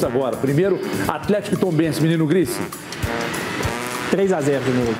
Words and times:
palpites 0.00 0.04
agora. 0.04 0.36
Primeiro, 0.36 0.80
Atlético 1.06 1.54
e 1.54 1.58
Tombense, 1.58 2.00
menino 2.00 2.26
Grice. 2.26 2.58
3 4.10 4.32
a 4.32 4.40
0 4.40 4.64
de 4.64 4.70
novo. 4.70 4.94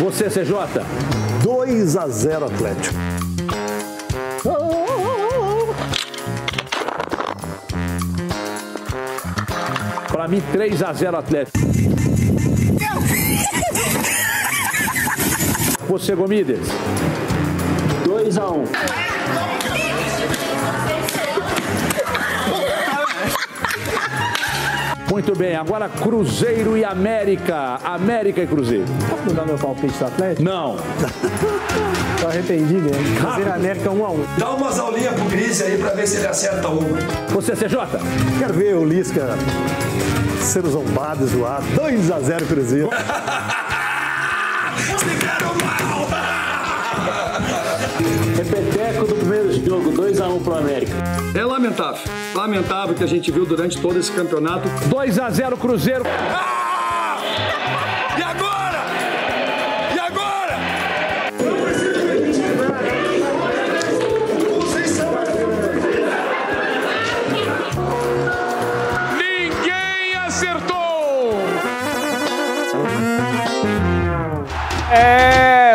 Você, 0.00 0.28
CJ. 0.30 0.54
2 1.42 1.96
a 1.96 2.08
0 2.08 2.46
Atlético. 2.46 2.94
Pra 10.08 10.28
mim, 10.28 10.42
3 10.52 10.82
a 10.82 10.92
0 10.92 11.16
Atlético. 11.18 11.95
Você, 15.88 16.14
Gomides. 16.14 16.58
2 18.04 18.38
a 18.38 18.50
1. 18.50 18.64
Muito 25.08 25.38
bem, 25.38 25.54
agora 25.54 25.88
Cruzeiro 25.88 26.76
e 26.76 26.84
América. 26.84 27.78
América 27.84 28.42
e 28.42 28.46
Cruzeiro. 28.46 28.84
Posso 29.08 29.22
mudar 29.22 29.46
meu 29.46 29.56
palpite 29.56 29.96
do 29.96 30.04
Atlético? 30.06 30.42
Não. 30.42 30.76
Tô 32.20 32.26
arrependi 32.26 32.74
mesmo. 32.74 33.16
Cruzeiro 33.20 33.50
e 33.50 33.52
América 33.52 33.90
1 33.90 34.04
a 34.04 34.10
1. 34.10 34.24
Dá 34.38 34.50
umas 34.50 34.78
aulinhas 34.78 35.14
pro 35.14 35.24
Gris 35.26 35.62
aí 35.62 35.78
pra 35.78 35.90
ver 35.90 36.06
se 36.08 36.16
ele 36.16 36.26
acerta 36.26 36.68
uma. 36.68 36.98
Você, 37.28 37.52
CJ. 37.52 37.76
Quero 38.38 38.54
ver 38.54 38.74
o 38.74 38.84
Lisca 38.84 39.38
ser 40.40 40.66
zombado 40.66 41.24
e 41.24 41.28
zoado. 41.28 41.64
2 41.76 42.10
a 42.10 42.20
0 42.20 42.46
Cruzeiro. 42.46 42.90
Repeteco 48.36 49.06
do 49.06 49.14
primeiro 49.14 49.52
jogo, 49.64 49.90
2 49.90 50.20
a 50.20 50.28
1 50.28 50.42
pro 50.42 50.54
América. 50.56 50.92
É 51.34 51.44
lamentável. 51.44 52.00
Lamentável 52.34 52.94
que 52.94 53.04
a 53.04 53.06
gente 53.06 53.30
viu 53.30 53.44
durante 53.44 53.80
todo 53.80 53.98
esse 53.98 54.10
campeonato. 54.12 54.68
2 54.88 55.18
a 55.18 55.30
0 55.30 55.56
Cruzeiro. 55.56 56.04
E 58.18 58.22
agora? 58.22 58.84
E 59.94 59.98
agora? 59.98 60.56
Ninguém 69.16 70.14
acertou! 70.26 71.38
É, 74.92 75.25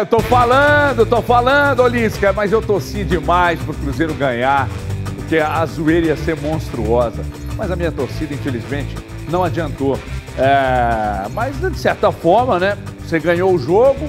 eu 0.02 0.06
tô 0.08 0.20
falando, 0.20 1.06
tô 1.06 1.22
falando, 1.22 1.82
Olisca, 1.82 2.34
mas 2.34 2.52
eu 2.52 2.60
torci 2.60 3.04
demais 3.04 3.60
pro 3.62 3.72
Cruzeiro 3.72 4.16
ganhar, 4.16 4.68
porque 5.16 5.38
a 5.38 5.64
zoeira 5.68 6.08
ia 6.08 6.18
ser 6.18 6.36
monstruosa. 6.42 7.24
Mas 7.56 7.70
a 7.70 7.76
minha 7.76 7.92
torcida, 7.92 8.34
infelizmente, 8.34 8.96
não 9.30 9.44
adiantou. 9.44 10.00
É, 10.40 11.28
mas 11.34 11.60
de 11.60 11.78
certa 11.78 12.12
forma, 12.12 12.58
né? 12.58 12.76
Você 13.06 13.20
ganhou 13.20 13.54
o 13.54 13.60
jogo 13.60 14.08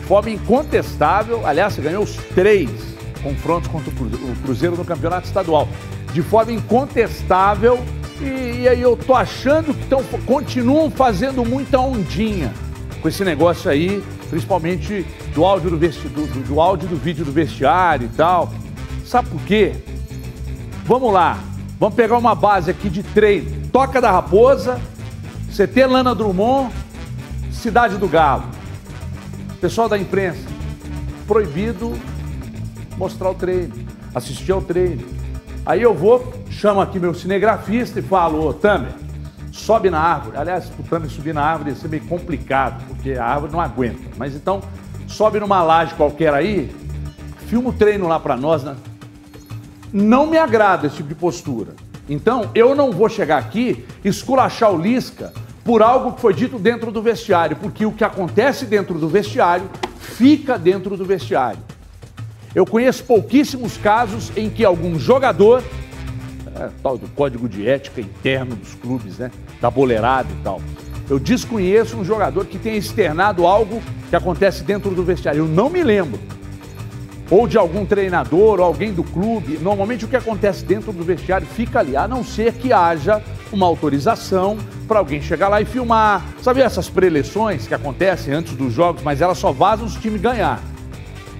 de 0.00 0.06
forma 0.06 0.30
incontestável. 0.30 1.44
Aliás, 1.44 1.72
você 1.74 1.82
ganhou 1.82 2.04
os 2.04 2.14
três 2.36 2.70
confrontos 3.20 3.68
contra 3.68 3.90
o 3.90 3.92
Cruze- 3.94 4.14
o 4.22 4.36
Cruzeiro 4.44 4.76
no 4.76 4.84
campeonato 4.84 5.26
estadual. 5.26 5.66
De 6.12 6.22
forma 6.22 6.52
incontestável. 6.52 7.80
E, 8.20 8.60
e 8.62 8.68
aí 8.68 8.80
eu 8.80 8.96
tô 8.96 9.12
achando 9.14 9.74
que 9.74 9.86
tão, 9.86 10.04
continuam 10.24 10.88
fazendo 10.88 11.44
muita 11.44 11.80
ondinha 11.80 12.52
com 13.00 13.08
esse 13.08 13.24
negócio 13.24 13.68
aí, 13.68 14.00
principalmente 14.32 15.04
do 15.34 15.44
áudio 15.44 15.68
do, 15.68 15.76
vesti, 15.76 16.08
do, 16.08 16.26
do- 16.26 16.40
do 16.42 16.58
áudio 16.58 16.88
do 16.88 16.96
vídeo 16.96 17.22
do 17.22 17.30
vestiário 17.30 18.06
e 18.06 18.16
tal. 18.16 18.50
Sabe 19.04 19.28
por 19.28 19.42
quê? 19.42 19.74
Vamos 20.86 21.12
lá, 21.12 21.38
vamos 21.78 21.94
pegar 21.94 22.16
uma 22.16 22.34
base 22.34 22.70
aqui 22.70 22.88
de 22.88 23.02
treino. 23.02 23.68
Toca 23.70 24.00
da 24.00 24.10
Raposa, 24.10 24.80
CT 25.54 25.84
Lana 25.84 26.14
Drummond, 26.14 26.72
Cidade 27.52 27.98
do 27.98 28.08
Galo. 28.08 28.44
Pessoal 29.60 29.86
da 29.86 29.98
imprensa, 29.98 30.40
proibido 31.26 31.92
mostrar 32.96 33.28
o 33.28 33.34
treino, 33.34 33.74
assistir 34.14 34.50
ao 34.52 34.62
treino. 34.62 35.04
Aí 35.66 35.82
eu 35.82 35.92
vou, 35.92 36.32
chamo 36.48 36.80
aqui 36.80 36.98
meu 36.98 37.12
cinegrafista 37.12 37.98
e 37.98 38.02
falo, 38.02 38.46
ô 38.46 38.54
Tamer, 38.54 38.92
sobe 39.52 39.90
na 39.90 40.00
árvore. 40.00 40.36
Aliás, 40.36 40.72
o 40.78 40.82
Tamer 40.82 41.08
subir 41.08 41.32
na 41.32 41.44
árvore 41.44 41.70
ia 41.70 41.76
ser 41.76 41.88
meio 41.88 42.04
complicado, 42.04 42.82
porque 42.88 43.12
a 43.12 43.24
árvore 43.24 43.52
não 43.52 43.60
aguenta. 43.60 44.00
Mas 44.16 44.34
então, 44.34 44.62
sobe 45.06 45.38
numa 45.38 45.62
laje 45.62 45.94
qualquer 45.94 46.34
aí, 46.34 46.74
filma 47.46 47.70
o 47.70 47.72
treino 47.72 48.08
lá 48.08 48.18
pra 48.18 48.36
nós, 48.36 48.64
né? 48.64 48.74
Não 49.92 50.26
me 50.26 50.38
agrada 50.38 50.86
esse 50.86 50.96
tipo 50.96 51.10
de 51.10 51.14
postura. 51.14 51.74
Então, 52.08 52.50
eu 52.54 52.74
não 52.74 52.90
vou 52.90 53.08
chegar 53.08 53.38
aqui 53.38 53.84
esculachar 54.02 54.72
o 54.72 54.80
Lisca 54.80 55.32
por 55.62 55.82
algo 55.82 56.12
que 56.12 56.20
foi 56.20 56.34
dito 56.34 56.58
dentro 56.58 56.90
do 56.90 57.02
vestiário, 57.02 57.56
porque 57.56 57.86
o 57.86 57.92
que 57.92 58.02
acontece 58.02 58.64
dentro 58.64 58.98
do 58.98 59.08
vestiário 59.08 59.70
fica 60.00 60.58
dentro 60.58 60.96
do 60.96 61.04
vestiário. 61.04 61.60
Eu 62.54 62.66
conheço 62.66 63.04
pouquíssimos 63.04 63.76
casos 63.76 64.32
em 64.36 64.50
que 64.50 64.64
algum 64.64 64.98
jogador, 64.98 65.62
é, 66.56 66.68
tal 66.82 66.96
do 66.98 67.08
código 67.08 67.48
de 67.48 67.68
ética 67.68 68.00
interno 68.00 68.54
dos 68.56 68.74
clubes, 68.74 69.18
né? 69.18 69.30
Da 69.60 69.70
boleirada 69.70 70.28
e 70.30 70.42
tal. 70.42 70.60
Eu 71.10 71.18
desconheço 71.18 71.96
um 71.96 72.04
jogador 72.04 72.46
que 72.46 72.58
tenha 72.58 72.76
externado 72.76 73.46
algo 73.46 73.82
que 74.08 74.16
acontece 74.16 74.62
dentro 74.62 74.90
do 74.90 75.02
vestiário. 75.02 75.40
Eu 75.40 75.48
não 75.48 75.68
me 75.68 75.82
lembro 75.82 76.18
ou 77.30 77.46
de 77.48 77.56
algum 77.56 77.84
treinador 77.86 78.60
ou 78.60 78.64
alguém 78.64 78.92
do 78.92 79.02
clube. 79.02 79.58
Normalmente 79.60 80.04
o 80.04 80.08
que 80.08 80.16
acontece 80.16 80.64
dentro 80.64 80.92
do 80.92 81.02
vestiário 81.02 81.46
fica 81.46 81.78
ali, 81.80 81.96
a 81.96 82.06
não 82.06 82.22
ser 82.22 82.52
que 82.54 82.72
haja 82.72 83.22
uma 83.50 83.66
autorização 83.66 84.58
para 84.86 84.98
alguém 84.98 85.20
chegar 85.22 85.48
lá 85.48 85.60
e 85.60 85.64
filmar. 85.64 86.22
Sabe 86.42 86.60
essas 86.60 86.90
preleções 86.90 87.66
que 87.66 87.74
acontecem 87.74 88.34
antes 88.34 88.54
dos 88.54 88.72
jogos, 88.72 89.02
mas 89.02 89.20
elas 89.22 89.38
só 89.38 89.50
vazam 89.50 89.88
se 89.88 89.96
o 89.96 90.00
time 90.00 90.18
ganhar. 90.18 90.60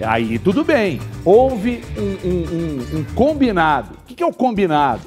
Aí 0.01 0.39
tudo 0.39 0.63
bem. 0.63 0.99
Houve 1.23 1.83
um, 1.97 2.27
um- 2.27 2.95
um- 2.95 2.99
um 2.99 3.03
combinado. 3.15 3.89
Que, 4.13 4.17
que 4.17 4.23
é 4.23 4.25
o 4.27 4.33
combinado? 4.33 5.01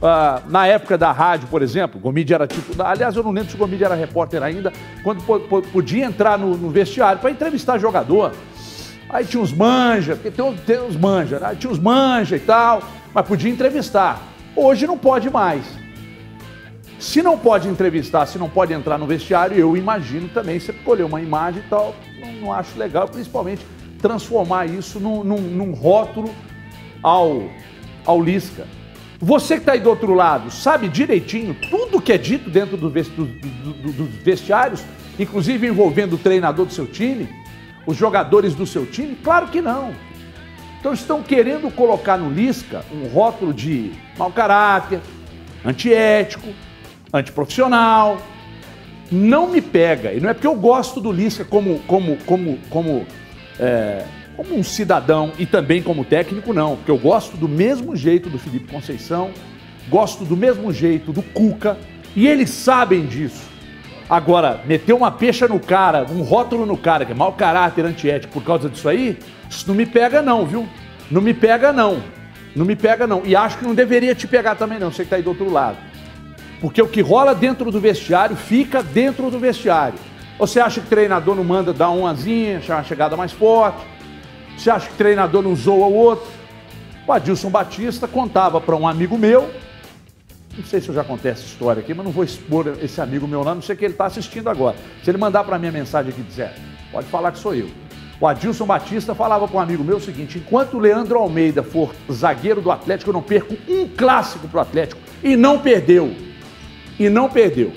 Ah, 0.00 0.40
na 0.48 0.66
época 0.66 0.96
da 0.98 1.12
rádio, 1.12 1.48
por 1.48 1.62
exemplo, 1.62 2.00
Gomide 2.00 2.32
era 2.34 2.46
tipo. 2.46 2.80
Aliás, 2.82 3.14
eu 3.16 3.22
não 3.22 3.30
lembro 3.30 3.50
se 3.50 3.54
o 3.56 3.58
Gomide 3.58 3.84
era 3.84 3.94
repórter 3.94 4.42
ainda, 4.42 4.72
quando 5.04 5.22
po- 5.24 5.40
po- 5.40 5.62
podia 5.62 6.04
entrar 6.04 6.38
no, 6.38 6.56
no 6.56 6.70
vestiário 6.70 7.20
para 7.20 7.30
entrevistar 7.30 7.78
jogador. 7.78 8.32
Aí 9.08 9.24
tinha 9.24 9.42
uns 9.42 9.52
manja, 9.52 10.14
porque 10.16 10.30
tem, 10.30 10.56
tem 10.58 10.80
uns 10.80 10.96
manja, 10.96 11.38
né? 11.38 11.54
tinha 11.58 11.70
uns 11.72 11.78
manja 11.78 12.36
e 12.36 12.40
tal, 12.40 12.82
mas 13.12 13.26
podia 13.26 13.50
entrevistar. 13.50 14.20
Hoje 14.56 14.86
não 14.86 14.96
pode 14.98 15.28
mais. 15.30 15.64
Se 16.98 17.20
não 17.22 17.36
pode 17.38 17.68
entrevistar, 17.68 18.26
se 18.26 18.38
não 18.38 18.48
pode 18.48 18.72
entrar 18.72 18.96
no 18.96 19.06
vestiário, 19.06 19.56
eu 19.56 19.76
imagino 19.76 20.28
também 20.28 20.58
você 20.58 20.72
colher 20.72 21.04
uma 21.04 21.20
imagem 21.20 21.62
e 21.64 21.68
tal, 21.68 21.94
não, 22.20 22.32
não 22.34 22.52
acho 22.52 22.78
legal, 22.78 23.08
principalmente 23.08 23.64
transformar 24.00 24.66
isso 24.66 24.98
num, 25.00 25.22
num- 25.24 25.40
num 25.40 25.72
rótulo 25.72 26.30
ao, 27.02 27.42
ao 28.06 28.20
Lisca. 28.22 28.66
Você 29.20 29.54
que 29.54 29.60
está 29.60 29.72
aí 29.72 29.80
do 29.80 29.88
outro 29.88 30.14
lado, 30.14 30.50
sabe 30.50 30.88
direitinho 30.88 31.54
tudo 31.70 32.00
que 32.00 32.12
é 32.12 32.18
dito 32.18 32.50
dentro 32.50 32.76
do 32.76 32.90
do- 32.90 33.24
do- 33.26 33.92
dos 33.92 34.08
vestiários, 34.22 34.82
inclusive 35.18 35.66
envolvendo 35.66 36.14
o 36.14 36.18
treinador 36.18 36.66
do 36.66 36.72
seu 36.72 36.86
time, 36.86 37.28
os 37.86 37.96
jogadores 37.96 38.54
do 38.54 38.66
seu 38.66 38.84
time? 38.84 39.16
Claro 39.22 39.46
que 39.48 39.60
não. 39.60 39.92
Então 40.80 40.92
estão 40.92 41.22
querendo 41.22 41.70
colocar 41.70 42.16
no 42.18 42.28
Lisca 42.30 42.84
um 42.92 43.06
rótulo 43.06 43.54
de 43.54 43.92
mau 44.18 44.32
caráter, 44.32 44.98
antiético, 45.64 46.48
antiprofissional. 47.12 48.20
Não 49.10 49.46
me 49.48 49.60
pega. 49.60 50.12
E 50.12 50.18
não 50.20 50.30
é 50.30 50.34
porque 50.34 50.46
eu 50.46 50.56
gosto 50.56 51.00
do 51.00 51.12
Lisca 51.12 51.44
como, 51.44 51.78
como, 51.86 52.16
como, 52.26 52.58
como, 52.70 53.06
é, 53.60 54.04
como 54.36 54.56
um 54.56 54.62
cidadão 54.62 55.32
e 55.38 55.46
também 55.46 55.82
como 55.82 56.04
técnico, 56.04 56.52
não. 56.52 56.76
Porque 56.76 56.90
eu 56.90 56.98
gosto 56.98 57.36
do 57.36 57.48
mesmo 57.48 57.94
jeito 57.94 58.28
do 58.28 58.38
Felipe 58.38 58.72
Conceição, 58.72 59.30
gosto 59.88 60.24
do 60.24 60.36
mesmo 60.36 60.72
jeito 60.72 61.12
do 61.12 61.22
Cuca, 61.22 61.78
e 62.14 62.26
eles 62.26 62.50
sabem 62.50 63.06
disso. 63.06 63.50
Agora, 64.08 64.60
meter 64.66 64.92
uma 64.92 65.10
pecha 65.10 65.48
no 65.48 65.58
cara, 65.58 66.06
um 66.10 66.22
rótulo 66.22 66.66
no 66.66 66.76
cara, 66.76 67.04
que 67.04 67.12
é 67.12 67.14
mau 67.14 67.32
caráter, 67.32 67.84
antiético, 67.84 68.34
por 68.34 68.44
causa 68.44 68.68
disso 68.68 68.88
aí, 68.88 69.18
isso 69.48 69.66
não 69.66 69.74
me 69.74 69.86
pega 69.86 70.20
não, 70.20 70.44
viu? 70.44 70.68
Não 71.10 71.22
me 71.22 71.32
pega 71.32 71.72
não. 71.72 72.02
Não 72.54 72.66
me 72.66 72.76
pega 72.76 73.06
não. 73.06 73.22
E 73.24 73.34
acho 73.34 73.58
que 73.58 73.64
não 73.64 73.74
deveria 73.74 74.14
te 74.14 74.26
pegar 74.26 74.54
também 74.54 74.78
não, 74.78 74.90
você 74.90 75.04
que 75.04 75.10
tá 75.10 75.16
aí 75.16 75.22
do 75.22 75.30
outro 75.30 75.50
lado. 75.50 75.78
Porque 76.60 76.80
o 76.80 76.86
que 76.86 77.00
rola 77.00 77.34
dentro 77.34 77.70
do 77.70 77.80
vestiário 77.80 78.36
fica 78.36 78.82
dentro 78.82 79.30
do 79.30 79.38
vestiário. 79.38 79.98
Você 80.38 80.60
acha 80.60 80.80
que 80.80 80.86
o 80.86 80.90
treinador 80.90 81.34
não 81.34 81.44
manda 81.44 81.72
dar 81.72 81.90
uma 81.90 82.10
asinha, 82.10 82.58
achar 82.58 82.76
uma 82.76 82.84
chegada 82.84 83.16
mais 83.16 83.32
forte? 83.32 83.80
Você 84.56 84.70
acha 84.70 84.86
que 84.86 84.94
o 84.94 84.96
treinador 84.96 85.42
não 85.42 85.54
zoa 85.54 85.86
o 85.86 85.94
outro? 85.94 86.26
O 87.06 87.12
Adilson 87.12 87.50
Batista 87.50 88.06
contava 88.06 88.60
para 88.60 88.76
um 88.76 88.86
amigo 88.86 89.18
meu, 89.18 89.50
não 90.56 90.64
sei 90.64 90.80
se 90.80 90.88
eu 90.88 90.94
já 90.94 91.02
contei 91.02 91.32
essa 91.32 91.44
história 91.44 91.80
aqui, 91.80 91.94
mas 91.94 92.04
não 92.04 92.12
vou 92.12 92.22
expor 92.22 92.76
esse 92.82 93.00
amigo 93.00 93.26
meu 93.26 93.42
lá, 93.42 93.54
não 93.54 93.62
sei 93.62 93.74
que 93.74 93.84
ele 93.84 93.94
está 93.94 94.04
assistindo 94.06 94.48
agora. 94.48 94.76
Se 95.02 95.10
ele 95.10 95.18
mandar 95.18 95.44
para 95.44 95.58
mim 95.58 95.68
a 95.68 95.72
mensagem 95.72 96.12
aqui 96.12 96.22
dizer, 96.22 96.50
pode 96.92 97.06
falar 97.08 97.32
que 97.32 97.38
sou 97.38 97.54
eu. 97.54 97.68
O 98.20 98.26
Adilson 98.26 98.66
Batista 98.66 99.14
falava 99.14 99.48
com 99.48 99.56
um 99.56 99.60
amigo 99.60 99.82
meu 99.82 99.96
o 99.96 100.00
seguinte: 100.00 100.38
enquanto 100.38 100.74
o 100.74 100.78
Leandro 100.78 101.18
Almeida 101.18 101.62
for 101.62 101.92
zagueiro 102.10 102.60
do 102.60 102.70
Atlético, 102.70 103.10
eu 103.10 103.14
não 103.14 103.22
perco 103.22 103.56
um 103.68 103.88
clássico 103.88 104.46
pro 104.46 104.60
Atlético. 104.60 105.00
E 105.24 105.34
não 105.34 105.58
perdeu. 105.58 106.14
E 107.00 107.08
não 107.08 107.28
perdeu. 107.28 107.72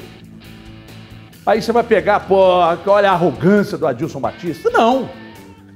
Aí 1.45 1.61
você 1.61 1.71
vai 1.71 1.83
pegar, 1.83 2.21
pô, 2.21 2.59
olha 2.85 3.09
a 3.09 3.13
arrogância 3.13 3.77
do 3.77 3.87
Adilson 3.87 4.19
Batista. 4.19 4.69
Não. 4.69 5.09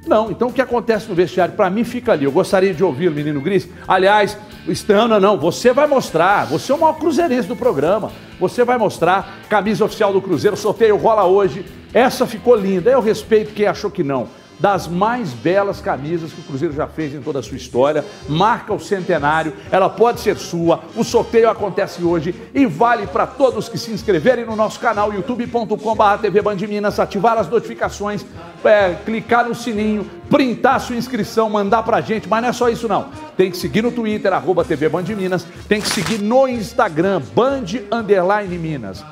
Não, 0.07 0.31
então 0.31 0.47
o 0.47 0.53
que 0.53 0.61
acontece 0.61 1.07
no 1.07 1.15
vestiário, 1.15 1.55
para 1.55 1.69
mim, 1.69 1.83
fica 1.83 2.13
ali. 2.13 2.25
Eu 2.25 2.31
gostaria 2.31 2.73
de 2.73 2.83
ouvir 2.83 3.09
o 3.09 3.11
menino 3.11 3.41
Gris. 3.41 3.67
Aliás, 3.87 4.37
Estana, 4.67 5.19
não, 5.19 5.37
você 5.37 5.73
vai 5.73 5.87
mostrar. 5.87 6.45
Você 6.47 6.71
é 6.71 6.75
o 6.75 6.79
maior 6.79 6.93
cruzeirense 6.93 7.47
do 7.47 7.55
programa. 7.55 8.11
Você 8.39 8.63
vai 8.63 8.77
mostrar. 8.77 9.39
Camisa 9.49 9.85
oficial 9.85 10.13
do 10.13 10.21
Cruzeiro, 10.21 10.55
sorteio 10.57 10.97
rola 10.97 11.25
hoje. 11.25 11.65
Essa 11.93 12.25
ficou 12.25 12.55
linda. 12.55 12.89
Eu 12.89 13.01
respeito 13.01 13.53
quem 13.53 13.67
achou 13.67 13.91
que 13.91 14.03
não 14.03 14.38
das 14.59 14.87
mais 14.87 15.31
belas 15.31 15.79
camisas 15.79 16.33
que 16.33 16.41
o 16.41 16.43
Cruzeiro 16.43 16.73
já 16.73 16.85
fez 16.85 17.13
em 17.13 17.21
toda 17.21 17.39
a 17.39 17.43
sua 17.43 17.57
história. 17.57 18.03
Marca 18.27 18.73
o 18.73 18.79
centenário, 18.79 19.53
ela 19.71 19.89
pode 19.89 20.19
ser 20.19 20.37
sua. 20.37 20.81
O 20.95 21.03
sorteio 21.03 21.49
acontece 21.49 22.03
hoje 22.03 22.35
e 22.53 22.65
vale 22.65 23.07
para 23.07 23.25
todos 23.25 23.69
que 23.69 23.77
se 23.77 23.91
inscreverem 23.91 24.45
no 24.45 24.55
nosso 24.55 24.79
canal 24.79 25.13
youtube.com/tv 25.13 26.41
Band 26.41 26.55
Minas, 26.67 26.99
ativar 26.99 27.37
as 27.37 27.47
notificações, 27.47 28.25
é, 28.63 28.95
clicar 29.05 29.47
no 29.47 29.55
sininho, 29.55 30.05
printar 30.29 30.79
sua 30.81 30.95
inscrição, 30.95 31.49
mandar 31.49 31.83
pra 31.83 32.01
gente, 32.01 32.27
mas 32.27 32.41
não 32.41 32.49
é 32.49 32.53
só 32.53 32.69
isso 32.69 32.87
não. 32.87 33.09
Tem 33.37 33.49
que 33.49 33.57
seguir 33.57 33.81
no 33.81 33.91
Twitter, 33.91 34.33
arroba 34.33 34.65
TV 34.65 34.89
Band 34.89 35.03
Minas, 35.03 35.47
tem 35.67 35.79
que 35.79 35.89
seguir 35.89 36.19
no 36.19 36.47
Instagram, 36.47 37.21
Band 37.33 37.65
Minas. 38.49 39.03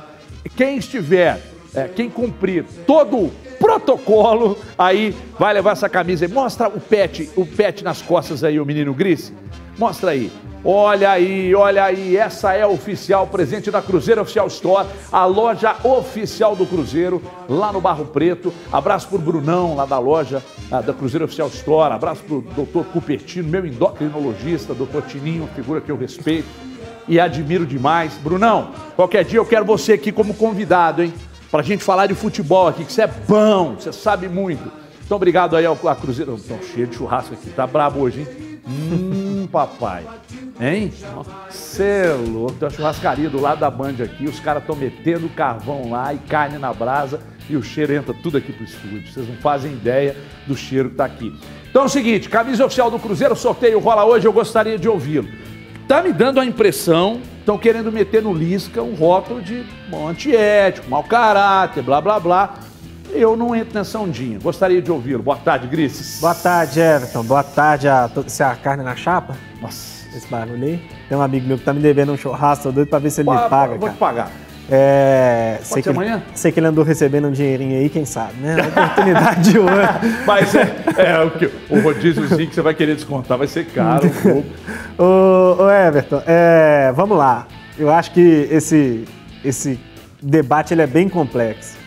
Quem 0.55 0.77
estiver, 0.77 1.41
é, 1.73 1.87
quem 1.87 2.09
cumprir 2.09 2.65
todo 2.85 3.31
protocolo, 3.59 4.57
aí 4.77 5.15
vai 5.37 5.53
levar 5.53 5.71
essa 5.71 5.89
camisa 5.89 6.25
e 6.25 6.27
mostra 6.27 6.67
o 6.67 6.79
pet, 6.79 7.29
o 7.35 7.45
pet 7.45 7.83
nas 7.83 8.01
costas 8.01 8.43
aí, 8.43 8.59
o 8.59 8.65
menino 8.65 8.93
Gris. 8.93 9.33
Mostra 9.77 10.11
aí. 10.11 10.31
Olha 10.65 11.11
aí, 11.11 11.53
olha 11.55 11.83
aí, 11.83 12.17
essa 12.17 12.53
é 12.53 12.63
a 12.63 12.67
oficial, 12.67 13.27
presente 13.27 13.69
da 13.71 13.81
Cruzeiro 13.81 14.21
Oficial 14.21 14.47
Store, 14.47 14.87
a 15.11 15.23
loja 15.23 15.75
oficial 15.83 16.55
do 16.55 16.65
Cruzeiro, 16.65 17.21
lá 17.47 17.71
no 17.71 17.79
Barro 17.79 18.05
Preto. 18.05 18.51
Abraço 18.71 19.07
pro 19.07 19.19
Brunão, 19.19 19.75
lá 19.75 19.85
da 19.85 19.99
loja 19.99 20.43
da 20.69 20.93
Cruzeiro 20.93 21.25
Oficial 21.25 21.47
Store. 21.47 21.93
Abraço 21.93 22.23
pro 22.23 22.41
doutor 22.41 22.85
Cupertino, 22.85 23.47
meu 23.47 23.65
endocrinologista, 23.65 24.73
doutor 24.73 25.03
Tininho, 25.03 25.47
figura 25.55 25.79
que 25.79 25.91
eu 25.91 25.97
respeito 25.97 26.47
e 27.07 27.19
admiro 27.19 27.65
demais. 27.65 28.15
Brunão, 28.15 28.71
qualquer 28.95 29.23
dia 29.23 29.39
eu 29.39 29.45
quero 29.45 29.63
você 29.63 29.93
aqui 29.93 30.11
como 30.11 30.33
convidado, 30.33 31.03
hein? 31.03 31.13
Para 31.49 31.61
a 31.61 31.63
gente 31.63 31.83
falar 31.83 32.07
de 32.07 32.15
futebol 32.15 32.67
aqui, 32.67 32.83
que 32.83 32.91
você 32.91 33.03
é 33.03 33.07
bom, 33.07 33.75
você 33.75 33.91
sabe 33.93 34.27
muito. 34.27 34.71
Então, 35.05 35.15
obrigado 35.15 35.55
aí 35.55 35.65
ao 35.65 35.75
Cruzeiro. 35.75 36.35
Estão 36.35 36.59
cheio 36.61 36.87
de 36.87 36.95
churrasco 36.95 37.33
aqui, 37.33 37.49
tá 37.51 37.65
brabo 37.65 38.01
hoje, 38.01 38.21
hein? 38.21 38.59
Hum, 38.67 39.47
papai. 39.51 40.05
Hein? 40.59 40.91
Você 41.49 41.83
é 41.83 42.13
louco, 42.13 42.53
tem 42.53 42.67
uma 42.67 42.73
churrascaria 42.73 43.29
do 43.29 43.39
lado 43.39 43.59
da 43.59 43.71
Band 43.71 44.03
aqui, 44.03 44.25
os 44.25 44.39
caras 44.39 44.63
estão 44.63 44.75
metendo 44.75 45.29
carvão 45.29 45.89
lá 45.91 46.13
e 46.13 46.17
carne 46.17 46.57
na 46.57 46.73
brasa 46.73 47.21
e 47.49 47.55
o 47.55 47.63
cheiro 47.63 47.93
entra 47.93 48.13
tudo 48.13 48.37
aqui 48.37 48.51
pro 48.51 48.65
estúdio. 48.65 49.07
Vocês 49.07 49.27
não 49.29 49.37
fazem 49.37 49.71
ideia 49.71 50.17
do 50.45 50.57
cheiro 50.57 50.89
que 50.89 50.95
tá 50.95 51.05
aqui. 51.05 51.33
Então 51.69 51.83
é 51.83 51.85
o 51.85 51.89
seguinte, 51.89 52.27
camisa 52.27 52.65
oficial 52.65 52.91
do 52.91 52.99
Cruzeiro, 52.99 53.35
sorteio 53.35 53.79
rola 53.79 54.03
hoje, 54.03 54.27
eu 54.27 54.33
gostaria 54.33 54.77
de 54.77 54.89
ouvi-lo. 54.89 55.29
Tá 55.87 56.03
me 56.03 56.11
dando 56.11 56.41
a 56.41 56.45
impressão 56.45 57.21
estão 57.39 57.57
querendo 57.57 57.89
meter 57.89 58.21
no 58.21 58.33
Lisca 58.33 58.83
um 58.83 58.93
rótulo 58.93 59.41
de 59.41 59.65
bom, 59.89 60.05
antiético, 60.09 60.89
mau 60.89 61.01
caráter, 61.01 61.81
blá 61.81 62.01
blá 62.01 62.19
blá. 62.19 62.55
Eu 63.09 63.37
não 63.37 63.55
entro 63.55 63.73
nessa 63.73 63.97
ondinha. 63.97 64.37
Gostaria 64.37 64.81
de 64.81 64.91
ouvi-lo. 64.91 65.23
Boa 65.23 65.37
tarde, 65.37 65.65
Grises. 65.65 66.19
Boa 66.19 66.35
tarde, 66.35 66.81
Everton. 66.81 67.23
Boa 67.23 67.41
tarde 67.41 67.87
a 67.87 68.09
Se 68.27 68.43
a 68.43 68.53
carne 68.53 68.83
na 68.83 68.97
chapa? 68.97 69.37
Nossa. 69.61 70.05
Esse 70.13 70.27
barulho 70.27 70.61
aí. 70.61 70.81
Tem 71.07 71.17
um 71.17 71.21
amigo 71.21 71.47
meu 71.47 71.57
que 71.57 71.63
tá 71.63 71.71
me 71.71 71.79
devendo 71.79 72.11
um 72.11 72.17
churrasco, 72.17 72.69
doido 72.69 72.89
pra 72.89 72.99
ver 72.99 73.09
se 73.09 73.21
ele 73.21 73.29
Pô, 73.29 73.35
me 73.35 73.49
paga. 73.49 73.71
Vou 73.71 73.79
cara. 73.79 73.93
te 73.93 73.97
pagar. 73.97 74.31
É, 74.69 75.59
sei 75.63 75.81
que, 75.81 75.89
amanhã? 75.89 76.21
sei 76.35 76.51
que 76.51 76.59
ele 76.59 76.67
andou 76.67 76.83
recebendo 76.83 77.29
um 77.29 77.31
dinheirinho 77.31 77.79
aí, 77.79 77.89
quem 77.89 78.03
sabe, 78.03 78.33
né? 78.41 78.57
Oportunidade 78.67 79.41
de 79.51 79.59
hoje. 79.59 80.25
Mas 80.25 80.53
é, 80.55 80.75
é 80.97 81.23
o, 81.23 81.31
que, 81.31 81.49
o 81.69 81.79
rodíziozinho 81.79 82.49
que 82.49 82.53
você 82.53 82.61
vai 82.61 82.73
querer 82.73 82.95
descontar 82.95 83.37
vai 83.37 83.47
ser 83.47 83.65
caro 83.67 84.07
um 84.07 84.09
pouco. 84.21 84.49
ô, 84.97 85.63
ô, 85.63 85.69
Everton, 85.69 86.21
é, 86.27 86.91
vamos 86.93 87.17
lá. 87.17 87.47
Eu 87.77 87.89
acho 87.89 88.11
que 88.11 88.47
esse, 88.51 89.05
esse 89.43 89.79
debate 90.21 90.73
ele 90.73 90.81
é 90.81 90.87
bem 90.87 91.07
complexo. 91.07 91.77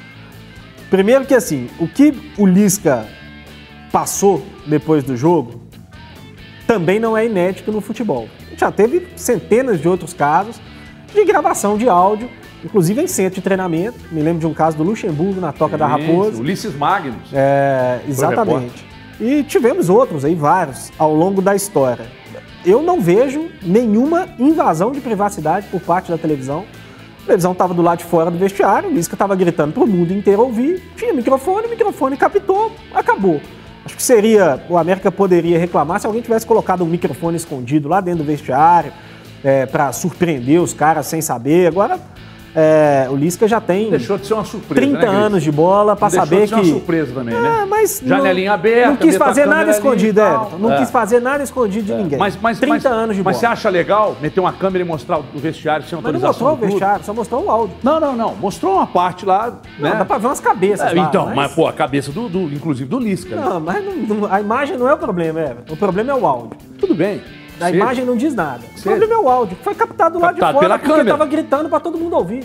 Primeiro 0.89 1.27
que 1.27 1.35
assim, 1.35 1.69
o 1.79 1.87
que 1.87 2.33
o 2.39 2.47
Lisca 2.47 3.07
passou 3.93 4.45
depois 4.67 5.05
do 5.05 5.17
jogo 5.17 5.61
também 6.67 6.99
não 6.99 7.17
é 7.17 7.27
inédito 7.27 7.71
no 7.73 7.81
futebol. 7.81 8.29
Já 8.57 8.71
teve 8.71 9.09
centenas 9.17 9.81
de 9.81 9.89
outros 9.89 10.15
casos 10.15 10.61
de 11.13 11.25
gravação 11.25 11.77
de 11.77 11.89
áudio, 11.89 12.31
inclusive 12.65 13.01
em 13.01 13.07
centro 13.07 13.37
de 13.37 13.43
treinamento. 13.43 13.99
Me 14.11 14.21
lembro 14.21 14.41
de 14.41 14.47
um 14.47 14.55
caso 14.55 14.77
do 14.77 14.83
Luxemburgo 14.83 15.41
na 15.41 15.53
Toca 15.53 15.77
da 15.77 15.87
Raposa. 15.87 16.41
Ulisses 16.41 16.75
Magnus. 16.75 17.33
É, 17.33 18.01
exatamente. 18.09 18.87
E 19.21 19.43
tivemos 19.43 19.89
outros 19.89 20.25
aí, 20.25 20.35
vários, 20.35 20.91
ao 20.99 21.15
longo 21.15 21.43
da 21.43 21.55
história. 21.55 22.07
Eu 22.65 22.83
não 22.83 23.01
vejo 23.01 23.49
nenhuma 23.63 24.29
invasão 24.39 24.93
de 24.93 25.01
privacidade 25.01 25.67
por 25.69 25.81
parte 25.81 26.11
da 26.11 26.19
televisão. 26.19 26.65
A 27.23 27.27
televisão 27.27 27.53
estava 27.53 27.75
do 27.75 27.83
lado 27.83 27.99
de 27.99 28.05
fora 28.05 28.31
do 28.31 28.39
vestiário, 28.39 28.89
o 28.89 28.93
Lisca 28.93 29.15
estava 29.15 29.37
gritando 29.37 29.73
para 29.73 29.83
o 29.83 29.87
mundo 29.87 30.13
inteiro 30.13 30.43
ouvir, 30.43 30.83
tinha 30.97 31.13
microfone, 31.13 31.67
o 31.67 31.71
microfone 31.71 32.17
captou, 32.17 32.73
acabou. 32.95 33.41
Acho 33.85 33.97
que 33.97 34.03
seria, 34.03 34.63
o 34.69 34.77
América 34.77 35.13
poderia 35.13 35.59
reclamar 35.59 36.01
se 36.01 36.07
alguém 36.07 36.23
tivesse 36.23 36.47
colocado 36.47 36.83
um 36.83 36.87
microfone 36.87 37.37
escondido 37.37 37.89
lá 37.89 38.01
dentro 38.01 38.25
do 38.25 38.27
vestiário, 38.27 38.93
é, 39.45 39.67
para 39.67 39.93
surpreender 39.93 40.61
os 40.61 40.73
caras 40.73 41.07
sem 41.07 41.21
saber. 41.21 41.67
Agora, 41.67 41.99
é, 42.55 43.07
o 43.09 43.15
Lisca 43.15 43.47
já 43.47 43.61
tem 43.61 43.91
Deixou 43.91 44.19
de 44.19 44.27
ser 44.27 44.35
uma 44.35 44.45
surpresa, 44.45 44.81
30 44.81 44.99
né, 44.99 45.07
anos 45.07 45.43
de 45.43 45.53
bola 45.53 45.95
para 45.95 46.11
saber 46.11 46.47
de 46.47 46.55
que. 46.55 46.61
Uma 46.61 46.65
surpresa 46.65 47.13
também, 47.15 47.35
né? 47.35 47.59
Ah, 47.63 47.67
mas 47.67 48.03
Janelinha 48.05 48.53
aberta, 48.53 48.89
não 48.89 48.97
quis 48.97 49.17
fazer 49.17 49.47
nada 49.47 49.71
escondido, 49.71 50.21
Everton. 50.21 50.59
Não 50.59 50.73
é. 50.73 50.79
quis 50.79 50.91
fazer 50.91 51.21
nada 51.21 51.45
escondido 51.45 51.87
de 51.87 51.93
é. 51.93 51.97
ninguém. 51.97 52.19
Mas, 52.19 52.37
mas, 52.41 52.59
30 52.59 52.75
mas, 52.75 52.87
anos 52.87 53.17
de 53.17 53.23
bola. 53.23 53.33
Mas 53.33 53.41
você 53.41 53.47
acha 53.47 53.69
legal 53.69 54.17
meter 54.21 54.41
uma 54.41 54.53
câmera 54.53 54.85
e 54.85 54.87
mostrar 54.87 55.19
o 55.19 55.25
vestiário 55.37 55.87
sem 55.87 55.97
autorização? 55.97 56.29
Mas 56.29 56.41
não 56.41 56.49
mostrou 56.49 56.53
o 56.53 56.71
vestiário, 56.71 57.05
só 57.05 57.15
mostrou 57.15 57.45
o 57.45 57.51
áudio. 57.51 57.77
Não, 57.83 58.01
não, 58.01 58.17
não. 58.17 58.35
Mostrou 58.35 58.75
uma 58.75 58.87
parte 58.87 59.25
lá. 59.25 59.61
Não, 59.79 59.91
né? 59.91 59.97
dá 59.97 60.05
pra 60.05 60.19
ver 60.19 60.27
umas 60.27 60.41
cabeças. 60.41 60.93
É, 60.93 60.95
lá, 60.95 61.09
então, 61.09 61.27
mas... 61.27 61.37
mas... 61.37 61.55
pô, 61.55 61.67
a 61.69 61.73
cabeça 61.73 62.11
do, 62.11 62.29
do 62.29 62.43
inclusive 62.53 62.89
do 62.89 62.99
Lisca. 62.99 63.37
Não, 63.37 63.61
mas 63.61 63.85
não, 63.85 64.31
a 64.31 64.41
imagem 64.41 64.77
não 64.77 64.89
é 64.89 64.95
o 64.95 64.99
problema, 64.99 65.41
Everton. 65.41 65.75
O 65.75 65.77
problema 65.77 66.11
é 66.11 66.15
o 66.15 66.27
áudio. 66.27 66.59
Tudo 66.79 66.95
bem. 66.95 67.23
A 67.61 67.67
Seja. 67.67 67.77
imagem 67.77 68.05
não 68.05 68.17
diz 68.17 68.35
nada. 68.35 68.63
O 68.75 68.79
Seja. 68.79 68.91
problema 68.97 69.15
é 69.15 69.19
o 69.19 69.29
áudio. 69.29 69.59
Foi 69.63 69.75
captado, 69.75 70.19
captado 70.19 70.19
lá 70.19 70.33
de 70.33 70.41
fora 70.41 70.59
pela 70.59 70.79
porque 70.79 70.91
câmera. 70.91 71.11
tava 71.11 71.27
gritando 71.27 71.69
para 71.69 71.81
todo 71.81 71.99
mundo 71.99 72.17
ouvir. 72.17 72.45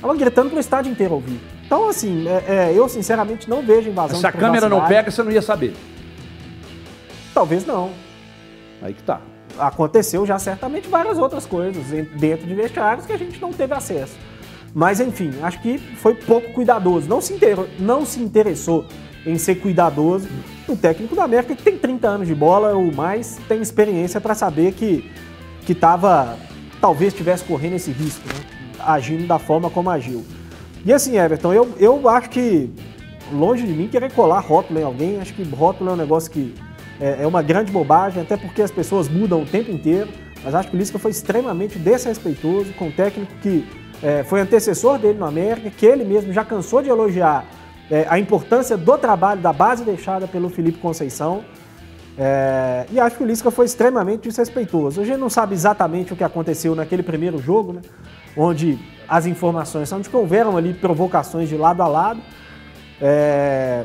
Tava 0.00 0.14
gritando 0.14 0.50
pro 0.50 0.58
estádio 0.58 0.92
inteiro 0.92 1.14
ouvir. 1.14 1.40
Então, 1.64 1.88
assim, 1.88 2.26
é, 2.28 2.44
é, 2.48 2.72
eu 2.74 2.88
sinceramente 2.88 3.48
não 3.48 3.62
vejo 3.62 3.88
invasão 3.88 4.18
Se 4.20 4.26
a 4.26 4.32
câmera 4.32 4.68
não 4.68 4.86
pega, 4.86 5.10
você 5.10 5.22
não 5.22 5.32
ia 5.32 5.42
saber. 5.42 5.74
Talvez 7.32 7.66
não. 7.66 7.90
Aí 8.82 8.94
que 8.94 9.02
tá. 9.02 9.20
Aconteceu 9.58 10.26
já 10.26 10.38
certamente 10.38 10.88
várias 10.88 11.18
outras 11.18 11.46
coisas 11.46 11.84
dentro 12.18 12.46
de 12.46 12.54
vestiários 12.54 13.06
que 13.06 13.12
a 13.12 13.16
gente 13.16 13.40
não 13.40 13.52
teve 13.52 13.74
acesso. 13.74 14.16
Mas, 14.74 15.00
enfim, 15.00 15.32
acho 15.42 15.60
que 15.60 15.78
foi 15.78 16.14
pouco 16.14 16.52
cuidadoso. 16.52 17.08
Não 17.08 17.20
se, 17.20 17.32
inter... 17.32 17.56
não 17.78 18.04
se 18.04 18.20
interessou 18.20 18.84
em 19.26 19.36
ser 19.36 19.56
cuidadoso. 19.56 20.28
O 20.68 20.76
técnico 20.76 21.16
da 21.16 21.24
América, 21.24 21.54
que 21.54 21.62
tem 21.62 21.76
30 21.76 22.08
anos 22.08 22.28
de 22.28 22.34
bola 22.34 22.72
ou 22.72 22.92
mais, 22.92 23.38
tem 23.48 23.60
experiência 23.60 24.20
para 24.20 24.34
saber 24.34 24.72
que 24.72 25.10
que 25.66 25.76
talvez 26.80 27.12
estivesse 27.12 27.44
correndo 27.44 27.74
esse 27.74 27.90
risco, 27.90 28.26
né? 28.28 28.40
agindo 28.78 29.26
da 29.26 29.38
forma 29.38 29.68
como 29.68 29.90
agiu. 29.90 30.24
E 30.84 30.92
assim, 30.92 31.18
Everton, 31.18 31.52
eu, 31.52 31.74
eu 31.78 32.08
acho 32.08 32.30
que, 32.30 32.70
longe 33.32 33.66
de 33.66 33.72
mim 33.72 33.88
querer 33.88 34.12
colar 34.12 34.38
rótulo 34.38 34.78
em 34.78 34.84
alguém, 34.84 35.20
acho 35.20 35.34
que 35.34 35.42
rótulo 35.42 35.90
é 35.90 35.92
um 35.94 35.96
negócio 35.96 36.30
que 36.30 36.54
é, 37.00 37.24
é 37.24 37.26
uma 37.26 37.42
grande 37.42 37.72
bobagem, 37.72 38.22
até 38.22 38.36
porque 38.36 38.62
as 38.62 38.70
pessoas 38.70 39.08
mudam 39.08 39.42
o 39.42 39.44
tempo 39.44 39.72
inteiro, 39.72 40.08
mas 40.44 40.54
acho 40.54 40.70
que 40.70 40.76
o 40.76 40.78
Lisca 40.78 41.00
foi 41.00 41.10
extremamente 41.10 41.80
desrespeitoso 41.80 42.72
com 42.74 42.86
um 42.86 42.92
técnico 42.92 43.32
que 43.42 43.66
é, 44.00 44.22
foi 44.22 44.40
antecessor 44.40 44.98
dele 44.98 45.18
no 45.18 45.24
América, 45.24 45.68
que 45.68 45.84
ele 45.84 46.04
mesmo 46.04 46.32
já 46.32 46.44
cansou 46.44 46.80
de 46.80 46.88
elogiar 46.88 47.44
é, 47.90 48.06
a 48.08 48.18
importância 48.18 48.76
do 48.76 48.98
trabalho, 48.98 49.40
da 49.40 49.52
base 49.52 49.84
deixada 49.84 50.26
pelo 50.26 50.48
Felipe 50.48 50.78
Conceição. 50.78 51.44
É, 52.18 52.86
e 52.90 52.98
acho 52.98 53.16
que 53.16 53.22
o 53.22 53.26
Lisca 53.26 53.50
foi 53.50 53.66
extremamente 53.66 54.22
desrespeitoso. 54.22 55.00
A 55.00 55.04
gente 55.04 55.18
não 55.18 55.30
sabe 55.30 55.54
exatamente 55.54 56.12
o 56.12 56.16
que 56.16 56.24
aconteceu 56.24 56.74
naquele 56.74 57.02
primeiro 57.02 57.38
jogo, 57.38 57.74
né? 57.74 57.82
onde 58.36 58.78
as 59.08 59.26
informações 59.26 59.88
são 59.88 60.00
de 60.00 60.08
que 60.08 60.16
houveram 60.16 60.56
ali 60.56 60.72
provocações 60.74 61.48
de 61.48 61.56
lado 61.56 61.82
a 61.82 61.86
lado. 61.86 62.20
É, 63.00 63.84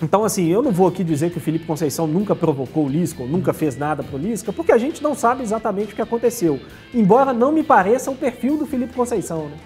então, 0.00 0.24
assim, 0.24 0.46
eu 0.46 0.62
não 0.62 0.70
vou 0.70 0.86
aqui 0.86 1.02
dizer 1.02 1.30
que 1.30 1.38
o 1.38 1.40
Felipe 1.40 1.66
Conceição 1.66 2.06
nunca 2.06 2.34
provocou 2.34 2.86
o 2.86 2.88
Lisca, 2.88 3.22
ou 3.22 3.28
nunca 3.28 3.52
fez 3.52 3.76
nada 3.76 4.02
pro 4.02 4.16
Lisca, 4.16 4.52
porque 4.52 4.70
a 4.70 4.78
gente 4.78 5.02
não 5.02 5.14
sabe 5.14 5.42
exatamente 5.42 5.92
o 5.92 5.96
que 5.96 6.02
aconteceu. 6.02 6.60
Embora 6.94 7.32
não 7.32 7.50
me 7.50 7.64
pareça 7.64 8.10
o 8.10 8.14
perfil 8.14 8.56
do 8.56 8.64
Felipe 8.64 8.94
Conceição, 8.94 9.48
né? 9.48 9.56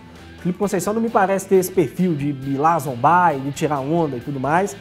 O 0.43 0.45
Felipe 0.45 0.59
Conceição 0.59 0.93
não 0.93 1.01
me 1.01 1.09
parece 1.09 1.47
ter 1.47 1.55
esse 1.55 1.71
perfil 1.71 2.17
de 2.17 2.31
ir 2.31 2.59
lá 2.59 2.77
zombar, 2.77 3.39
de 3.39 3.53
tirar 3.53 3.79
onda 3.79 4.17
e 4.17 4.21
tudo 4.21 4.41
mais. 4.41 4.77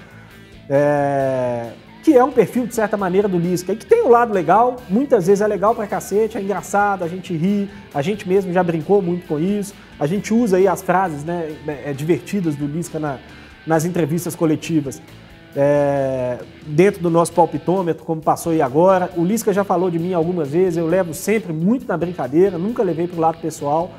é, 0.67 1.73
que 2.03 2.17
é 2.17 2.23
um 2.23 2.31
perfil, 2.31 2.65
de 2.65 2.73
certa 2.73 2.97
maneira, 2.97 3.27
do 3.27 3.37
Lisca, 3.37 3.71
e 3.71 3.75
que 3.75 3.85
tem 3.85 4.01
um 4.03 4.09
lado 4.09 4.33
legal, 4.33 4.77
muitas 4.89 5.27
vezes 5.27 5.39
é 5.39 5.45
legal 5.45 5.75
pra 5.75 5.85
cacete, 5.85 6.35
é 6.35 6.41
engraçado, 6.41 7.03
a 7.03 7.07
gente 7.07 7.31
ri, 7.37 7.69
a 7.93 8.01
gente 8.01 8.27
mesmo 8.27 8.51
já 8.51 8.63
brincou 8.63 9.03
muito 9.03 9.27
com 9.27 9.39
isso, 9.39 9.75
a 9.99 10.07
gente 10.07 10.33
usa 10.33 10.57
aí 10.57 10.67
as 10.67 10.81
frases 10.81 11.23
né, 11.23 11.55
é, 11.67 11.93
divertidas 11.93 12.55
do 12.55 12.65
Lisca 12.65 12.99
na, 12.99 13.19
nas 13.67 13.85
entrevistas 13.85 14.33
coletivas. 14.33 14.99
É, 15.55 16.39
dentro 16.65 17.03
do 17.03 17.09
nosso 17.11 17.33
palpitômetro, 17.33 18.03
como 18.03 18.19
passou 18.19 18.51
aí 18.51 18.63
agora. 18.63 19.11
O 19.15 19.23
Lisca 19.23 19.53
já 19.53 19.63
falou 19.63 19.91
de 19.91 19.99
mim 19.99 20.13
algumas 20.13 20.49
vezes, 20.49 20.77
eu 20.77 20.87
levo 20.87 21.13
sempre 21.13 21.53
muito 21.53 21.85
na 21.87 21.97
brincadeira, 21.97 22.57
nunca 22.57 22.81
levei 22.81 23.07
para 23.07 23.17
o 23.17 23.19
lado 23.19 23.37
pessoal. 23.39 23.91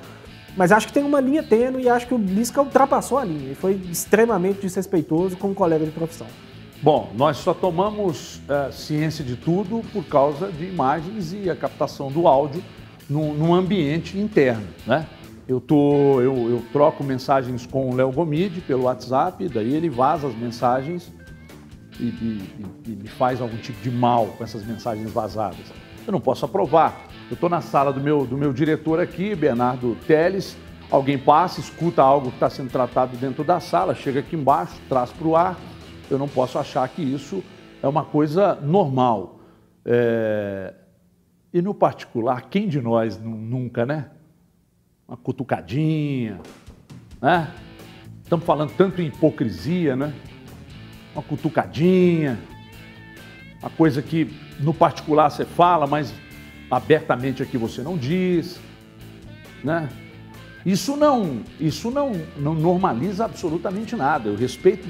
Mas 0.57 0.71
acho 0.71 0.87
que 0.87 0.93
tem 0.93 1.03
uma 1.03 1.21
linha 1.21 1.43
tênue 1.43 1.85
e 1.85 1.89
acho 1.89 2.07
que 2.07 2.15
o 2.15 2.19
Lisca 2.19 2.61
ultrapassou 2.61 3.19
a 3.19 3.25
linha 3.25 3.53
e 3.53 3.55
foi 3.55 3.81
extremamente 3.91 4.61
desrespeitoso 4.61 5.37
como 5.37 5.55
colega 5.55 5.85
de 5.85 5.91
profissão. 5.91 6.27
Bom, 6.83 7.11
nós 7.15 7.37
só 7.37 7.55
tomamos 7.55 8.39
uh, 8.39 8.73
ciência 8.73 9.25
de 9.25 9.37
tudo 9.37 9.83
por 9.93 10.05
causa 10.05 10.51
de 10.51 10.65
imagens 10.65 11.33
e 11.33 11.49
a 11.49 11.55
captação 11.55 12.11
do 12.11 12.27
áudio 12.27 12.63
num, 13.09 13.33
num 13.35 13.55
ambiente 13.55 14.19
interno, 14.19 14.67
né? 14.87 15.07
Eu, 15.47 15.61
tô, 15.61 16.21
eu, 16.21 16.35
eu 16.51 16.65
troco 16.73 17.05
mensagens 17.05 17.67
com 17.67 17.91
o 17.91 17.95
Léo 17.95 18.11
Gomide 18.11 18.61
pelo 18.61 18.85
WhatsApp, 18.85 19.49
daí 19.49 19.75
ele 19.75 19.89
vaza 19.89 20.27
as 20.27 20.35
mensagens 20.35 21.13
e, 22.01 22.05
e, 22.05 22.67
e, 22.87 22.91
me 22.91 23.09
faz 23.09 23.41
algum 23.41 23.57
tipo 23.59 23.81
de 23.83 23.91
mal 23.91 24.27
com 24.39 24.45
essas 24.45 24.65
mensagens 24.65 25.11
vazadas. 25.11 25.73
Eu 26.07 26.13
não 26.13 26.21
posso 26.21 26.45
aprovar. 26.45 27.07
Eu 27.31 27.35
estou 27.35 27.49
na 27.49 27.61
sala 27.61 27.93
do 27.93 28.01
meu, 28.01 28.27
do 28.27 28.37
meu 28.37 28.53
diretor 28.53 29.01
aqui, 29.01 29.35
Bernardo 29.35 29.97
Teles, 30.07 30.57
alguém 30.91 31.17
passa, 31.19 31.61
escuta 31.61 32.03
algo 32.03 32.29
que 32.29 32.37
está 32.37 32.51
sendo 32.51 32.71
tratado 32.71 33.17
dentro 33.17 33.43
da 33.45 33.61
sala, 33.61 33.95
chega 33.95 34.21
aqui 34.21 34.37
embaixo, 34.37 34.75
traz 34.89 35.11
para 35.11 35.27
o 35.27 35.37
ar. 35.37 35.57
Eu 36.11 36.19
não 36.19 36.29
posso 36.29 36.59
achar 36.59 36.87
que 36.89 37.03
isso 37.03 37.43
é 37.83 37.89
uma 37.89 38.05
coisa 38.05 38.55
normal. 38.57 39.41
É... 39.85 40.75
E 41.55 41.63
no 41.63 41.75
particular, 41.75 42.49
quem 42.49 42.69
de 42.69 42.81
nós 42.81 43.19
nunca, 43.19 43.87
né? 43.87 44.11
Uma 45.07 45.17
cutucadinha, 45.17 46.41
né? 47.21 47.51
Estamos 48.23 48.45
falando 48.47 48.73
tanto 48.77 49.01
em 49.03 49.07
hipocrisia, 49.07 49.95
né? 49.95 50.15
uma 51.15 51.23
cutucadinha, 51.23 52.39
uma 53.63 53.71
coisa 53.71 54.03
que 54.03 54.29
no 54.59 54.75
particular 54.75 55.31
você 55.31 55.45
fala, 55.45 55.87
mas 55.87 56.13
abertamente 56.71 57.43
aqui 57.43 57.57
você 57.57 57.81
não 57.83 57.97
diz, 57.97 58.59
né? 59.63 59.89
Isso 60.65 60.97
não, 60.97 61.41
isso 61.59 61.91
não, 61.91 62.13
não 62.37 62.55
normaliza 62.55 63.25
absolutamente 63.25 63.97
nada. 63.97 64.29
Eu 64.29 64.37
respeito 64.37 64.89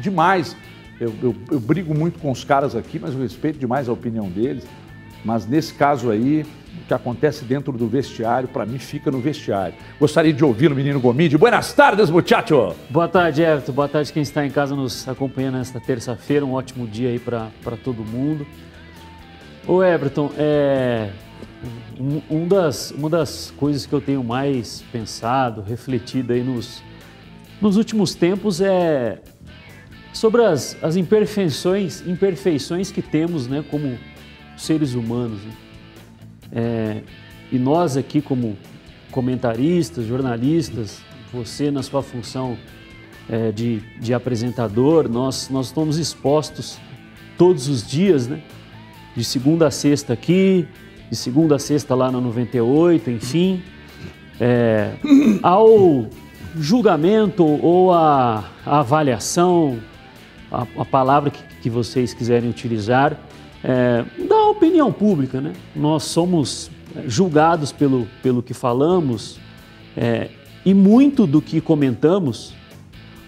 demais. 0.00 0.56
Eu, 1.00 1.14
eu, 1.22 1.34
eu 1.50 1.60
brigo 1.60 1.94
muito 1.94 2.18
com 2.18 2.30
os 2.30 2.44
caras 2.44 2.74
aqui, 2.74 2.98
mas 2.98 3.14
eu 3.14 3.20
respeito 3.20 3.58
demais 3.58 3.88
a 3.88 3.92
opinião 3.92 4.28
deles. 4.28 4.66
Mas 5.24 5.46
nesse 5.46 5.74
caso 5.74 6.10
aí, 6.10 6.44
que 6.86 6.94
acontece 6.94 7.44
dentro 7.44 7.72
do 7.72 7.86
vestiário, 7.86 8.48
para 8.48 8.64
mim, 8.64 8.78
fica 8.78 9.10
no 9.10 9.20
vestiário. 9.20 9.74
Gostaria 9.98 10.32
de 10.32 10.44
ouvir 10.44 10.72
o 10.72 10.74
menino 10.74 11.00
Gomide. 11.00 11.36
Buenas 11.36 11.72
tardes, 11.72 12.08
muchacho! 12.10 12.74
Boa 12.88 13.08
tarde, 13.08 13.42
Everton. 13.42 13.72
Boa 13.72 13.88
tarde 13.88 14.12
quem 14.12 14.22
está 14.22 14.46
em 14.46 14.50
casa 14.50 14.74
nos 14.74 15.06
acompanhando 15.08 15.56
nesta 15.58 15.80
terça-feira. 15.80 16.44
Um 16.44 16.52
ótimo 16.52 16.86
dia 16.86 17.10
aí 17.10 17.18
para 17.18 17.50
todo 17.84 18.04
mundo. 18.04 18.46
Ô, 19.66 19.82
Everton, 19.82 20.30
é... 20.36 21.10
Um, 22.30 22.46
das, 22.46 22.92
uma 22.92 23.10
das 23.10 23.52
coisas 23.56 23.84
que 23.84 23.92
eu 23.92 24.00
tenho 24.00 24.22
mais 24.22 24.84
pensado, 24.92 25.60
refletido 25.60 26.32
aí 26.32 26.44
nos, 26.44 26.84
nos 27.60 27.76
últimos 27.76 28.14
tempos 28.14 28.60
é 28.60 29.18
sobre 30.12 30.44
as, 30.44 30.76
as 30.80 30.94
imperfeições, 30.94 32.06
imperfeições 32.06 32.92
que 32.92 33.02
temos 33.02 33.48
né, 33.48 33.64
como 33.68 33.98
seres 34.58 34.94
humanos. 34.94 35.40
Né? 35.40 35.52
É, 36.52 37.02
e 37.50 37.58
nós 37.58 37.96
aqui, 37.96 38.20
como 38.20 38.56
comentaristas, 39.10 40.06
jornalistas, 40.06 41.00
você 41.32 41.70
na 41.70 41.82
sua 41.82 42.02
função 42.02 42.56
é, 43.28 43.52
de, 43.52 43.80
de 44.00 44.12
apresentador, 44.14 45.08
nós, 45.08 45.48
nós 45.50 45.66
estamos 45.66 45.98
expostos 45.98 46.78
todos 47.36 47.68
os 47.68 47.86
dias, 47.86 48.26
né? 48.26 48.42
De 49.16 49.24
segunda 49.24 49.66
a 49.66 49.70
sexta 49.70 50.12
aqui, 50.12 50.66
de 51.10 51.16
segunda 51.16 51.56
a 51.56 51.58
sexta 51.58 51.94
lá 51.94 52.10
no 52.10 52.20
98, 52.20 53.10
enfim, 53.10 53.62
é, 54.40 54.94
ao 55.42 56.06
julgamento 56.56 57.44
ou 57.44 57.92
a 57.92 58.44
avaliação, 58.64 59.78
a, 60.50 60.66
a 60.76 60.84
palavra 60.84 61.30
que, 61.30 61.42
que 61.62 61.70
vocês 61.70 62.14
quiserem 62.14 62.48
utilizar, 62.48 63.18
é, 63.62 64.04
da 64.26 64.46
opinião 64.46 64.92
pública. 64.92 65.40
Né? 65.40 65.52
Nós 65.74 66.04
somos 66.04 66.70
julgados 67.06 67.72
pelo, 67.72 68.06
pelo 68.22 68.42
que 68.42 68.54
falamos 68.54 69.38
é, 69.96 70.28
e 70.64 70.74
muito 70.74 71.26
do 71.26 71.40
que 71.40 71.60
comentamos, 71.60 72.52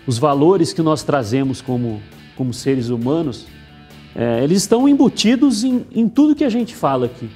os 0.07 0.19
valores 0.19 0.73
que 0.73 0.83
nós 0.83 1.03
trazemos 1.03 1.61
como, 1.61 2.01
como 2.37 2.53
seres 2.53 2.89
humanos, 2.89 3.47
é, 4.15 4.43
eles 4.43 4.59
estão 4.59 4.89
embutidos 4.89 5.63
em, 5.63 5.85
em 5.93 6.09
tudo 6.09 6.35
que 6.35 6.45
a 6.45 6.49
gente 6.49 6.75
fala 6.75 7.07
aqui. 7.07 7.29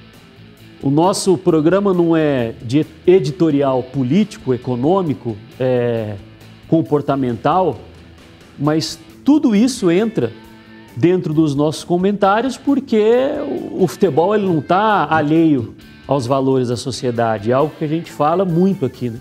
O 0.81 0.89
nosso 0.89 1.37
programa 1.37 1.93
não 1.93 2.15
é 2.15 2.53
de 2.61 2.85
editorial 3.07 3.81
político, 3.81 4.53
econômico, 4.53 5.35
é, 5.59 6.15
comportamental, 6.67 7.79
mas 8.59 8.99
tudo 9.23 9.55
isso 9.55 9.89
entra 9.89 10.31
dentro 10.95 11.33
dos 11.33 11.55
nossos 11.55 11.83
comentários, 11.83 12.57
porque 12.57 13.03
o 13.71 13.87
futebol 13.87 14.33
ele 14.35 14.45
não 14.45 14.59
está 14.59 15.07
alheio 15.09 15.75
aos 16.07 16.25
valores 16.25 16.69
da 16.69 16.77
sociedade. 16.77 17.51
É 17.51 17.53
algo 17.53 17.73
que 17.77 17.83
a 17.83 17.87
gente 17.87 18.11
fala 18.11 18.45
muito 18.45 18.85
aqui. 18.85 19.09
Né? 19.09 19.19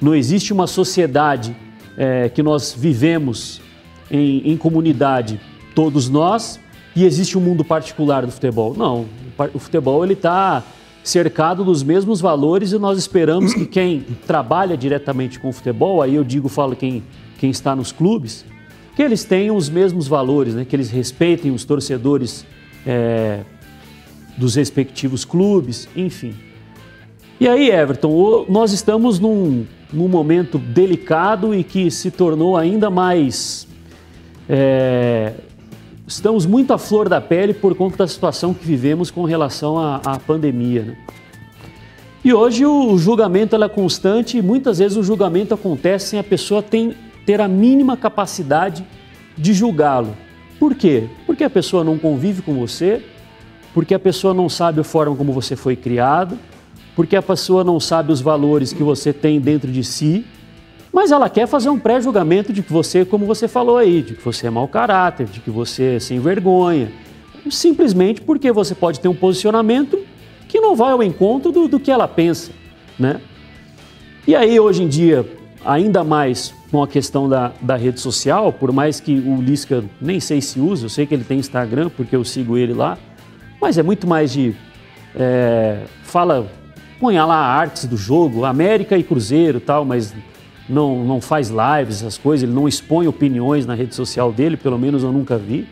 Não 0.00 0.14
existe 0.14 0.52
uma 0.52 0.66
sociedade 0.66 1.54
é, 1.96 2.28
que 2.28 2.42
nós 2.42 2.74
vivemos 2.76 3.60
em, 4.10 4.52
em 4.52 4.56
comunidade, 4.56 5.40
todos 5.74 6.08
nós, 6.08 6.58
e 6.94 7.04
existe 7.04 7.36
um 7.36 7.40
mundo 7.40 7.64
particular 7.64 8.24
do 8.24 8.32
futebol. 8.32 8.74
Não, 8.76 9.06
o 9.54 9.58
futebol 9.58 10.04
ele 10.04 10.12
está 10.14 10.62
cercado 11.02 11.64
dos 11.64 11.82
mesmos 11.82 12.20
valores 12.20 12.72
e 12.72 12.78
nós 12.78 12.98
esperamos 12.98 13.52
que 13.52 13.66
quem 13.66 14.00
trabalha 14.26 14.76
diretamente 14.76 15.38
com 15.40 15.48
o 15.48 15.52
futebol, 15.52 16.00
aí 16.00 16.14
eu 16.14 16.22
digo, 16.22 16.48
falo 16.48 16.76
quem, 16.76 17.02
quem 17.38 17.50
está 17.50 17.74
nos 17.74 17.90
clubes, 17.90 18.44
que 18.94 19.02
eles 19.02 19.24
tenham 19.24 19.56
os 19.56 19.68
mesmos 19.68 20.06
valores, 20.06 20.54
né? 20.54 20.64
que 20.64 20.76
eles 20.76 20.90
respeitem 20.90 21.50
os 21.50 21.64
torcedores 21.64 22.44
é, 22.86 23.40
dos 24.36 24.54
respectivos 24.54 25.24
clubes, 25.24 25.88
enfim. 25.96 26.34
E 27.40 27.48
aí, 27.48 27.70
Everton, 27.70 28.46
nós 28.48 28.72
estamos 28.72 29.18
num, 29.18 29.66
num 29.92 30.08
momento 30.08 30.58
delicado 30.58 31.54
e 31.54 31.64
que 31.64 31.90
se 31.90 32.10
tornou 32.10 32.56
ainda 32.56 32.90
mais. 32.90 33.66
É, 34.48 35.32
estamos 36.06 36.46
muito 36.46 36.72
à 36.72 36.78
flor 36.78 37.08
da 37.08 37.20
pele 37.20 37.54
por 37.54 37.74
conta 37.74 37.98
da 37.98 38.06
situação 38.06 38.52
que 38.52 38.64
vivemos 38.64 39.10
com 39.10 39.24
relação 39.24 39.78
à, 39.78 39.96
à 40.04 40.18
pandemia. 40.18 40.82
Né? 40.82 40.96
E 42.24 42.32
hoje 42.32 42.64
o 42.64 42.96
julgamento 42.96 43.56
é 43.56 43.68
constante 43.68 44.38
e 44.38 44.42
muitas 44.42 44.78
vezes 44.78 44.96
o 44.96 45.02
julgamento 45.02 45.52
acontece 45.54 46.10
sem 46.10 46.20
a 46.20 46.24
pessoa 46.24 46.62
ter 46.62 46.96
ter 47.24 47.40
a 47.40 47.48
mínima 47.48 47.96
capacidade 47.96 48.84
de 49.36 49.52
julgá-lo. 49.52 50.16
Por 50.58 50.74
quê? 50.74 51.08
Porque 51.26 51.44
a 51.44 51.50
pessoa 51.50 51.82
não 51.82 51.98
convive 51.98 52.42
com 52.42 52.54
você, 52.54 53.02
porque 53.74 53.94
a 53.94 53.98
pessoa 53.98 54.34
não 54.34 54.48
sabe 54.48 54.80
a 54.80 54.84
forma 54.84 55.16
como 55.16 55.32
você 55.32 55.56
foi 55.56 55.74
criado, 55.74 56.38
porque 56.94 57.16
a 57.16 57.22
pessoa 57.22 57.64
não 57.64 57.80
sabe 57.80 58.12
os 58.12 58.20
valores 58.20 58.72
que 58.72 58.82
você 58.82 59.12
tem 59.12 59.40
dentro 59.40 59.70
de 59.70 59.82
si, 59.82 60.24
mas 60.92 61.10
ela 61.10 61.30
quer 61.30 61.46
fazer 61.46 61.70
um 61.70 61.78
pré-julgamento 61.78 62.52
de 62.52 62.62
que 62.62 62.72
você, 62.72 63.04
como 63.04 63.24
você 63.24 63.48
falou 63.48 63.78
aí, 63.78 64.02
de 64.02 64.14
que 64.14 64.22
você 64.22 64.46
é 64.46 64.50
mau 64.50 64.68
caráter, 64.68 65.26
de 65.26 65.40
que 65.40 65.50
você 65.50 65.96
é 65.96 65.98
sem 65.98 66.20
vergonha, 66.20 66.92
simplesmente 67.50 68.20
porque 68.20 68.52
você 68.52 68.74
pode 68.74 69.00
ter 69.00 69.08
um 69.08 69.14
posicionamento 69.14 69.98
que 70.48 70.60
não 70.60 70.76
vai 70.76 70.92
ao 70.92 71.02
encontro 71.02 71.50
do, 71.50 71.66
do 71.66 71.80
que 71.80 71.90
ela 71.90 72.06
pensa, 72.06 72.52
né? 72.98 73.20
E 74.26 74.36
aí, 74.36 74.60
hoje 74.60 74.82
em 74.82 74.88
dia, 74.88 75.26
ainda 75.64 76.02
mais 76.04 76.54
com 76.70 76.82
a 76.82 76.88
questão 76.88 77.28
da, 77.28 77.52
da 77.60 77.76
rede 77.76 78.00
social, 78.00 78.52
por 78.52 78.72
mais 78.72 78.98
que 79.00 79.12
o 79.12 79.40
Lisca 79.40 79.84
nem 80.00 80.18
sei 80.20 80.40
se 80.40 80.58
usa, 80.58 80.86
eu 80.86 80.88
sei 80.88 81.06
que 81.06 81.14
ele 81.14 81.24
tem 81.24 81.38
Instagram, 81.38 81.90
porque 81.96 82.16
eu 82.16 82.24
sigo 82.24 82.56
ele 82.56 82.72
lá, 82.72 82.98
mas 83.60 83.78
é 83.78 83.82
muito 83.82 84.06
mais 84.06 84.32
de. 84.32 84.54
É, 85.14 85.82
fala, 86.02 86.50
põe 86.98 87.16
lá 87.16 87.36
artes 87.36 87.84
do 87.84 87.96
jogo, 87.96 88.44
América 88.44 88.96
e 88.96 89.02
Cruzeiro 89.02 89.60
tal, 89.60 89.84
mas 89.84 90.14
não, 90.68 91.04
não 91.04 91.20
faz 91.20 91.50
lives, 91.50 91.96
essas 91.96 92.16
coisas, 92.16 92.44
ele 92.44 92.52
não 92.52 92.66
expõe 92.66 93.06
opiniões 93.06 93.66
na 93.66 93.74
rede 93.74 93.94
social 93.94 94.32
dele, 94.32 94.56
pelo 94.56 94.78
menos 94.78 95.02
eu 95.02 95.12
nunca 95.12 95.36
vi. 95.36 95.68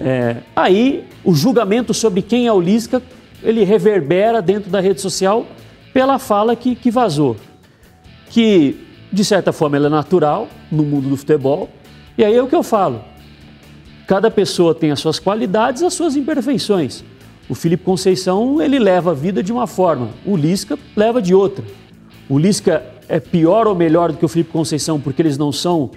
É, 0.00 0.36
aí 0.56 1.04
o 1.22 1.34
julgamento 1.34 1.92
sobre 1.92 2.22
quem 2.22 2.46
é 2.46 2.52
o 2.52 2.60
Lisca, 2.60 3.02
ele 3.42 3.64
reverbera 3.64 4.40
dentro 4.40 4.70
da 4.70 4.80
rede 4.80 5.00
social 5.00 5.46
pela 5.92 6.18
fala 6.18 6.56
que, 6.56 6.74
que 6.74 6.90
vazou. 6.90 7.36
Que 8.30 8.91
de 9.12 9.24
certa 9.24 9.52
forma, 9.52 9.76
ela 9.76 9.86
é 9.86 9.90
natural 9.90 10.48
no 10.70 10.82
mundo 10.82 11.08
do 11.08 11.16
futebol. 11.16 11.68
E 12.16 12.24
aí 12.24 12.34
é 12.34 12.42
o 12.42 12.46
que 12.46 12.56
eu 12.56 12.62
falo. 12.62 13.04
cada 14.06 14.30
pessoa 14.30 14.74
tem 14.74 14.90
as 14.90 15.00
suas 15.00 15.18
qualidades, 15.18 15.82
as 15.82 15.94
suas 15.94 16.16
imperfeições. 16.16 17.04
O 17.48 17.54
Felipe 17.54 17.84
Conceição, 17.84 18.60
ele 18.60 18.78
leva 18.78 19.10
a 19.10 19.14
vida 19.14 19.42
de 19.42 19.52
uma 19.52 19.66
forma, 19.66 20.10
o 20.24 20.36
Lisca 20.36 20.78
leva 20.96 21.20
de 21.20 21.34
outra. 21.34 21.64
O 22.28 22.38
Lisca 22.38 22.84
é 23.08 23.18
pior 23.20 23.66
ou 23.66 23.74
melhor 23.74 24.12
do 24.12 24.18
que 24.18 24.24
o 24.24 24.28
Felipe 24.28 24.50
Conceição 24.50 25.00
porque 25.00 25.20
eles 25.22 25.36
não 25.36 25.52
são 25.52 25.90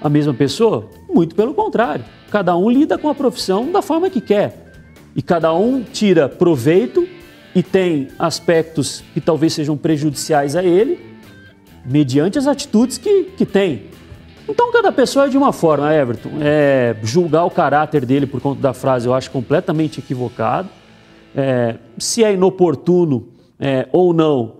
a 0.00 0.08
mesma 0.08 0.32
pessoa? 0.32 0.88
Muito 1.08 1.34
pelo 1.34 1.54
contrário. 1.54 2.04
Cada 2.30 2.56
um 2.56 2.70
lida 2.70 2.98
com 2.98 3.08
a 3.08 3.14
profissão 3.14 3.70
da 3.70 3.82
forma 3.82 4.10
que 4.10 4.20
quer. 4.20 4.72
E 5.14 5.22
cada 5.22 5.52
um 5.54 5.82
tira 5.82 6.28
proveito 6.28 7.06
e 7.54 7.62
tem 7.62 8.08
aspectos 8.18 9.02
que 9.14 9.20
talvez 9.20 9.54
sejam 9.54 9.76
prejudiciais 9.76 10.54
a 10.54 10.62
ele, 10.62 11.00
mediante 11.86 12.38
as 12.38 12.46
atitudes 12.46 12.98
que, 12.98 13.24
que 13.36 13.46
tem. 13.46 13.84
Então, 14.48 14.70
cada 14.70 14.92
pessoa 14.92 15.26
é 15.26 15.28
de 15.28 15.36
uma 15.36 15.52
forma, 15.52 15.92
Everton. 15.92 16.30
É, 16.40 16.96
julgar 17.02 17.44
o 17.44 17.50
caráter 17.50 18.04
dele 18.04 18.26
por 18.26 18.40
conta 18.40 18.60
da 18.60 18.72
frase 18.72 19.06
eu 19.06 19.14
acho 19.14 19.30
completamente 19.30 19.98
equivocado. 19.98 20.68
É, 21.34 21.76
se 21.98 22.22
é 22.22 22.32
inoportuno 22.32 23.28
é, 23.58 23.88
ou 23.92 24.12
não, 24.12 24.54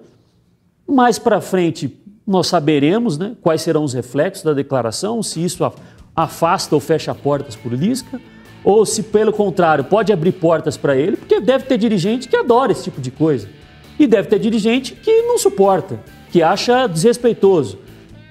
mais 0.87 1.19
para 1.19 1.41
frente 1.41 2.03
nós 2.27 2.49
saberemos 2.49 3.17
né, 3.17 3.37
quais 3.41 3.63
serão 3.63 3.85
os 3.85 3.95
reflexos 3.95 4.43
da 4.45 4.53
declaração, 4.53 5.23
se 5.23 5.43
isso 5.43 5.71
afasta 6.15 6.75
ou 6.75 6.81
fecha 6.81 7.15
portas 7.15 7.55
por 7.55 7.73
Lisca, 7.73 8.21
ou 8.65 8.85
se, 8.85 9.05
pelo 9.05 9.33
contrário, 9.33 9.85
pode 9.85 10.13
abrir 10.13 10.33
portas 10.33 10.77
para 10.77 10.97
ele, 10.97 11.17
porque 11.17 11.41
deve 11.41 11.67
ter 11.67 11.79
dirigente 11.79 12.27
que 12.27 12.37
adora 12.37 12.73
esse 12.73 12.83
tipo 12.83 13.01
de 13.01 13.13
coisa. 13.13 13.49
E 13.97 14.09
deve 14.09 14.29
ter 14.29 14.41
dirigente 14.41 14.93
que 14.95 15.23
não 15.23 15.39
suporta, 15.39 16.01
que 16.31 16.43
acha 16.43 16.87
desrespeitoso. 16.87 17.79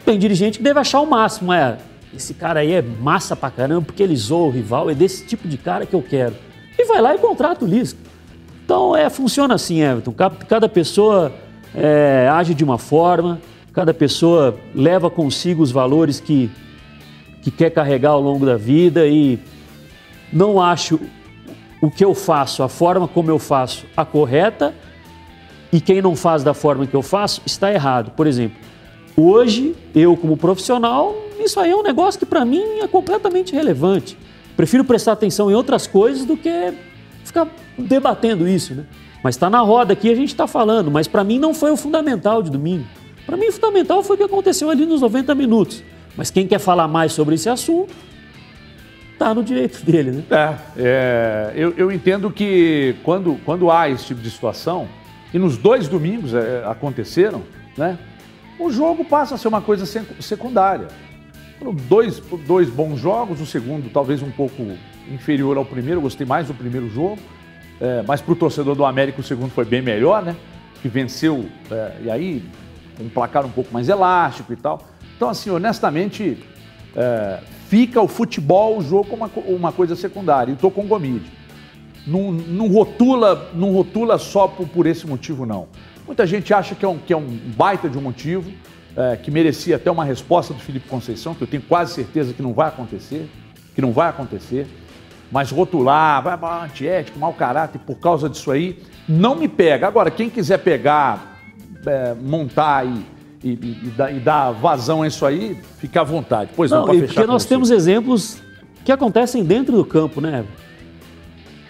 Tem 0.04 0.20
dirigente 0.20 0.60
que 0.60 0.64
deve 0.64 0.80
achar 0.80 1.02
o 1.02 1.06
máximo, 1.06 1.52
é, 1.52 1.78
esse 2.16 2.34
cara 2.34 2.62
aí 2.62 2.74
é 2.74 2.82
massa 2.82 3.36
pra 3.36 3.50
caramba, 3.50 3.82
porque 3.82 4.02
ele 4.02 4.16
zoa 4.16 4.48
o 4.48 4.52
rival, 4.52 4.90
é 4.90 4.94
desse 4.94 5.26
tipo 5.26 5.48
de 5.48 5.58
cara 5.58 5.86
que 5.86 5.94
eu 5.94 6.02
quero. 6.02 6.36
E 6.78 6.86
vai 6.86 7.02
lá 7.02 7.16
e 7.16 7.18
contrata 7.18 7.66
o 7.66 7.68
Lisca. 7.68 8.00
Então, 8.64 8.96
é, 8.96 9.10
funciona 9.10 9.56
assim, 9.56 9.82
Everton. 9.82 10.14
Cada 10.48 10.68
pessoa 10.68 11.32
é, 11.74 12.28
age 12.32 12.54
de 12.54 12.64
uma 12.64 12.78
forma, 12.78 13.40
cada 13.74 13.94
pessoa 13.94 14.58
leva 14.74 15.10
consigo 15.10 15.62
os 15.62 15.72
valores 15.72 16.20
que, 16.20 16.50
que 17.42 17.52
quer 17.52 17.70
carregar 17.70 18.12
ao 18.12 18.22
longo 18.22 18.46
da 18.46 18.56
vida 18.56 19.06
e 19.06 19.40
não 20.32 20.62
acho 20.62 21.00
o 21.82 21.92
que 21.92 22.04
eu 22.04 22.16
faço, 22.16 22.64
a 22.64 22.70
forma 22.70 23.08
como 23.08 23.30
eu 23.30 23.38
faço, 23.38 23.86
a 23.96 24.04
correta 24.04 24.74
e 25.76 25.82
quem 25.82 26.02
não 26.02 26.16
faz 26.16 26.44
da 26.44 26.54
forma 26.54 26.88
que 26.88 26.96
eu 26.96 27.02
faço 27.02 27.42
está 27.46 27.72
errado. 27.72 28.12
Por 28.12 28.28
exemplo, 28.28 28.58
Hoje, 29.18 29.74
eu 29.96 30.18
como 30.18 30.36
profissional, 30.36 31.16
isso 31.40 31.58
aí 31.58 31.72
é 31.72 31.76
um 31.76 31.84
negócio 31.84 32.20
que 32.20 32.26
para 32.26 32.44
mim 32.44 32.80
é 32.82 32.88
completamente 32.88 33.54
relevante. 33.54 34.18
Prefiro 34.58 34.84
prestar 34.84 35.14
atenção 35.14 35.50
em 35.50 35.54
outras 35.54 35.88
coisas 35.88 36.26
do 36.26 36.36
que 36.36 36.74
ficar 37.24 37.48
debatendo 37.78 38.46
isso, 38.46 38.76
né? 38.76 38.84
Mas 39.24 39.36
está 39.36 39.50
na 39.50 39.62
roda 39.62 39.94
aqui, 39.94 40.12
a 40.12 40.16
gente 40.16 40.30
está 40.30 40.48
falando, 40.48 40.92
mas 40.92 41.08
para 41.08 41.24
mim 41.24 41.40
não 41.40 41.54
foi 41.54 41.72
o 41.72 41.78
fundamental 41.78 42.44
de 42.44 42.52
domingo. 42.52 42.86
Para 43.26 43.38
mim 43.38 43.48
o 43.48 43.54
fundamental 43.54 44.04
foi 44.04 44.16
o 44.16 44.18
que 44.18 44.26
aconteceu 44.26 44.70
ali 44.70 44.86
nos 44.86 45.00
90 45.00 45.34
minutos. 45.34 45.82
Mas 46.18 46.30
quem 46.30 46.46
quer 46.46 46.60
falar 46.60 46.88
mais 46.88 47.14
sobre 47.14 47.36
esse 47.36 47.48
assunto, 47.48 47.94
está 49.14 49.34
no 49.34 49.44
direito 49.44 49.82
dele, 49.86 50.12
né? 50.12 50.24
É, 50.30 50.56
é 50.78 51.54
eu, 51.56 51.74
eu, 51.78 51.90
entendo 51.90 52.30
que 52.30 52.96
quando, 53.02 53.40
quando 53.46 53.72
há 53.72 53.90
esse 53.90 54.06
tipo 54.06 54.22
de 54.22 54.30
situação, 54.30 54.90
e 55.34 55.40
nos 55.40 55.58
dois 55.58 55.88
domingos 55.88 56.34
é, 56.34 56.64
aconteceram, 56.66 57.42
né? 57.78 57.98
o 58.60 58.72
jogo 58.72 59.04
passa 59.04 59.36
a 59.36 59.38
ser 59.38 59.48
uma 59.48 59.62
coisa 59.62 59.86
secundária. 60.20 60.88
Dois, 61.88 62.22
dois 62.46 62.70
bons 62.70 63.00
jogos, 63.00 63.42
o 63.42 63.46
segundo 63.46 63.90
talvez 63.92 64.22
um 64.22 64.32
pouco 64.32 64.66
inferior 65.10 65.58
ao 65.58 65.66
primeiro, 65.66 66.02
gostei 66.02 66.26
mais 66.26 66.48
do 66.48 66.54
primeiro 66.54 66.90
jogo, 66.90 67.18
é, 67.80 68.04
mas 68.06 68.22
para 68.22 68.34
o 68.34 68.36
torcedor 68.36 68.76
do 68.76 68.86
América 68.86 69.22
o 69.22 69.24
segundo 69.24 69.52
foi 69.52 69.66
bem 69.66 69.82
melhor, 69.82 70.24
né? 70.24 70.36
Que 70.82 70.88
venceu, 70.88 71.46
é, 71.72 71.96
e 72.04 72.12
aí 72.12 72.44
um 73.00 73.10
placar 73.10 73.46
um 73.46 73.52
pouco 73.52 73.74
mais 73.74 73.90
elástico 73.90 74.54
e 74.54 74.56
tal. 74.56 74.82
Então, 75.16 75.30
assim, 75.30 75.50
honestamente, 75.50 76.38
é, 76.96 77.40
fica 77.68 78.02
o 78.02 78.08
futebol, 78.08 78.78
o 78.78 78.82
jogo, 78.82 79.10
como 79.10 79.26
uma, 79.26 79.32
uma 79.48 79.72
coisa 79.72 79.96
secundária. 79.96 80.52
E 80.52 80.56
estou 80.56 80.72
com 80.72 80.82
o 80.82 80.88
Gomide. 80.88 81.26
Não, 82.06 82.32
não, 82.32 82.68
rotula, 82.68 83.52
não 83.54 83.72
rotula 83.72 84.18
só 84.18 84.48
por, 84.48 84.68
por 84.68 84.86
esse 84.86 85.08
motivo, 85.08 85.46
não. 85.46 85.68
Muita 86.06 86.26
gente 86.28 86.54
acha 86.54 86.76
que 86.76 86.86
é 86.86 86.88
um, 86.88 86.98
que 86.98 87.12
é 87.12 87.18
um 87.18 87.28
baita 87.58 87.90
de 87.90 87.98
um 87.98 88.02
motivo, 88.02 88.52
é, 88.96 89.16
que 89.18 89.32
merecia 89.32 89.76
até 89.76 89.90
uma 89.90 90.06
resposta 90.06 90.54
do 90.54 90.60
Felipe 90.60 90.88
Conceição, 90.88 91.34
que 91.34 91.42
eu 91.42 91.48
tenho 91.48 91.64
quase 91.64 91.94
certeza 91.94 92.34
que 92.34 92.42
não 92.42 92.54
vai 92.54 92.68
acontecer, 92.68 93.30
que 93.74 93.82
não 93.82 93.92
vai 93.92 94.10
acontecer. 94.10 94.68
Mas 95.32 95.50
rotular, 95.50 96.22
vai 96.22 96.64
antiético, 96.64 97.18
mau 97.18 97.34
caráter, 97.34 97.80
por 97.80 97.96
causa 97.96 98.30
disso 98.30 98.52
aí, 98.52 98.80
não 99.10 99.36
me 99.36 99.48
pega. 99.48 99.88
Agora, 99.88 100.12
quem 100.12 100.30
quiser 100.30 100.60
pegar, 100.60 101.42
é, 101.86 102.14
montar 102.14 102.86
e, 102.86 103.06
e, 103.44 103.50
e, 103.52 103.94
dar, 103.98 104.16
e, 104.16 104.20
dar, 104.20 104.52
vazão 104.52 105.02
a 105.02 105.08
isso 105.08 105.26
aí, 105.26 105.60
fica 105.80 106.02
à 106.02 106.04
vontade. 106.04 106.52
Pois 106.56 106.70
não, 106.70 106.80
não 106.80 106.86
para 106.86 106.94
fechar. 106.94 107.14
Porque 107.16 107.28
nós 107.28 107.46
temos 107.46 107.72
exemplos 107.72 108.42
que 108.86 108.92
acontecem 108.92 109.44
dentro 109.44 109.76
do 109.76 109.84
campo, 109.84 110.22
né? 110.22 110.46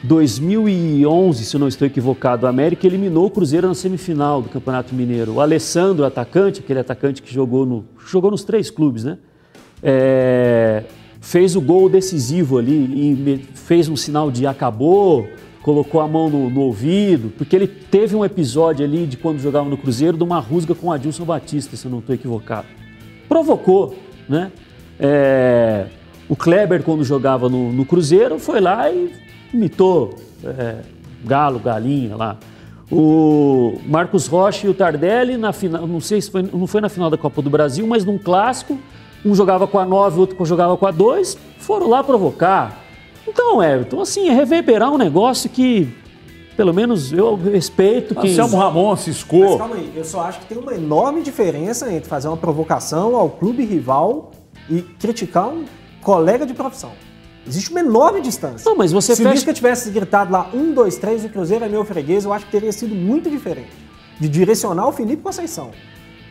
2011, 0.05 1.45
se 1.45 1.57
não 1.57 1.67
estou 1.67 1.87
equivocado, 1.87 2.45
a 2.45 2.49
América 2.49 2.85
eliminou 2.85 3.25
o 3.25 3.29
Cruzeiro 3.29 3.67
na 3.67 3.73
semifinal 3.73 4.41
do 4.41 4.49
Campeonato 4.49 4.93
Mineiro. 4.93 5.33
O 5.33 5.41
Alessandro, 5.41 6.05
atacante, 6.05 6.59
aquele 6.59 6.79
atacante 6.79 7.21
que 7.23 7.33
jogou, 7.33 7.65
no, 7.65 7.85
jogou 8.05 8.29
nos 8.29 8.43
três 8.43 8.69
clubes, 8.69 9.03
né? 9.03 9.17
É, 9.81 10.83
fez 11.19 11.55
o 11.55 11.61
gol 11.61 11.89
decisivo 11.89 12.57
ali 12.59 12.71
e 12.73 13.47
fez 13.55 13.89
um 13.89 13.95
sinal 13.95 14.29
de 14.29 14.45
acabou, 14.45 15.27
colocou 15.63 15.99
a 15.99 16.07
mão 16.07 16.29
no, 16.29 16.49
no, 16.51 16.61
ouvido, 16.61 17.33
porque 17.35 17.55
ele 17.55 17.67
teve 17.67 18.15
um 18.15 18.23
episódio 18.23 18.85
ali 18.85 19.07
de 19.07 19.17
quando 19.17 19.39
jogava 19.39 19.67
no 19.67 19.77
Cruzeiro 19.77 20.15
de 20.15 20.23
uma 20.23 20.39
rusga 20.39 20.75
com 20.75 20.91
Adilson 20.91 21.25
Batista, 21.25 21.75
se 21.75 21.85
eu 21.85 21.91
não 21.91 21.99
estou 21.99 22.13
equivocado. 22.13 22.67
Provocou, 23.27 23.95
né? 24.29 24.51
É, 24.99 25.87
o 26.29 26.35
Kleber, 26.35 26.83
quando 26.83 27.03
jogava 27.03 27.49
no, 27.49 27.73
no 27.73 27.85
Cruzeiro, 27.85 28.37
foi 28.37 28.61
lá 28.61 28.89
e 28.91 29.24
imitou 29.55 30.13
é, 30.43 30.81
galo, 31.23 31.59
galinha 31.59 32.15
lá. 32.15 32.37
O 32.91 33.79
Marcos 33.85 34.27
Rocha 34.27 34.67
e 34.67 34.69
o 34.69 34.73
Tardelli, 34.73 35.37
na 35.37 35.51
final, 35.51 35.87
não 35.87 35.99
sei 35.99 36.21
se 36.21 36.29
foi, 36.29 36.43
não 36.43 36.67
foi 36.67 36.81
na 36.81 36.89
final 36.89 37.09
da 37.09 37.17
Copa 37.17 37.41
do 37.41 37.49
Brasil, 37.49 37.85
mas 37.87 38.05
num 38.05 38.17
clássico, 38.17 38.77
um 39.25 39.33
jogava 39.33 39.65
com 39.65 39.79
a 39.79 39.85
9, 39.85 40.19
outro 40.19 40.45
jogava 40.45 40.77
com 40.77 40.85
a 40.85 40.91
2, 40.91 41.35
foram 41.57 41.89
lá 41.89 42.03
provocar. 42.03 42.83
Então, 43.27 43.61
Everton, 43.63 44.01
assim, 44.01 44.29
é 44.29 44.33
reverberar 44.33 44.91
um 44.91 44.99
negócio 44.99 45.49
que, 45.49 45.91
pelo 46.55 46.71
menos, 46.71 47.11
eu 47.11 47.35
respeito 47.35 48.13
que. 48.13 48.27
Anselmo 48.27 48.57
Ramon 48.57 48.95
ciscou. 48.95 49.49
Mas 49.49 49.57
calma 49.57 49.75
aí, 49.77 49.91
eu 49.95 50.05
só 50.05 50.21
acho 50.21 50.39
que 50.41 50.45
tem 50.45 50.57
uma 50.59 50.75
enorme 50.75 51.23
diferença 51.23 51.91
entre 51.91 52.07
fazer 52.07 52.27
uma 52.27 52.37
provocação 52.37 53.15
ao 53.15 53.31
clube 53.31 53.65
rival 53.65 54.31
e 54.69 54.83
criticar 54.83 55.47
um 55.47 55.65
colega 56.03 56.45
de 56.45 56.53
profissão. 56.53 56.91
Existe 57.47 57.69
uma 57.71 57.79
enorme 57.79 58.21
distância. 58.21 58.69
Não, 58.69 58.75
mas 58.75 58.91
você 58.91 59.15
Se 59.15 59.21
fecha... 59.21 59.29
o 59.29 59.33
Lisca 59.33 59.53
tivesse 59.53 59.89
gritado 59.91 60.31
lá, 60.31 60.49
um, 60.53 60.73
dois, 60.73 60.97
três, 60.97 61.23
o 61.23 61.29
Cruzeiro 61.29 61.63
é 61.63 61.69
meu 61.69 61.85
freguês, 61.85 62.25
eu 62.25 62.33
acho 62.33 62.45
que 62.45 62.51
teria 62.51 62.71
sido 62.71 62.95
muito 62.95 63.29
diferente. 63.29 63.71
De 64.19 64.27
direcionar 64.27 64.87
o 64.87 64.91
Felipe 64.91 65.21
Conceição, 65.21 65.71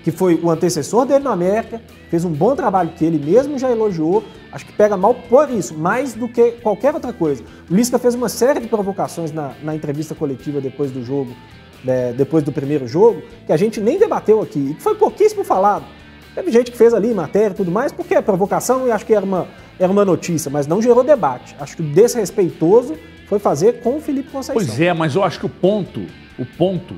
que 0.03 0.11
foi 0.11 0.41
o 0.43 0.51
antecessor 0.51 1.07
dele 1.07 1.25
na 1.25 1.33
América, 1.33 1.81
fez 2.11 2.25
um 2.25 2.31
bom 2.31 2.57
trabalho 2.57 2.91
que 2.97 3.05
ele 3.05 3.19
mesmo 3.19 3.59
já 3.59 3.71
elogiou, 3.71 4.25
acho 4.51 4.67
que 4.67 4.73
pega 4.73 4.97
mal 4.97 5.15
por 5.15 5.51
isso, 5.51 5.75
mais 5.75 6.15
do 6.15 6.29
que 6.29 6.53
qualquer 6.63 6.95
outra 6.95 7.13
coisa. 7.13 7.45
O 7.71 7.75
Lisca 7.75 7.99
fez 7.99 8.15
uma 8.15 8.29
série 8.29 8.61
de 8.61 8.67
provocações 8.67 9.31
na, 9.33 9.53
na 9.63 9.75
entrevista 9.75 10.15
coletiva 10.15 10.61
depois 10.61 10.91
do 10.91 11.05
jogo, 11.05 11.35
né, 11.85 12.13
depois 12.13 12.43
do 12.43 12.51
primeiro 12.51 12.89
jogo, 12.89 13.23
que 13.47 13.53
a 13.53 13.57
gente 13.57 13.81
nem 13.81 13.99
debateu 13.99 14.41
aqui, 14.41 14.71
e 14.71 14.75
que 14.75 14.83
foi 14.83 14.95
pouquíssimo 14.95 15.45
falado. 15.45 15.85
Teve 16.35 16.51
gente 16.51 16.71
que 16.71 16.77
fez 16.77 16.93
ali 16.93 17.15
matéria 17.15 17.53
e 17.53 17.57
tudo 17.57 17.71
mais, 17.71 17.93
porque 17.93 18.15
é 18.15 18.21
provocação 18.21 18.87
e 18.87 18.91
acho 18.91 19.07
que 19.07 19.15
era 19.15 19.25
uma 19.25 19.47
era 19.79 19.91
uma 19.91 20.05
notícia, 20.05 20.51
mas 20.51 20.67
não 20.67 20.81
gerou 20.81 21.03
debate. 21.03 21.55
Acho 21.59 21.77
que 21.77 21.83
o 21.83 21.87
desrespeitoso 21.87 22.97
foi 23.27 23.39
fazer 23.39 23.81
com 23.81 23.97
o 23.97 24.01
Felipe 24.01 24.31
Conceição. 24.31 24.55
Pois 24.55 24.81
é, 24.81 24.93
mas 24.93 25.15
eu 25.15 25.25
acho 25.25 25.41
que 25.41 25.47
o 25.47 25.49
ponto, 25.49 26.07
o 26.39 26.45
ponto, 26.45 26.95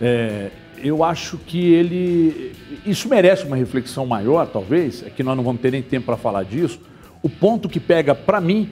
é, 0.00 0.50
eu 0.78 1.04
acho 1.04 1.38
que 1.38 1.72
ele, 1.72 2.52
isso 2.84 3.08
merece 3.08 3.44
uma 3.44 3.56
reflexão 3.56 4.06
maior, 4.06 4.46
talvez, 4.46 5.02
é 5.04 5.10
que 5.10 5.22
nós 5.22 5.36
não 5.36 5.44
vamos 5.44 5.60
ter 5.60 5.70
nem 5.70 5.82
tempo 5.82 6.06
para 6.06 6.16
falar 6.16 6.44
disso. 6.44 6.80
O 7.22 7.28
ponto 7.28 7.68
que 7.68 7.80
pega 7.80 8.14
para 8.14 8.40
mim 8.40 8.70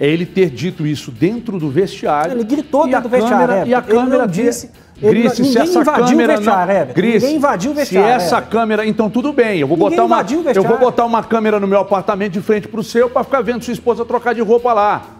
é 0.00 0.06
ele 0.06 0.24
ter 0.24 0.48
dito 0.48 0.86
isso 0.86 1.10
dentro 1.10 1.58
do 1.58 1.68
vestiário. 1.68 2.32
Ele 2.32 2.42
gritou 2.42 2.86
dentro 2.86 3.02
do 3.02 3.08
vestiário. 3.10 3.46
Câmera, 3.46 3.68
e 3.68 3.74
a 3.74 3.82
câmera 3.82 4.26
disse. 4.26 4.70
Grice, 4.98 5.44
se 5.44 5.58
essa 5.58 5.84
câmera 5.84 6.40
não, 6.40 6.94
Grice, 6.94 7.24
ninguém 7.24 7.36
invadiu 7.36 7.70
o 7.70 7.74
vestiário. 7.74 8.08
Se 8.08 8.26
essa 8.26 8.40
câmera, 8.40 8.86
então 8.86 9.08
tudo 9.08 9.32
bem, 9.32 9.60
eu 9.60 9.66
vou 9.66 9.76
ninguém 9.76 9.90
botar 9.90 10.04
uma 10.04 10.26
eu 10.54 10.62
vou 10.62 10.78
botar 10.78 11.04
uma 11.04 11.22
câmera 11.22 11.60
no 11.60 11.66
meu 11.66 11.80
apartamento 11.80 12.32
de 12.32 12.40
frente 12.40 12.68
para 12.68 12.80
o 12.80 12.84
seu 12.84 13.08
para 13.08 13.24
ficar 13.24 13.42
vendo 13.42 13.62
sua 13.62 13.72
esposa 13.72 14.04
trocar 14.04 14.34
de 14.34 14.40
roupa 14.40 14.72
lá. 14.72 15.19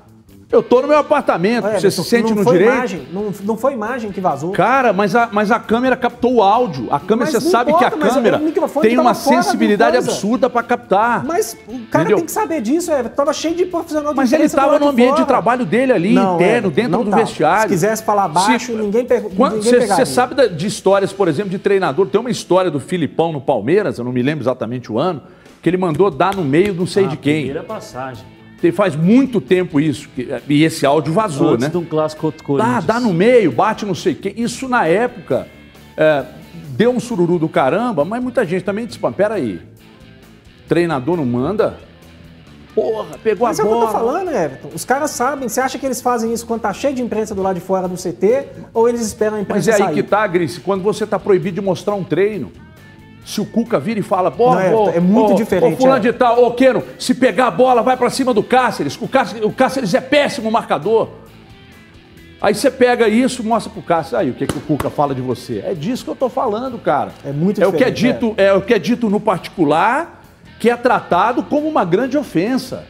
Eu 0.52 0.64
tô 0.64 0.82
no 0.82 0.88
meu 0.88 0.98
apartamento, 0.98 1.64
Olha, 1.64 1.78
você 1.78 1.92
se 1.92 2.02
sente 2.02 2.30
não 2.30 2.38
no 2.38 2.42
foi 2.42 2.54
direito. 2.54 2.74
Imagem, 2.74 3.02
não, 3.12 3.32
não 3.44 3.56
foi 3.56 3.72
imagem 3.72 4.10
que 4.10 4.20
vazou. 4.20 4.50
Cara, 4.50 4.92
mas 4.92 5.14
a, 5.14 5.28
mas 5.30 5.52
a 5.52 5.60
câmera 5.60 5.96
captou 5.96 6.34
o 6.34 6.42
áudio. 6.42 6.88
A 6.90 6.98
câmera, 6.98 7.30
Mas 7.32 7.40
você 7.44 7.50
sabe 7.50 7.70
importa, 7.70 7.88
que 7.90 7.94
a 8.04 8.08
câmera 8.10 8.38
tem 8.82 8.96
tava 8.96 9.00
uma 9.00 9.14
sensibilidade 9.14 9.96
absurda 9.96 10.50
pra 10.50 10.60
captar. 10.64 11.24
Mas 11.24 11.56
o 11.68 11.78
cara 11.86 12.02
Entendeu? 12.02 12.16
tem 12.16 12.26
que 12.26 12.32
saber 12.32 12.60
disso, 12.62 12.90
Everton. 12.90 13.14
Tava 13.14 13.32
cheio 13.32 13.54
de 13.54 13.64
profissional 13.66 14.12
de 14.12 14.16
Mas 14.16 14.32
ele 14.32 14.48
lado 14.52 14.72
no 14.72 14.78
de 14.78 14.86
ambiente 14.88 15.08
de 15.10 15.14
fora. 15.18 15.26
trabalho 15.26 15.64
dele 15.64 15.92
ali, 15.92 16.14
Não, 16.14 16.34
interno, 16.34 16.56
Everton, 16.68 16.70
dentro 16.70 16.90
não 16.90 17.04
do 17.04 17.10
tava. 17.10 17.22
vestiário. 17.22 17.62
Se 17.62 17.68
quisesse 17.68 18.02
falar 18.02 18.26
baixo, 18.26 18.72
ninguém 18.76 19.04
pergu- 19.04 19.28
ninguém 19.30 19.60
Você 19.62 20.04
sabe 20.04 20.48
de 20.48 20.66
histórias, 20.66 21.12
por 21.12 21.28
exemplo, 21.28 21.50
de 21.50 21.58
treinador. 21.60 22.08
Tem 22.08 22.20
uma 22.20 22.30
história 22.30 22.72
do 22.72 22.80
Filipão 22.80 23.30
no 23.32 23.40
Palmeiras, 23.40 23.98
eu 23.98 24.04
não 24.04 24.10
me 24.10 24.20
lembro 24.20 24.42
exatamente 24.42 24.90
o 24.90 24.98
ano, 24.98 25.22
que 25.62 25.70
ele 25.70 25.76
mandou 25.76 26.10
dar 26.10 26.34
no 26.34 26.42
meio 26.42 26.74
não 26.74 26.86
sei 26.88 27.04
Ah, 27.04 27.08
de 27.08 27.16
quem. 27.16 27.34
Primeira 27.44 27.62
passagem. 27.62 28.24
Tem, 28.60 28.70
faz 28.72 28.94
muito 28.94 29.40
tempo 29.40 29.80
isso. 29.80 30.08
que- 30.14 30.28
e 30.48 30.62
esse 30.64 30.84
áudio 30.84 31.12
vazou, 31.12 31.50
Antes 31.50 31.64
né? 31.66 31.70
de 31.70 31.78
um 31.78 31.84
clássico 31.84 32.22
contra 32.22 32.38
o 32.52 32.56
Dá, 32.56 32.64
Corinthians. 32.64 32.84
dá 32.84 33.00
no 33.00 33.12
meio, 33.14 33.50
bate 33.52 33.86
não 33.86 33.94
sei 33.94 34.14
quem. 34.14 34.34
Isso 34.36 34.68
na 34.68 34.86
época 34.86 35.46
é, 35.96 36.24
deu 36.76 36.90
um 36.90 37.00
sururu 37.00 37.38
do 37.38 37.48
caramba, 37.48 38.04
mas 38.04 38.22
muita 38.22 38.44
gente 38.44 38.62
também 38.62 38.86
disse, 38.86 38.98
peraí, 39.16 39.60
treinador 40.68 41.16
não 41.16 41.24
manda? 41.26 41.78
Porra, 42.74 43.18
pegou 43.22 43.48
Mas 43.48 43.58
a 43.58 43.62
é 43.62 43.66
o 43.66 43.68
que 43.68 43.74
eu 43.74 43.78
bola. 43.80 43.90
tô 43.90 43.98
falando, 43.98 44.28
Everton. 44.30 44.68
Os 44.72 44.84
caras 44.84 45.10
sabem. 45.10 45.48
Você 45.48 45.60
acha 45.60 45.76
que 45.76 45.84
eles 45.84 46.00
fazem 46.00 46.32
isso 46.32 46.46
quando 46.46 46.60
tá 46.60 46.72
cheio 46.72 46.94
de 46.94 47.02
imprensa 47.02 47.34
do 47.34 47.42
lado 47.42 47.56
de 47.56 47.60
fora 47.60 47.88
do 47.88 47.96
CT? 47.96 48.46
Ou 48.72 48.88
eles 48.88 49.00
esperam 49.00 49.34
a 49.36 49.40
Mas 49.40 49.44
imprensa 49.48 49.70
é 49.70 49.74
aí 49.74 49.78
sair? 49.80 49.94
que 49.94 50.02
tá, 50.04 50.24
Grice, 50.26 50.60
quando 50.60 50.80
você 50.82 51.04
tá 51.04 51.18
proibido 51.18 51.56
de 51.56 51.60
mostrar 51.60 51.94
um 51.96 52.04
treino. 52.04 52.52
Se 53.24 53.40
o 53.40 53.44
Cuca 53.46 53.78
vira 53.78 54.00
e 54.00 54.02
fala, 54.02 54.30
pô, 54.30 54.54
Não, 54.54 54.60
é, 54.60 54.74
ô, 54.74 54.90
é 54.90 55.00
muito 55.00 55.32
ô, 55.32 55.36
diferente, 55.36 55.74
Ô, 55.74 55.76
fulano 55.76 55.98
é. 55.98 56.00
de 56.00 56.12
tal, 56.12 56.42
ô, 56.42 56.52
Queno, 56.52 56.82
se 56.98 57.14
pegar 57.14 57.48
a 57.48 57.50
bola, 57.50 57.82
vai 57.82 57.96
pra 57.96 58.10
cima 58.10 58.32
do 58.32 58.42
Cáceres. 58.42 58.98
O 59.00 59.06
Cáceres, 59.06 59.44
o 59.44 59.50
Cáceres 59.50 59.94
é 59.94 60.00
péssimo 60.00 60.50
marcador. 60.50 61.08
Aí 62.40 62.54
você 62.54 62.70
pega 62.70 63.06
isso, 63.06 63.44
mostra 63.44 63.70
pro 63.70 63.82
Cáceres, 63.82 64.14
aí 64.14 64.30
o 64.30 64.34
que, 64.34 64.46
que 64.46 64.56
o 64.56 64.60
Cuca 64.62 64.88
fala 64.88 65.14
de 65.14 65.20
você. 65.20 65.62
É 65.64 65.74
disso 65.74 66.04
que 66.04 66.10
eu 66.10 66.16
tô 66.16 66.28
falando, 66.28 66.78
cara. 66.78 67.12
É 67.24 67.32
muito 67.32 67.62
é 67.62 67.66
o 67.66 67.72
que 67.72 67.84
é 67.84 67.90
diferente, 67.90 68.20
dito, 68.20 68.34
é. 68.38 68.52
o 68.54 68.62
que 68.62 68.72
é 68.72 68.78
dito 68.78 69.10
no 69.10 69.20
particular, 69.20 70.22
que 70.58 70.70
é 70.70 70.76
tratado 70.76 71.42
como 71.42 71.68
uma 71.68 71.84
grande 71.84 72.16
ofensa. 72.16 72.84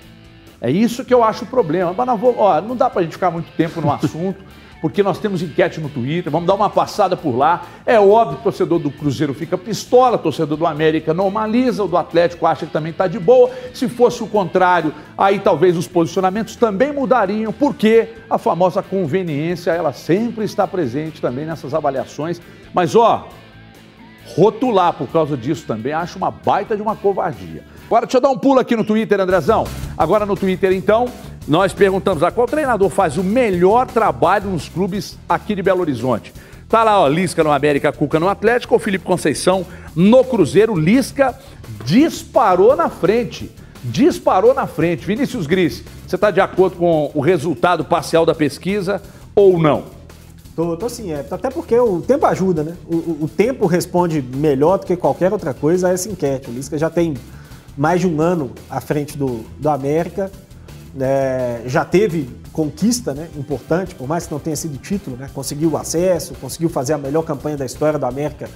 É 0.61 0.71
isso 0.71 1.05
que 1.05 1.13
eu 1.13 1.25
acho 1.25 1.45
o 1.45 1.49
problema. 1.49 1.93
Mas 1.97 2.07
não, 2.07 2.17
vou, 2.17 2.37
ó, 2.39 2.61
não 2.61 2.77
dá 2.77 2.89
pra 2.89 3.03
gente 3.03 3.13
ficar 3.13 3.31
muito 3.31 3.51
tempo 3.57 3.81
no 3.81 3.91
assunto, 3.91 4.45
porque 4.81 5.03
nós 5.03 5.19
temos 5.19 5.43
enquete 5.43 5.81
no 5.81 5.89
Twitter, 5.89 6.33
vamos 6.33 6.47
dar 6.47 6.55
uma 6.55 6.71
passada 6.71 7.17
por 7.17 7.37
lá. 7.37 7.67
É 7.85 8.01
óbvio 8.01 8.39
torcedor 8.43 8.79
do 8.79 8.91
Cruzeiro 8.91 9.35
fica 9.35 9.59
pistola, 9.59 10.17
torcedor 10.17 10.57
do 10.57 10.67
América 10.67 11.13
normaliza, 11.13 11.85
o 11.85 11.89
do 11.89 11.97
Atlético 11.97 12.47
acha 12.47 12.67
que 12.67 12.73
também 12.73 12.93
tá 12.93 13.07
de 13.07 13.19
boa. 13.19 13.51
Se 13.75 13.89
fosse 13.89 14.23
o 14.23 14.27
contrário, 14.27 14.95
aí 15.17 15.39
talvez 15.39 15.77
os 15.77 15.87
posicionamentos 15.87 16.57
também 16.57 16.93
mudariam, 16.93 17.53
porque 17.53 18.09
a 18.29 18.39
famosa 18.39 18.83
conveniência, 18.83 19.71
ela 19.71 19.93
sempre 19.93 20.45
está 20.45 20.67
presente 20.67 21.21
também 21.21 21.45
nessas 21.45 21.75
avaliações. 21.75 22.41
Mas 22.73 22.95
ó, 22.95 23.29
rotular 24.37 24.93
por 24.93 25.09
causa 25.09 25.37
disso 25.37 25.65
também, 25.67 25.93
acho 25.93 26.17
uma 26.17 26.31
baita 26.31 26.77
de 26.77 26.83
uma 26.83 26.97
covardia. 26.97 27.65
Agora, 27.87 28.07
deixa 28.07 28.19
eu 28.19 28.21
dar 28.21 28.31
um 28.31 28.39
pulo 28.39 28.61
aqui 28.61 28.77
no 28.77 28.85
Twitter, 28.85 29.21
Andrezão. 29.21 29.65
Agora 29.99 30.25
no 30.25 30.37
Twitter, 30.37 30.73
então, 30.73 31.07
nós 31.49 31.73
perguntamos 31.73 32.23
a 32.23 32.31
qual 32.31 32.47
treinador 32.47 32.89
faz 32.91 33.17
o 33.17 33.25
melhor 33.25 33.87
trabalho 33.87 34.51
nos 34.51 34.69
clubes 34.69 35.19
aqui 35.29 35.55
de 35.55 35.63
Belo 35.63 35.81
Horizonte. 35.81 36.33
Tá 36.69 36.85
lá, 36.85 37.01
ó, 37.01 37.09
Lisca 37.09 37.43
no 37.43 37.51
América, 37.51 37.91
Cuca 37.93 38.21
no 38.21 38.29
Atlético, 38.29 38.75
ou 38.75 38.79
Felipe 38.81 39.05
Conceição 39.05 39.67
no 39.97 40.23
Cruzeiro. 40.23 40.77
Lisca 40.77 41.37
disparou 41.85 42.77
na 42.77 42.89
frente. 42.89 43.51
Disparou 43.83 44.55
na 44.55 44.67
frente. 44.67 45.05
Vinícius 45.05 45.47
Gris, 45.47 45.83
você 46.07 46.15
está 46.15 46.31
de 46.31 46.41
acordo 46.41 46.77
com 46.77 47.11
o 47.15 47.21
resultado 47.21 47.85
parcial 47.85 48.25
da 48.25 48.35
pesquisa 48.35 49.03
ou 49.35 49.59
não? 49.59 49.85
Tô, 50.55 50.77
tô 50.77 50.89
sim, 50.89 51.11
é. 51.13 51.25
Até 51.29 51.51
porque 51.51 51.77
o 51.79 52.01
tempo 52.03 52.27
ajuda, 52.27 52.63
né? 52.63 52.75
O, 52.87 52.95
o- 52.97 53.19
o 53.23 53.29
tempo 53.29 53.67
responde 53.67 54.23
melhor 54.23 54.79
do 54.79 54.87
que 54.87 54.95
qualquer 54.97 55.33
outra 55.33 55.53
coisa 55.55 55.89
a 55.89 55.93
essa 55.93 56.09
enquete. 56.09 56.51
O 56.51 56.53
Lisca 56.53 56.77
já 56.79 56.91
tem 56.91 57.15
mais 57.77 58.01
de 58.01 58.07
um 58.07 58.21
ano 58.21 58.51
à 58.69 58.81
frente 58.81 59.17
do, 59.17 59.41
do 59.59 59.69
América. 59.69 60.31
Né? 60.95 61.63
já 61.67 61.85
teve 61.85 62.29
conquista 62.53 63.15
né, 63.15 63.29
importante, 63.37 63.95
por 63.95 64.09
mais 64.09 64.27
que 64.27 64.33
não 64.33 64.41
tenha 64.41 64.57
sido 64.57 64.77
título, 64.79 65.17
né? 65.17 65.31
conseguiu 65.33 65.77
acesso, 65.77 66.35
conseguiu 66.41 66.69
fazer 66.69 66.95
a 66.95 66.99
melhor 66.99 67.23
campanha 67.23 67.57
da 67.57 67.65
história 67.65 67.99
do 67.99 68.07
América 68.07 68.49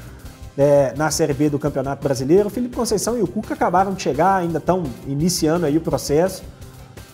é, 0.56 0.94
na 0.96 1.10
Série 1.10 1.34
B 1.34 1.48
do 1.48 1.58
Campeonato 1.58 2.02
Brasileiro. 2.02 2.48
O 2.48 2.50
Felipe 2.50 2.74
Conceição 2.76 3.18
e 3.18 3.22
o 3.22 3.26
Cuca 3.26 3.54
acabaram 3.54 3.92
de 3.92 4.02
chegar, 4.02 4.36
ainda 4.36 4.58
estão 4.58 4.84
iniciando 5.06 5.66
aí 5.66 5.76
o 5.76 5.80
processo. 5.80 6.42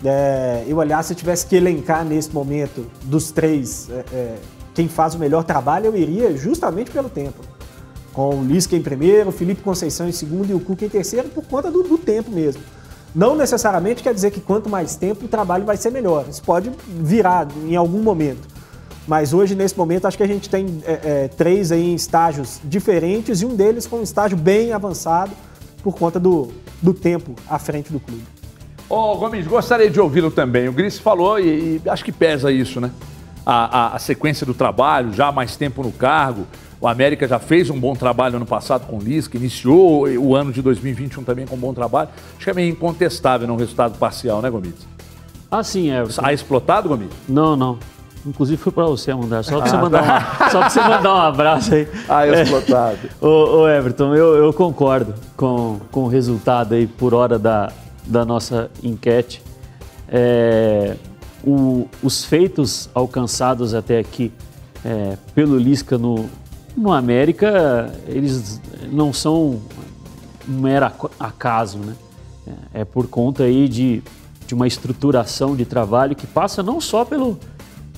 É, 0.04 0.64
eu, 0.66 0.80
aliás, 0.80 1.06
se 1.06 1.12
eu 1.12 1.16
tivesse 1.16 1.46
que 1.46 1.56
elencar 1.56 2.04
nesse 2.04 2.32
momento 2.32 2.86
dos 3.02 3.30
três 3.30 3.88
é, 3.90 4.04
é, 4.12 4.36
quem 4.74 4.88
faz 4.88 5.14
o 5.14 5.18
melhor 5.18 5.44
trabalho, 5.44 5.86
eu 5.86 5.96
iria 5.96 6.34
justamente 6.36 6.90
pelo 6.90 7.08
tempo. 7.08 7.40
Com 8.12 8.40
o 8.40 8.44
Lisca 8.44 8.74
em 8.74 8.82
primeiro, 8.82 9.28
o 9.28 9.32
Felipe 9.32 9.62
Conceição 9.62 10.08
em 10.08 10.12
segundo 10.12 10.50
e 10.50 10.54
o 10.54 10.60
Cuca 10.60 10.84
em 10.84 10.88
terceiro, 10.88 11.28
por 11.28 11.44
conta 11.44 11.70
do, 11.70 11.82
do 11.82 11.98
tempo 11.98 12.30
mesmo. 12.30 12.62
Não 13.14 13.34
necessariamente 13.34 14.02
quer 14.02 14.14
dizer 14.14 14.30
que 14.30 14.40
quanto 14.40 14.68
mais 14.68 14.94
tempo 14.96 15.24
o 15.24 15.28
trabalho 15.28 15.64
vai 15.64 15.76
ser 15.76 15.90
melhor. 15.90 16.26
Isso 16.28 16.42
pode 16.42 16.70
virar 16.86 17.48
em 17.66 17.74
algum 17.76 18.02
momento. 18.02 18.48
Mas 19.08 19.32
hoje, 19.32 19.54
nesse 19.56 19.76
momento, 19.76 20.06
acho 20.06 20.16
que 20.16 20.22
a 20.22 20.26
gente 20.28 20.48
tem 20.48 20.80
é, 20.84 20.92
é, 21.24 21.28
três 21.28 21.72
aí 21.72 21.90
em 21.90 21.94
estágios 21.94 22.60
diferentes 22.62 23.42
e 23.42 23.46
um 23.46 23.56
deles 23.56 23.86
com 23.86 23.96
um 23.96 24.02
estágio 24.02 24.36
bem 24.36 24.72
avançado 24.72 25.32
por 25.82 25.96
conta 25.96 26.20
do, 26.20 26.48
do 26.80 26.94
tempo 26.94 27.34
à 27.48 27.58
frente 27.58 27.90
do 27.92 27.98
clube. 27.98 28.22
Ô, 28.88 29.16
Gomes, 29.16 29.46
gostaria 29.46 29.90
de 29.90 30.00
ouvi-lo 30.00 30.30
também. 30.30 30.68
O 30.68 30.72
Gris 30.72 30.98
falou 30.98 31.38
e, 31.40 31.80
e 31.84 31.88
acho 31.88 32.04
que 32.04 32.12
pesa 32.12 32.52
isso, 32.52 32.80
né? 32.80 32.90
A, 33.44 33.78
a- 33.92 33.96
a 33.96 33.98
sequência 33.98 34.46
do 34.46 34.52
trabalho, 34.54 35.12
já 35.12 35.32
mais 35.32 35.56
tempo 35.56 35.82
no 35.82 35.90
cargo. 35.90 36.46
O 36.80 36.88
América 36.88 37.28
já 37.28 37.38
fez 37.38 37.68
um 37.68 37.78
bom 37.78 37.94
trabalho 37.94 38.36
ano 38.36 38.46
passado 38.46 38.86
com 38.86 38.96
o 38.96 39.00
Lisca, 39.00 39.36
iniciou 39.36 40.08
o 40.08 40.34
ano 40.34 40.50
de 40.52 40.62
2021 40.62 41.22
também 41.24 41.46
com 41.46 41.54
um 41.54 41.58
bom 41.58 41.74
trabalho. 41.74 42.08
Acho 42.36 42.44
que 42.44 42.50
é 42.50 42.54
meio 42.54 42.70
incontestável 42.70 43.46
no 43.46 43.54
resultado 43.56 43.98
parcial, 43.98 44.40
né, 44.40 44.48
Gomes? 44.48 44.74
Ah, 45.50 45.62
sim, 45.62 45.90
Everton. 45.90 46.22
Ah, 46.24 46.32
explotado, 46.32 46.88
Gomes? 46.88 47.08
Não, 47.28 47.54
não. 47.54 47.78
Inclusive 48.24 48.56
foi 48.60 48.72
pra 48.72 48.84
você 48.84 49.12
mandar. 49.14 49.42
Só 49.42 49.60
você 49.60 49.76
Ah, 49.76 49.78
mandar, 49.80 50.38
tá. 50.38 50.46
um, 50.46 50.50
só 50.50 50.68
você 50.70 50.80
mandar 50.80 51.14
um 51.14 51.18
abraço 51.20 51.74
aí. 51.74 51.88
Ah, 52.08 52.26
É. 52.26 52.42
explotado. 52.42 52.98
Ô, 53.20 53.26
ô, 53.60 53.68
Everton, 53.68 54.14
eu, 54.14 54.36
eu 54.36 54.52
concordo 54.52 55.14
com, 55.36 55.80
com 55.90 56.04
o 56.04 56.08
resultado 56.08 56.74
aí 56.74 56.86
por 56.86 57.12
hora 57.12 57.38
da, 57.38 57.70
da 58.06 58.24
nossa 58.24 58.70
enquete. 58.82 59.42
É, 60.08 60.96
o- 61.44 61.86
os 62.02 62.24
feitos 62.24 62.88
alcançados 62.94 63.74
até 63.74 63.98
aqui 63.98 64.32
é, 64.84 65.16
pelo 65.34 65.56
Lisca 65.58 65.96
no, 65.98 66.28
no 66.80 66.92
América, 66.92 67.92
eles 68.08 68.60
não 68.90 69.12
são 69.12 69.60
um 70.48 70.60
mero 70.60 70.86
ac- 70.86 71.12
acaso, 71.18 71.78
né? 71.78 71.94
É, 72.74 72.80
é 72.80 72.84
por 72.84 73.06
conta 73.06 73.44
aí 73.44 73.68
de, 73.68 74.02
de 74.46 74.54
uma 74.54 74.66
estruturação 74.66 75.54
de 75.54 75.66
trabalho 75.66 76.16
que 76.16 76.26
passa 76.26 76.62
não 76.62 76.80
só 76.80 77.04
pelo, 77.04 77.38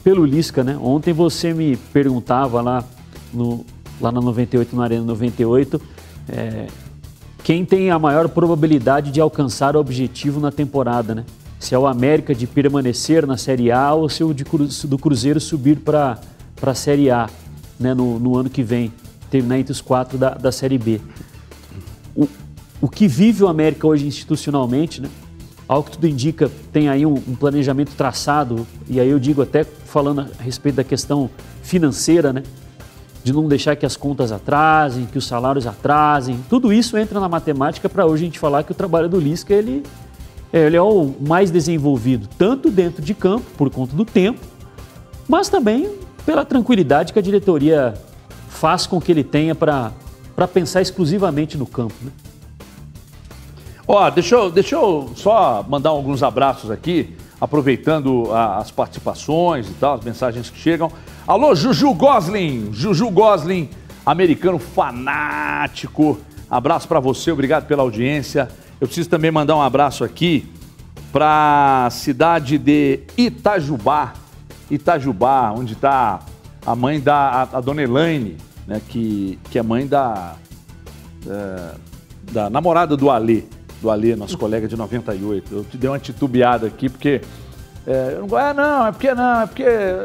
pelo 0.03 0.25
Lisca, 0.25 0.65
né? 0.65 0.77
Ontem 0.83 1.13
você 1.13 1.55
me 1.55 1.77
perguntava 1.77 2.61
lá, 2.61 2.85
no, 3.33 3.65
lá 4.01 4.11
na 4.11 4.21
98, 4.21 4.75
na 4.75 4.83
Arena 4.83 5.05
98, 5.05 5.81
é, 6.29 6.67
quem 7.45 7.65
tem 7.65 7.91
a 7.91 7.99
maior 7.99 8.29
probabilidade 8.29 9.13
de 9.13 9.21
alcançar 9.21 9.77
o 9.77 9.79
objetivo 9.81 10.41
na 10.41 10.51
temporada, 10.51 11.15
né? 11.15 11.25
Se 11.61 11.73
é 11.73 11.79
o 11.79 11.87
América 11.87 12.35
de 12.35 12.49
permanecer 12.49 13.25
na 13.25 13.37
Série 13.37 13.71
A 13.71 13.95
ou 13.95 14.09
se 14.09 14.25
é 14.25 14.27
o 14.27 14.35
de 14.35 14.45
do 14.85 14.99
Cruzeiro 14.99 15.39
subir 15.41 15.79
para 15.79 16.19
a 16.61 16.75
Série 16.75 17.09
A 17.09 17.31
né? 17.79 17.95
no, 17.95 18.19
no 18.19 18.37
ano 18.37 18.51
que 18.51 18.63
vem, 18.63 18.93
terminar 19.31 19.59
entre 19.59 19.73
os 19.73 19.81
quatro 19.81 20.19
da, 20.19 20.31
da 20.31 20.53
Série 20.53 20.79
B. 20.79 21.01
O, 22.15 22.29
o 22.81 22.89
que 22.89 23.07
vive 23.09 23.43
o 23.45 23.49
América 23.49 23.87
hoje 23.87 24.07
institucionalmente, 24.07 25.01
né? 25.01 25.09
Ao 25.69 25.83
que 25.83 25.93
tudo 25.93 26.07
indica, 26.07 26.51
tem 26.73 26.89
aí 26.89 27.07
um, 27.07 27.15
um 27.15 27.35
planejamento 27.35 27.93
traçado, 27.97 28.67
e 28.89 29.01
aí 29.01 29.09
eu 29.09 29.19
digo 29.19 29.41
até 29.41 29.65
falando 29.65 30.21
a 30.21 30.43
respeito 30.43 30.77
da 30.77 30.85
questão 30.85 31.31
financeira, 31.63 32.33
né? 32.33 32.43
de 33.25 33.33
não 33.33 33.47
deixar 33.47 33.77
que 33.77 33.87
as 33.87 33.97
contas 33.97 34.33
atrasem, 34.33 35.07
que 35.07 35.17
os 35.17 35.27
salários 35.27 35.67
atrasem. 35.67 36.39
Tudo 36.49 36.73
isso 36.73 36.97
entra 36.97 37.21
na 37.21 37.29
matemática 37.29 37.89
para 37.89 38.05
hoje 38.05 38.25
a 38.25 38.27
gente 38.27 38.39
falar 38.39 38.65
que 38.65 38.73
o 38.73 38.75
trabalho 38.75 39.09
do 39.09 39.19
Lisca 39.19 39.55
ele, 39.55 39.83
ele 40.53 40.77
é 40.77 40.83
o 40.83 41.15
mais 41.21 41.51
desenvolvido, 41.51 42.29
tanto 42.37 42.71
dentro 42.71 43.03
de 43.03 43.15
campo, 43.15 43.45
por 43.57 43.71
conta 43.71 43.95
do 43.95 44.05
tempo, 44.05 44.41
mas 45.29 45.49
também 45.49 45.89
pela 46.25 46.45
tranquilidade 46.45 47.13
que 47.13 47.19
a 47.19 47.23
diretoria 47.23 47.95
faz 48.49 48.87
com 48.87 49.01
que 49.01 49.11
ele 49.11 49.25
tenha 49.25 49.55
para 49.55 49.93
pensar 50.53 50.81
exclusivamente 50.83 51.57
no 51.59 51.67
campo. 51.67 51.95
Né? 52.03 52.11
Ó, 53.87 54.09
deixa 54.11 54.37
eu, 54.37 54.51
deixa 54.51 54.77
eu 54.77 55.11
só 55.17 55.65
mandar 55.69 55.91
alguns 55.91 56.23
abraços 56.23 56.71
aqui, 56.71 57.17
aproveitando 57.41 58.31
a- 58.33 58.59
as 58.59 58.71
participações 58.71 59.69
e 59.69 59.73
tal, 59.75 59.95
as 59.95 60.05
mensagens 60.05 60.49
que 60.49 60.59
chegam. 60.59 60.91
Alô, 61.27 61.55
Juju 61.55 61.93
Goslin, 61.95 62.69
Juju 62.73 63.11
Goslin, 63.11 63.69
americano 64.07 64.59
fanático. 64.59 66.19
Abraço 66.49 66.87
pra 66.87 67.01
você, 67.01 67.33
obrigado 67.33 67.67
pela 67.67 67.83
audiência. 67.83 68.49
Eu 68.81 68.87
preciso 68.87 69.09
também 69.09 69.31
mandar 69.31 69.57
um 69.57 69.63
abraço 69.63 70.05
aqui 70.05 70.49
para 71.13 71.87
a 71.87 71.91
cidade 71.91 72.59
de 72.59 73.01
Itajubá, 73.19 74.15
Itajubá, 74.73 75.53
onde 75.53 75.75
está 75.75 76.21
a 76.65 76.75
mãe 76.75 77.01
da 77.01 77.15
a, 77.15 77.59
a 77.59 77.61
dona 77.61 77.83
Elaine, 77.83 78.37
né, 78.67 78.81
que, 78.89 79.39
que 79.51 79.59
é 79.59 79.63
mãe 79.63 79.87
da, 79.87 80.35
é, 81.27 81.75
da 82.33 82.49
namorada 82.49 82.97
do 82.97 83.11
Alê, 83.11 83.45
do 83.81 83.91
Alê, 83.91 84.17
nosso 84.17 84.39
colega 84.39 84.67
de 84.67 84.77
98. 84.77 85.55
Eu 85.55 85.65
te 85.65 85.77
dei 85.77 85.91
uma 85.91 85.99
titubeada 85.99 86.67
aqui, 86.67 86.89
porque. 86.89 87.21
É, 87.85 88.15
eu 88.17 88.29
não, 88.29 88.39
é, 88.39 88.55
não, 88.55 88.87
é 88.87 88.93
porque 88.93 89.13
não, 89.13 89.41
é 89.41 89.47
porque 89.47 89.65
é, 89.65 90.05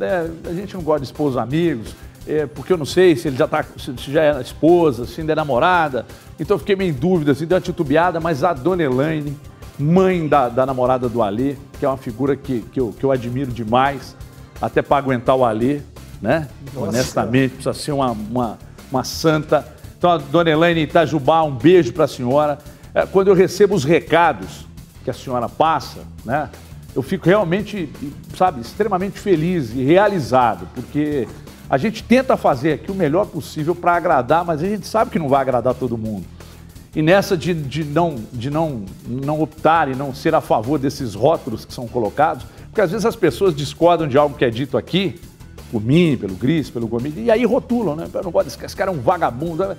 é, 0.00 0.30
a 0.48 0.52
gente 0.54 0.74
não 0.74 0.82
gosta 0.82 1.00
de 1.00 1.06
expor 1.06 1.28
os 1.28 1.36
amigos, 1.36 1.94
é, 2.26 2.46
porque 2.46 2.72
eu 2.72 2.78
não 2.78 2.86
sei 2.86 3.14
se 3.14 3.28
ele 3.28 3.36
já 3.36 3.46
tá, 3.46 3.62
se 3.76 4.10
já 4.10 4.22
é 4.22 4.40
esposa, 4.40 5.04
se 5.04 5.20
ainda 5.20 5.32
é 5.32 5.36
namorada. 5.36 6.06
Então 6.38 6.54
eu 6.54 6.58
fiquei 6.58 6.74
meio 6.74 6.90
em 6.90 6.94
dúvida, 6.94 7.32
assim, 7.32 7.44
dei 7.46 7.54
uma 7.54 7.60
titubeada, 7.60 8.18
mas 8.18 8.42
a 8.42 8.54
dona 8.54 8.82
Elaine, 8.82 9.36
mãe 9.80 10.28
da, 10.28 10.48
da 10.48 10.66
namorada 10.66 11.08
do 11.08 11.22
Alê, 11.22 11.56
que 11.78 11.84
é 11.84 11.88
uma 11.88 11.96
figura 11.96 12.36
que, 12.36 12.60
que, 12.72 12.80
eu, 12.80 12.94
que 12.96 13.04
eu 13.04 13.10
admiro 13.10 13.50
demais, 13.50 14.16
até 14.60 14.82
para 14.82 14.98
aguentar 14.98 15.36
o 15.36 15.44
Alê, 15.44 15.80
né? 16.20 16.48
Nossa. 16.74 16.88
Honestamente, 16.88 17.54
precisa 17.54 17.72
ser 17.72 17.92
uma, 17.92 18.10
uma, 18.10 18.58
uma 18.90 19.04
santa. 19.04 19.66
Então, 19.96 20.10
a 20.10 20.18
dona 20.18 20.50
Elaine 20.50 20.82
Itajubá, 20.82 21.42
um 21.42 21.54
beijo 21.54 21.92
para 21.92 22.04
a 22.04 22.08
senhora. 22.08 22.58
É, 22.94 23.06
quando 23.06 23.28
eu 23.28 23.34
recebo 23.34 23.74
os 23.74 23.84
recados 23.84 24.66
que 25.04 25.10
a 25.10 25.14
senhora 25.14 25.48
passa, 25.48 26.00
né? 26.24 26.50
Eu 26.94 27.02
fico 27.02 27.26
realmente, 27.26 27.88
sabe, 28.36 28.60
extremamente 28.60 29.18
feliz 29.18 29.70
e 29.70 29.82
realizado, 29.84 30.66
porque 30.74 31.28
a 31.68 31.78
gente 31.78 32.02
tenta 32.02 32.36
fazer 32.36 32.72
aqui 32.72 32.90
o 32.90 32.94
melhor 32.94 33.26
possível 33.26 33.76
para 33.76 33.94
agradar, 33.94 34.44
mas 34.44 34.60
a 34.60 34.66
gente 34.66 34.88
sabe 34.88 35.10
que 35.10 35.18
não 35.18 35.28
vai 35.28 35.40
agradar 35.40 35.72
todo 35.72 35.96
mundo. 35.96 36.26
E 36.94 37.02
nessa 37.02 37.36
de, 37.36 37.54
de, 37.54 37.84
não, 37.84 38.16
de 38.32 38.50
não, 38.50 38.84
não 39.06 39.40
optar 39.40 39.88
e 39.88 39.94
não 39.94 40.12
ser 40.12 40.34
a 40.34 40.40
favor 40.40 40.78
desses 40.78 41.14
rótulos 41.14 41.64
que 41.64 41.72
são 41.72 41.86
colocados, 41.86 42.44
porque 42.66 42.80
às 42.80 42.90
vezes 42.90 43.06
as 43.06 43.14
pessoas 43.14 43.54
discordam 43.54 44.08
de 44.08 44.18
algo 44.18 44.36
que 44.36 44.44
é 44.44 44.50
dito 44.50 44.76
aqui, 44.76 45.20
por 45.70 45.82
mim, 45.82 46.16
pelo 46.16 46.34
Gris, 46.34 46.68
pelo 46.68 46.88
Gomes, 46.88 47.14
e 47.16 47.30
aí 47.30 47.44
rotulam, 47.44 47.94
né? 47.94 48.08
Eu 48.12 48.22
não 48.24 48.30
gosto 48.30 48.46
desse 48.46 48.64
esse 48.64 48.76
cara 48.76 48.90
é 48.90 48.94
um 48.94 49.00
vagabundo. 49.00 49.76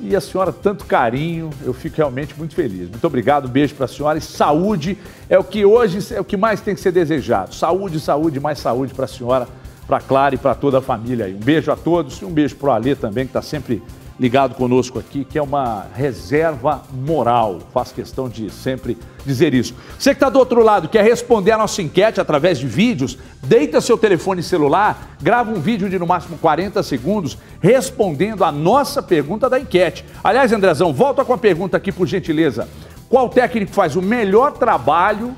E 0.00 0.14
a 0.14 0.20
senhora, 0.20 0.52
tanto 0.52 0.84
carinho, 0.84 1.50
eu 1.62 1.74
fico 1.74 1.96
realmente 1.96 2.34
muito 2.38 2.54
feliz. 2.54 2.88
Muito 2.88 3.04
obrigado, 3.04 3.46
um 3.46 3.50
beijo 3.50 3.74
para 3.74 3.84
a 3.84 3.88
senhora. 3.88 4.16
E 4.16 4.22
saúde 4.22 4.96
é 5.28 5.38
o 5.38 5.44
que 5.44 5.64
hoje 5.64 6.14
é 6.14 6.20
o 6.20 6.24
que 6.24 6.36
mais 6.36 6.60
tem 6.60 6.74
que 6.74 6.80
ser 6.80 6.92
desejado. 6.92 7.54
Saúde, 7.54 7.98
saúde, 7.98 8.38
mais 8.38 8.58
saúde 8.58 8.94
para 8.94 9.06
a 9.06 9.08
senhora, 9.08 9.48
para 9.86 9.96
a 9.96 10.00
Clara 10.00 10.34
e 10.34 10.38
para 10.38 10.54
toda 10.54 10.78
a 10.78 10.80
família 10.80 11.26
aí. 11.26 11.34
Um 11.34 11.40
beijo 11.40 11.70
a 11.72 11.76
todos 11.76 12.22
e 12.22 12.24
um 12.24 12.30
beijo 12.30 12.56
para 12.56 12.68
o 12.68 12.72
Alê 12.72 12.94
também, 12.94 13.24
que 13.24 13.30
está 13.30 13.42
sempre 13.42 13.82
ligado 14.18 14.54
conosco 14.54 14.98
aqui, 14.98 15.24
que 15.24 15.38
é 15.38 15.42
uma 15.42 15.86
reserva 15.94 16.82
moral. 16.92 17.60
Faço 17.72 17.94
questão 17.94 18.28
de 18.28 18.50
sempre 18.50 18.98
dizer 19.24 19.54
isso. 19.54 19.74
Você 19.98 20.10
que 20.10 20.16
está 20.16 20.28
do 20.28 20.38
outro 20.38 20.62
lado, 20.62 20.88
quer 20.88 21.04
responder 21.04 21.52
a 21.52 21.58
nossa 21.58 21.80
enquete 21.80 22.20
através 22.20 22.58
de 22.58 22.66
vídeos, 22.66 23.16
deita 23.42 23.80
seu 23.80 23.96
telefone 23.96 24.42
celular, 24.42 25.16
grava 25.20 25.50
um 25.50 25.60
vídeo 25.60 25.88
de 25.88 25.98
no 25.98 26.06
máximo 26.06 26.36
40 26.38 26.82
segundos 26.82 27.38
respondendo 27.60 28.44
a 28.44 28.50
nossa 28.50 29.02
pergunta 29.02 29.48
da 29.48 29.60
enquete. 29.60 30.04
Aliás, 30.22 30.52
Andrezão, 30.52 30.92
volta 30.92 31.24
com 31.24 31.32
a 31.32 31.38
pergunta 31.38 31.76
aqui, 31.76 31.92
por 31.92 32.06
gentileza. 32.06 32.68
Qual 33.08 33.28
técnico 33.28 33.72
faz 33.72 33.96
o 33.96 34.02
melhor 34.02 34.52
trabalho 34.52 35.34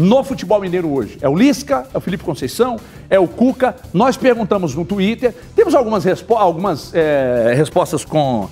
no 0.00 0.24
futebol 0.24 0.60
mineiro 0.60 0.90
hoje? 0.90 1.18
É 1.20 1.28
o 1.28 1.36
Lisca? 1.36 1.86
É 1.92 1.98
o 1.98 2.00
Felipe 2.00 2.24
Conceição? 2.24 2.78
É 3.10 3.18
o 3.18 3.28
Cuca? 3.28 3.76
Nós 3.92 4.16
perguntamos 4.16 4.74
no 4.74 4.84
Twitter. 4.84 5.34
Temos 5.54 5.74
algumas, 5.74 6.04
respo 6.04 6.34
algumas 6.36 6.94
é, 6.94 7.52
respostas 7.54 8.04
com. 8.04 8.48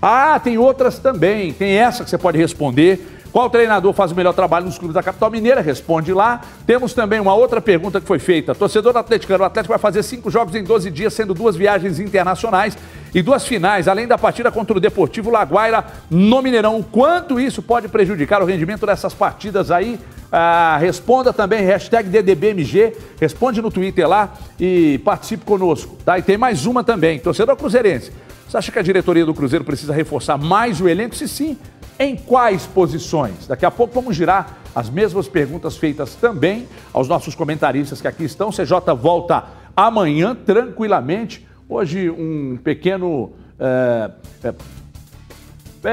Ah, 0.00 0.40
tem 0.42 0.56
outras 0.56 0.98
também. 0.98 1.52
Tem 1.52 1.72
essa 1.72 2.02
que 2.02 2.08
você 2.08 2.16
pode 2.16 2.38
responder. 2.38 3.15
Qual 3.36 3.50
treinador 3.50 3.92
faz 3.92 4.12
o 4.12 4.14
melhor 4.14 4.32
trabalho 4.32 4.64
nos 4.64 4.78
clubes 4.78 4.94
da 4.94 5.02
capital 5.02 5.30
mineira? 5.30 5.60
Responde 5.60 6.10
lá. 6.10 6.40
Temos 6.66 6.94
também 6.94 7.20
uma 7.20 7.34
outra 7.34 7.60
pergunta 7.60 8.00
que 8.00 8.06
foi 8.06 8.18
feita. 8.18 8.54
Torcedor 8.54 8.96
atleticano, 8.96 9.44
o 9.44 9.46
Atlético 9.46 9.74
vai 9.74 9.78
fazer 9.78 10.02
cinco 10.04 10.30
jogos 10.30 10.54
em 10.54 10.64
12 10.64 10.90
dias, 10.90 11.12
sendo 11.12 11.34
duas 11.34 11.54
viagens 11.54 12.00
internacionais 12.00 12.78
e 13.14 13.20
duas 13.20 13.46
finais, 13.46 13.88
além 13.88 14.06
da 14.06 14.16
partida 14.16 14.50
contra 14.50 14.74
o 14.74 14.80
Deportivo 14.80 15.28
Laguaira 15.28 15.84
no 16.08 16.40
Mineirão. 16.40 16.82
Quanto 16.82 17.38
isso 17.38 17.60
pode 17.60 17.88
prejudicar 17.88 18.40
o 18.40 18.46
rendimento 18.46 18.86
dessas 18.86 19.12
partidas 19.12 19.70
aí? 19.70 20.00
Ah, 20.32 20.78
responda 20.80 21.30
também, 21.30 21.62
hashtag 21.62 22.08
DDBMG, 22.08 22.96
responde 23.20 23.60
no 23.60 23.70
Twitter 23.70 24.08
lá 24.08 24.32
e 24.58 24.98
participe 25.04 25.44
conosco. 25.44 25.94
Tá? 26.06 26.18
E 26.18 26.22
tem 26.22 26.38
mais 26.38 26.64
uma 26.64 26.82
também, 26.82 27.18
torcedor 27.18 27.54
cruzeirense. 27.54 28.10
Você 28.48 28.56
acha 28.56 28.72
que 28.72 28.78
a 28.78 28.82
diretoria 28.82 29.26
do 29.26 29.34
Cruzeiro 29.34 29.64
precisa 29.64 29.92
reforçar 29.92 30.38
mais 30.38 30.80
o 30.80 30.88
elenco? 30.88 31.14
Se 31.16 31.26
sim, 31.26 31.58
em 31.98 32.16
quais 32.16 32.66
posições? 32.66 33.46
Daqui 33.46 33.64
a 33.64 33.70
pouco 33.70 33.94
vamos 33.94 34.14
girar 34.14 34.58
as 34.74 34.90
mesmas 34.90 35.28
perguntas 35.28 35.76
feitas 35.76 36.14
também 36.14 36.68
aos 36.92 37.08
nossos 37.08 37.34
comentaristas 37.34 38.00
que 38.00 38.08
aqui 38.08 38.24
estão. 38.24 38.50
CJ 38.50 38.94
volta 39.00 39.44
amanhã 39.74 40.34
tranquilamente. 40.34 41.46
Hoje 41.68 42.10
um 42.10 42.58
pequeno. 42.62 43.32
É, 43.58 44.10
é, 44.44 44.54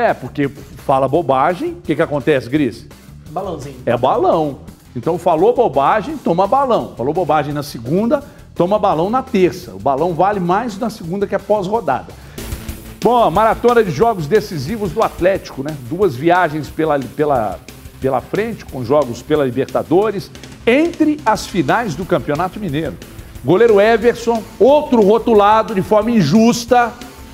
é 0.09 0.13
porque 0.13 0.49
fala 0.49 1.07
bobagem. 1.07 1.71
O 1.71 1.81
que, 1.81 1.95
que 1.95 2.01
acontece, 2.01 2.49
Gris? 2.49 2.87
Balãozinho. 3.29 3.77
É 3.85 3.97
balão. 3.97 4.59
Então 4.95 5.17
falou 5.17 5.55
bobagem, 5.55 6.17
toma 6.17 6.45
balão. 6.45 6.93
Falou 6.95 7.13
bobagem 7.13 7.53
na 7.53 7.63
segunda, 7.63 8.23
toma 8.53 8.77
balão 8.77 9.09
na 9.09 9.23
terça. 9.23 9.73
O 9.73 9.79
balão 9.79 10.13
vale 10.13 10.39
mais 10.39 10.77
na 10.77 10.89
segunda 10.89 11.25
que 11.25 11.33
é 11.33 11.39
pós-rodada. 11.39 12.13
Bom, 13.03 13.29
maratona 13.29 13.83
de 13.83 13.91
jogos 13.91 14.27
decisivos 14.27 14.93
do 14.93 15.03
Atlético, 15.03 15.61
né? 15.61 15.75
Duas 15.89 16.15
viagens 16.15 16.69
pela, 16.69 16.97
pela, 16.97 17.59
pela 17.99 18.21
frente, 18.21 18.63
com 18.63 18.85
jogos 18.85 19.21
pela 19.21 19.43
Libertadores, 19.43 20.31
entre 20.65 21.19
as 21.25 21.45
finais 21.45 21.95
do 21.95 22.05
Campeonato 22.05 22.61
Mineiro. 22.61 22.95
Goleiro 23.43 23.81
Everson, 23.81 24.41
outro 24.57 25.01
rotulado 25.01 25.75
de 25.75 25.81
forma 25.81 26.11
injusta, 26.11 26.93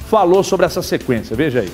falou 0.09 0.43
sobre 0.43 0.65
essa 0.65 0.81
sequência. 0.81 1.35
Veja 1.35 1.59
aí. 1.59 1.71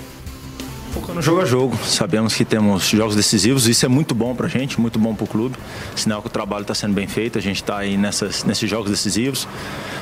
Focando 0.96 1.22
jogo 1.22 1.42
a 1.42 1.46
jogo. 1.46 1.78
Sabemos 1.84 2.34
que 2.34 2.46
temos 2.46 2.88
jogos 2.88 3.18
decisivos, 3.18 3.68
isso 3.68 3.86
é 3.86 3.90
muito 3.90 4.16
bom 4.16 4.34
pra 4.34 4.48
gente, 4.48 4.80
muito 4.80 4.98
bom 4.98 5.14
pro 5.14 5.28
clube. 5.28 5.58
Sinal 5.94 6.22
que 6.22 6.28
o 6.28 6.30
trabalho 6.30 6.62
está 6.62 6.74
sendo 6.74 6.94
bem 6.94 7.06
feito, 7.06 7.38
a 7.38 7.42
gente 7.42 7.58
está 7.58 7.80
aí 7.80 7.98
nessas, 7.98 8.46
nesses 8.46 8.70
jogos 8.70 8.90
decisivos, 8.90 9.46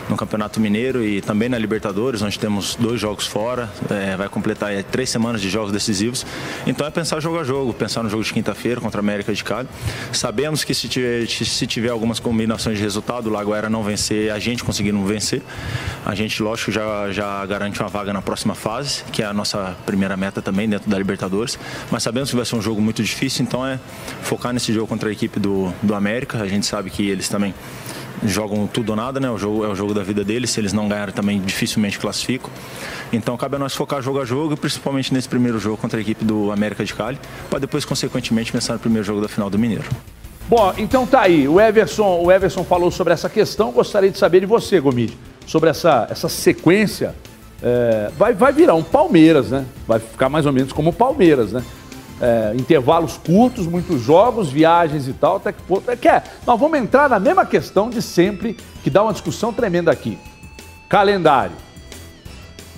no 0.10 0.18
Campeonato 0.18 0.60
Mineiro 0.60 1.04
e 1.04 1.22
também 1.22 1.50
na 1.50 1.58
Libertadores, 1.58 2.22
onde 2.22 2.38
temos 2.38 2.76
dois 2.76 3.00
jogos 3.00 3.26
fora, 3.26 3.70
é, 3.90 4.16
vai 4.16 4.30
completar 4.30 4.70
aí, 4.70 4.84
três 4.84 5.10
semanas 5.10 5.42
de 5.42 5.50
jogos 5.50 5.72
decisivos. 5.72 6.26
Então 6.68 6.86
é 6.86 6.92
pensar 6.92 7.20
jogo 7.20 7.40
a 7.40 7.44
jogo, 7.44 7.74
pensar 7.74 8.04
no 8.04 8.10
jogo 8.10 8.24
de 8.24 8.34
quinta-feira 8.34 8.82
contra 8.82 9.00
a 9.00 9.04
América 9.04 9.34
de 9.34 9.44
Cali. 9.44 9.68
Sabemos 10.12 10.64
que 10.64 10.74
se 10.74 10.88
tiver, 10.88 11.28
se 11.28 11.68
tiver 11.68 11.90
algumas 11.90 12.20
combinações 12.20 12.78
de 12.78 12.84
resultado, 12.84 13.28
o 13.28 13.30
Lagoera 13.32 13.70
não 13.70 13.84
vencer, 13.84 14.32
a 14.32 14.40
gente 14.40 14.64
conseguindo 14.64 15.04
vencer, 15.06 15.42
a 16.06 16.14
gente, 16.16 16.42
lógico, 16.42 16.72
já, 16.72 17.12
já 17.12 17.46
garante 17.46 17.80
uma 17.80 17.90
vaga 17.90 18.12
na 18.14 18.22
próxima 18.22 18.56
fase, 18.56 19.04
que 19.12 19.22
é 19.22 19.26
a 19.26 19.34
nossa 19.34 19.76
primeira 19.86 20.18
meta 20.18 20.42
também 20.42 20.68
dentro 20.68 20.90
da 20.90 20.98
Libertadores, 20.98 21.58
mas 21.90 22.04
sabemos 22.04 22.30
que 22.30 22.36
vai 22.36 22.46
ser 22.46 22.56
um 22.56 22.62
jogo 22.62 22.82
muito 22.82 23.04
difícil, 23.04 23.44
então 23.44 23.66
é 23.66 23.80
focar 24.22 24.54
nesse 24.54 24.74
jogo 24.74 24.88
contra 24.88 25.10
a 25.10 25.12
equipe 25.12 25.40
do, 25.40 25.74
do 25.82 25.96
América. 25.96 26.42
A 26.42 26.48
gente 26.48 26.66
sabe 26.66 26.90
que 26.90 27.10
eles 27.10 27.30
também 27.30 27.54
jogam 28.26 28.68
tudo 28.68 28.90
ou 28.92 28.96
nada, 28.96 29.20
né? 29.20 29.30
O 29.30 29.38
jogo 29.38 29.66
é 29.66 29.68
o 29.68 29.76
jogo 29.76 29.94
da 29.94 30.04
vida 30.04 30.24
deles. 30.24 30.50
Se 30.50 30.60
eles 30.60 30.74
não 30.74 30.88
ganharem, 30.88 31.14
também 31.14 31.40
dificilmente 31.42 32.00
classificam. 32.00 32.50
Então 33.12 33.38
cabe 33.38 33.56
a 33.56 33.60
nós 33.60 33.76
focar 33.76 34.02
jogo 34.02 34.22
a 34.22 34.26
jogo, 34.26 34.58
principalmente 34.58 35.14
nesse 35.14 35.30
primeiro 35.30 35.60
jogo 35.60 35.78
contra 35.78 36.00
a 36.00 36.02
equipe 36.02 36.24
do 36.24 36.52
América 36.52 36.84
de 36.84 36.94
Cali, 36.94 37.20
para 37.50 37.60
depois, 37.60 37.86
consequentemente, 37.86 38.52
pensar 38.52 38.74
no 38.74 38.80
primeiro 38.80 39.06
jogo 39.06 39.22
da 39.22 39.28
final 39.28 39.50
do 39.50 39.60
Mineiro. 39.60 39.86
Bom, 40.48 40.74
então 40.78 41.06
tá 41.06 41.22
aí. 41.22 41.48
O 41.48 41.60
Everson, 41.60 42.22
o 42.22 42.32
Everson 42.32 42.64
falou 42.64 42.92
sobre 42.92 43.14
essa 43.14 43.30
questão. 43.30 43.72
Gostaria 43.72 44.12
de 44.12 44.18
saber 44.18 44.42
de 44.42 44.46
você, 44.46 44.80
Gomide, 44.80 45.18
sobre 45.46 45.70
essa, 45.70 46.08
essa 46.10 46.28
sequência 46.28 47.16
é, 47.64 48.12
vai, 48.18 48.34
vai 48.34 48.52
virar 48.52 48.76
um 48.76 48.84
Palmeiras, 48.84 49.50
né? 49.50 49.66
Vai 49.88 50.00
ficar 50.00 50.28
mais 50.28 50.46
ou 50.46 50.52
menos 50.52 50.74
como 50.74 50.90
o 50.90 50.94
Palmeiras, 50.94 51.54
né? 51.54 51.64
É, 52.26 52.56
intervalos 52.56 53.18
curtos, 53.18 53.68
muitos 53.68 54.02
jogos, 54.02 54.50
viagens 54.50 55.10
e 55.10 55.14
tal, 55.14 55.36
até 55.36 55.52
que 55.52 55.62
ponto. 55.64 55.92
É 55.92 55.96
que 55.98 56.08
é, 56.08 56.24
nós 56.48 56.58
vamos 56.58 56.80
entrar 56.80 57.10
na 57.10 57.20
mesma 57.20 57.46
questão 57.46 57.90
de 57.90 58.02
sempre, 58.02 58.56
que 58.82 58.90
dá 58.90 59.04
uma 59.04 59.12
discussão 59.12 59.52
tremenda 59.52 59.92
aqui. 59.92 60.18
Calendário. 60.88 61.56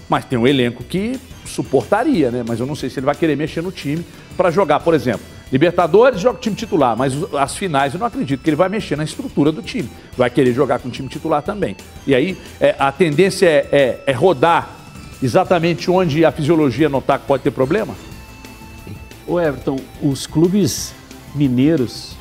Mas 0.09 0.25
tem 0.25 0.39
um 0.39 0.47
elenco 0.47 0.83
que 0.83 1.19
suportaria, 1.45 2.31
né? 2.31 2.43
Mas 2.47 2.59
eu 2.59 2.65
não 2.65 2.73
sei 2.73 2.89
se 2.89 2.97
ele 2.97 3.05
vai 3.05 3.13
querer 3.13 3.35
mexer 3.35 3.61
no 3.61 3.71
time 3.71 4.03
para 4.35 4.49
jogar, 4.49 4.79
por 4.79 4.95
exemplo. 4.95 5.35
Libertadores 5.51 6.19
joga 6.19 6.39
time 6.39 6.55
titular, 6.55 6.97
mas 6.97 7.13
as 7.35 7.55
finais 7.55 7.93
eu 7.93 7.99
não 7.99 8.07
acredito 8.07 8.41
que 8.41 8.49
ele 8.49 8.55
vai 8.55 8.67
mexer 8.67 8.95
na 8.95 9.03
estrutura 9.03 9.51
do 9.51 9.61
time. 9.61 9.89
Vai 10.17 10.29
querer 10.29 10.53
jogar 10.53 10.79
com 10.79 10.87
o 10.87 10.91
time 10.91 11.07
titular 11.07 11.43
também. 11.43 11.77
E 12.07 12.15
aí 12.15 12.37
é, 12.59 12.75
a 12.79 12.91
tendência 12.91 13.45
é, 13.45 13.67
é, 13.71 14.03
é, 14.07 14.11
rodar 14.11 14.69
exatamente 15.21 15.89
onde 15.89 16.25
a 16.25 16.31
fisiologia 16.31 16.89
notar 16.89 17.19
que 17.19 17.27
pode 17.27 17.43
ter 17.43 17.51
problema? 17.51 17.93
O 19.27 19.39
Everton, 19.39 19.79
os 20.01 20.27
clubes 20.27 20.93
mineiros, 21.33 22.15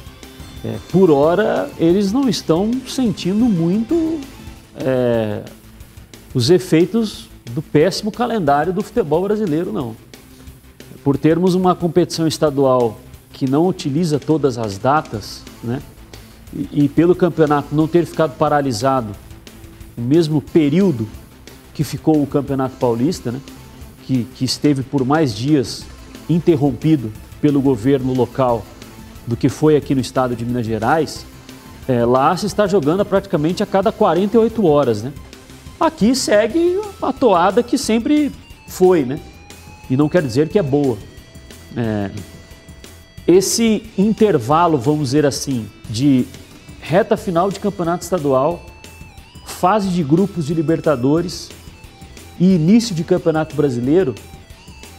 é, 0.65 0.79
por 0.91 1.11
hora, 1.11 1.71
eles 1.79 2.13
não 2.13 2.29
estão 2.29 2.71
sentindo 2.87 3.45
muito 3.45 4.19
é, 4.77 5.43
os 6.33 6.49
efeitos 6.49 7.29
do 7.51 7.61
péssimo 7.61 8.11
calendário 8.11 8.73
do 8.73 8.83
futebol 8.83 9.23
brasileiro, 9.23 9.73
não. 9.73 9.95
Por 11.03 11.19
termos 11.19 11.55
uma 11.55 11.75
competição 11.75 12.27
estadual 12.27 12.99
que 13.33 13.49
não 13.49 13.67
utiliza 13.67 14.19
todas 14.19 14.57
as 14.57 14.79
datas, 14.79 15.43
né? 15.63 15.83
E, 16.53 16.85
e 16.85 16.89
pelo 16.89 17.15
campeonato 17.15 17.75
não 17.75 17.87
ter 17.87 18.07
ficado 18.07 18.37
paralisado 18.39 19.13
o 19.97 20.01
mesmo 20.01 20.41
período 20.41 21.07
que 21.75 21.85
ficou 21.85 22.23
o 22.23 22.27
Campeonato 22.27 22.77
Paulista, 22.77 23.31
né? 23.31 23.41
Que, 24.07 24.25
que 24.35 24.45
esteve 24.45 24.83
por 24.83 25.05
mais 25.05 25.35
dias 25.35 25.85
interrompido 26.29 27.13
pelo 27.41 27.61
governo 27.61 28.15
local 28.15 28.65
do 29.27 29.37
que 29.37 29.49
foi 29.49 29.77
aqui 29.77 29.95
no 29.95 30.01
estado 30.01 30.35
de 30.37 30.45
Minas 30.45 30.67
Gerais, 30.67 31.27
é, 31.87 32.05
lá 32.05 32.37
se 32.37 32.47
está 32.47 32.67
jogando 32.67 33.05
praticamente 33.05 33.63
a 33.63 33.67
cada 33.67 33.93
48 33.93 34.65
horas, 34.67 35.03
né? 35.03 35.13
Aqui 35.79 36.15
segue 36.15 36.81
a 37.03 37.13
toada 37.13 37.63
que 37.63 37.77
sempre 37.77 38.33
foi, 38.67 39.05
né? 39.05 39.21
E 39.91 39.97
não 39.97 40.09
quer 40.09 40.23
dizer 40.23 40.49
que 40.49 40.59
é 40.59 40.63
boa. 40.63 40.97
É, 41.77 42.11
esse 43.27 43.83
intervalo, 43.99 44.79
vamos 44.79 45.09
dizer 45.09 45.27
assim, 45.27 45.67
de 45.89 46.27
reta 46.81 47.17
final 47.17 47.51
de 47.51 47.59
campeonato 47.59 48.05
estadual, 48.05 48.65
fase 49.47 49.89
de 49.89 50.03
grupos 50.03 50.47
de 50.47 50.55
Libertadores 50.55 51.51
e 52.39 52.55
início 52.55 52.95
de 52.95 53.05
campeonato 53.05 53.55
brasileiro, 53.57 54.15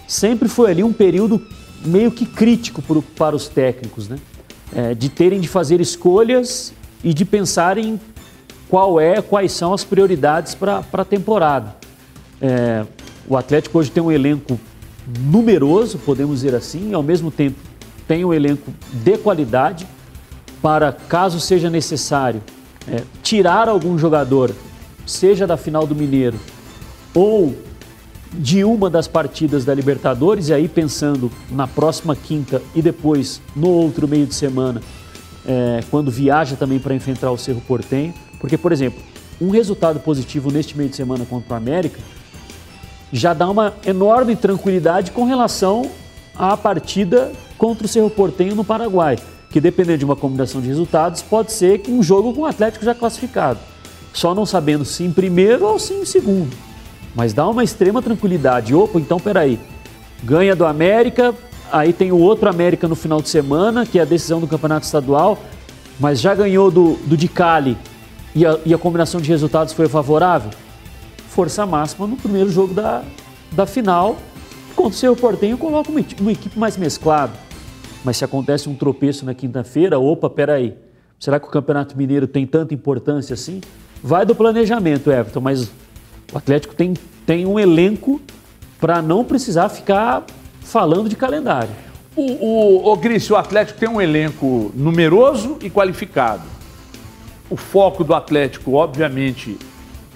sempre 0.08 0.48
foi 0.48 0.72
ali 0.72 0.84
um 0.84 0.94
período 0.94 1.42
meio 1.86 2.12
que 2.12 2.26
crítico 2.26 2.82
pro, 2.82 3.02
para 3.02 3.36
os 3.36 3.48
técnicos, 3.48 4.08
né? 4.08 4.18
É, 4.76 4.94
de 4.94 5.10
terem 5.10 5.40
de 5.40 5.48
fazer 5.48 5.80
escolhas 5.80 6.74
e 7.04 7.14
de 7.14 7.24
pensarem 7.24 8.00
qual 8.68 9.00
é, 9.00 9.22
quais 9.22 9.52
são 9.52 9.74
as 9.74 9.84
prioridades 9.84 10.56
para 10.56 10.84
a 10.92 11.06
temporada. 11.06 11.76
É, 12.42 12.86
o 13.28 13.38
Atlético 13.38 13.80
hoje 13.80 13.92
tem 13.92 14.02
um 14.02 14.12
elenco 14.12 14.60
numeroso, 15.20 16.00
podemos 16.00 16.42
dizer 16.42 16.56
assim, 16.56 16.90
e 16.90 16.94
ao 16.94 17.04
mesmo 17.04 17.30
tempo 17.30 17.58
tem 18.08 18.26
um 18.26 18.34
elenco 18.34 18.74
de 18.92 19.18
qualidade 19.18 19.88
para, 20.62 20.92
caso 20.92 21.40
seja 21.40 21.70
necessário, 21.70 22.42
é, 22.88 23.04
tirar 23.22 23.70
algum 23.70 23.98
jogador, 23.98 24.52
seja 25.06 25.46
da 25.46 25.58
final 25.58 25.86
do 25.86 25.96
Mineiro 25.96 26.40
ou 27.14 27.56
de 28.38 28.64
uma 28.64 28.90
das 28.90 29.08
partidas 29.08 29.64
da 29.64 29.74
Libertadores, 29.74 30.50
e 30.50 30.54
aí 30.54 30.68
pensando 30.68 31.32
na 31.52 31.68
próxima 31.68 32.16
quinta 32.16 32.62
e 32.74 32.82
depois 32.82 33.42
no 33.56 33.70
outro 33.70 34.08
meio 34.08 34.26
de 34.26 34.36
semana, 34.36 34.82
é, 35.46 35.82
quando 35.90 36.12
viaja 36.12 36.56
também 36.56 36.80
para 36.80 36.94
enfrentar 36.94 37.32
o 37.32 37.38
Cerro 37.38 37.62
Portenho. 37.62 38.14
Porque, 38.40 38.58
por 38.58 38.72
exemplo, 38.72 39.02
um 39.40 39.50
resultado 39.50 40.00
positivo 40.00 40.52
neste 40.52 40.78
meio 40.78 40.90
de 40.90 40.96
semana 40.96 41.26
contra 41.26 41.54
o 41.54 41.58
América 41.58 42.00
já 43.12 43.34
dá 43.34 43.50
uma 43.50 43.74
enorme 43.86 44.36
tranquilidade 44.36 45.12
com 45.12 45.24
relação 45.24 45.90
à 46.36 46.58
partida 46.58 47.32
contra 47.58 47.86
o 47.86 47.88
Cerro 47.88 48.10
Portenho 48.10 48.56
no 48.56 48.64
Paraguai, 48.64 49.18
que 49.50 49.62
dependendo 49.62 50.00
de 50.00 50.06
uma 50.06 50.16
combinação 50.16 50.60
de 50.60 50.68
resultados, 50.68 51.22
pode 51.22 51.52
ser 51.52 51.84
um 51.88 52.04
jogo 52.04 52.34
com 52.34 52.42
o 52.42 52.46
Atlético 52.46 52.84
já 52.84 52.94
classificado, 52.94 53.60
só 54.14 54.36
não 54.36 54.46
sabendo 54.46 54.84
se 54.84 55.04
em 55.04 55.12
primeiro 55.12 55.66
ou 55.66 55.80
se 55.80 55.94
em 55.94 56.04
segundo. 56.04 56.65
Mas 57.16 57.34
dá 57.34 57.48
uma 57.48 57.64
extrema 57.64 58.02
tranquilidade. 58.02 58.76
Opa, 58.76 59.00
então 59.00 59.20
peraí, 59.20 59.58
ganha 60.24 60.56
do 60.56 60.66
América, 60.66 61.34
aí 61.72 61.94
tem 61.94 62.12
o 62.12 62.18
outro 62.20 62.50
América 62.50 62.88
no 62.88 62.96
final 62.96 63.22
de 63.22 63.30
semana, 63.30 63.86
que 63.86 63.98
é 63.98 64.02
a 64.02 64.06
decisão 64.06 64.40
do 64.40 64.48
Campeonato 64.48 64.86
Estadual, 64.86 65.40
mas 66.00 66.20
já 66.20 66.36
ganhou 66.36 66.70
do, 66.70 66.96
do 67.06 67.16
de 67.16 67.28
Cali 67.28 67.78
e 68.36 68.46
a, 68.46 68.60
e 68.66 68.74
a 68.74 68.78
combinação 68.78 69.22
de 69.22 69.30
resultados 69.30 69.74
foi 69.74 69.88
favorável? 69.88 70.52
Força 71.30 71.66
máxima 71.66 72.06
no 72.06 72.18
primeiro 72.18 72.50
jogo 72.50 72.74
da, 72.74 73.04
da 73.52 73.66
final. 73.66 74.18
Contra 74.76 74.92
o 74.92 74.94
Cerro 74.94 75.16
Portenho, 75.16 75.58
coloca 75.58 75.90
uma, 75.90 76.04
uma 76.20 76.32
equipe 76.32 76.60
mais 76.60 76.76
mesclada. 76.76 77.34
Mas 78.04 78.18
se 78.18 78.26
acontece 78.26 78.68
um 78.68 78.76
tropeço 78.76 79.26
na 79.26 79.34
quinta-feira, 79.34 79.98
opa, 79.98 80.30
peraí, 80.30 80.76
será 81.18 81.40
que 81.40 81.48
o 81.48 81.50
Campeonato 81.50 81.98
Mineiro 81.98 82.28
tem 82.28 82.46
tanta 82.46 82.74
importância 82.74 83.34
assim? 83.34 83.62
Vai 84.04 84.26
do 84.26 84.36
planejamento, 84.36 85.10
Everton, 85.10 85.40
mas 85.40 85.72
o 86.34 86.38
Atlético 86.38 86.76
tem, 86.76 86.94
tem 87.26 87.46
um 87.46 87.60
elenco 87.60 88.22
para 88.80 89.02
não 89.02 89.24
precisar 89.24 89.70
ficar 89.70 90.24
falando 90.62 91.10
de 91.10 91.16
calendário. 91.16 91.72
O, 92.16 92.22
o, 92.22 92.92
o 92.92 92.96
Gris, 92.96 93.30
o 93.30 93.36
Atlético 93.36 93.80
tem 93.80 93.90
um 93.90 94.02
elenco 94.02 94.72
numeroso 94.74 95.58
e 95.62 95.70
qualificado. 95.70 96.44
O 97.50 97.58
foco 97.58 98.04
do 98.04 98.14
Atlético, 98.14 98.74
obviamente, 98.74 99.58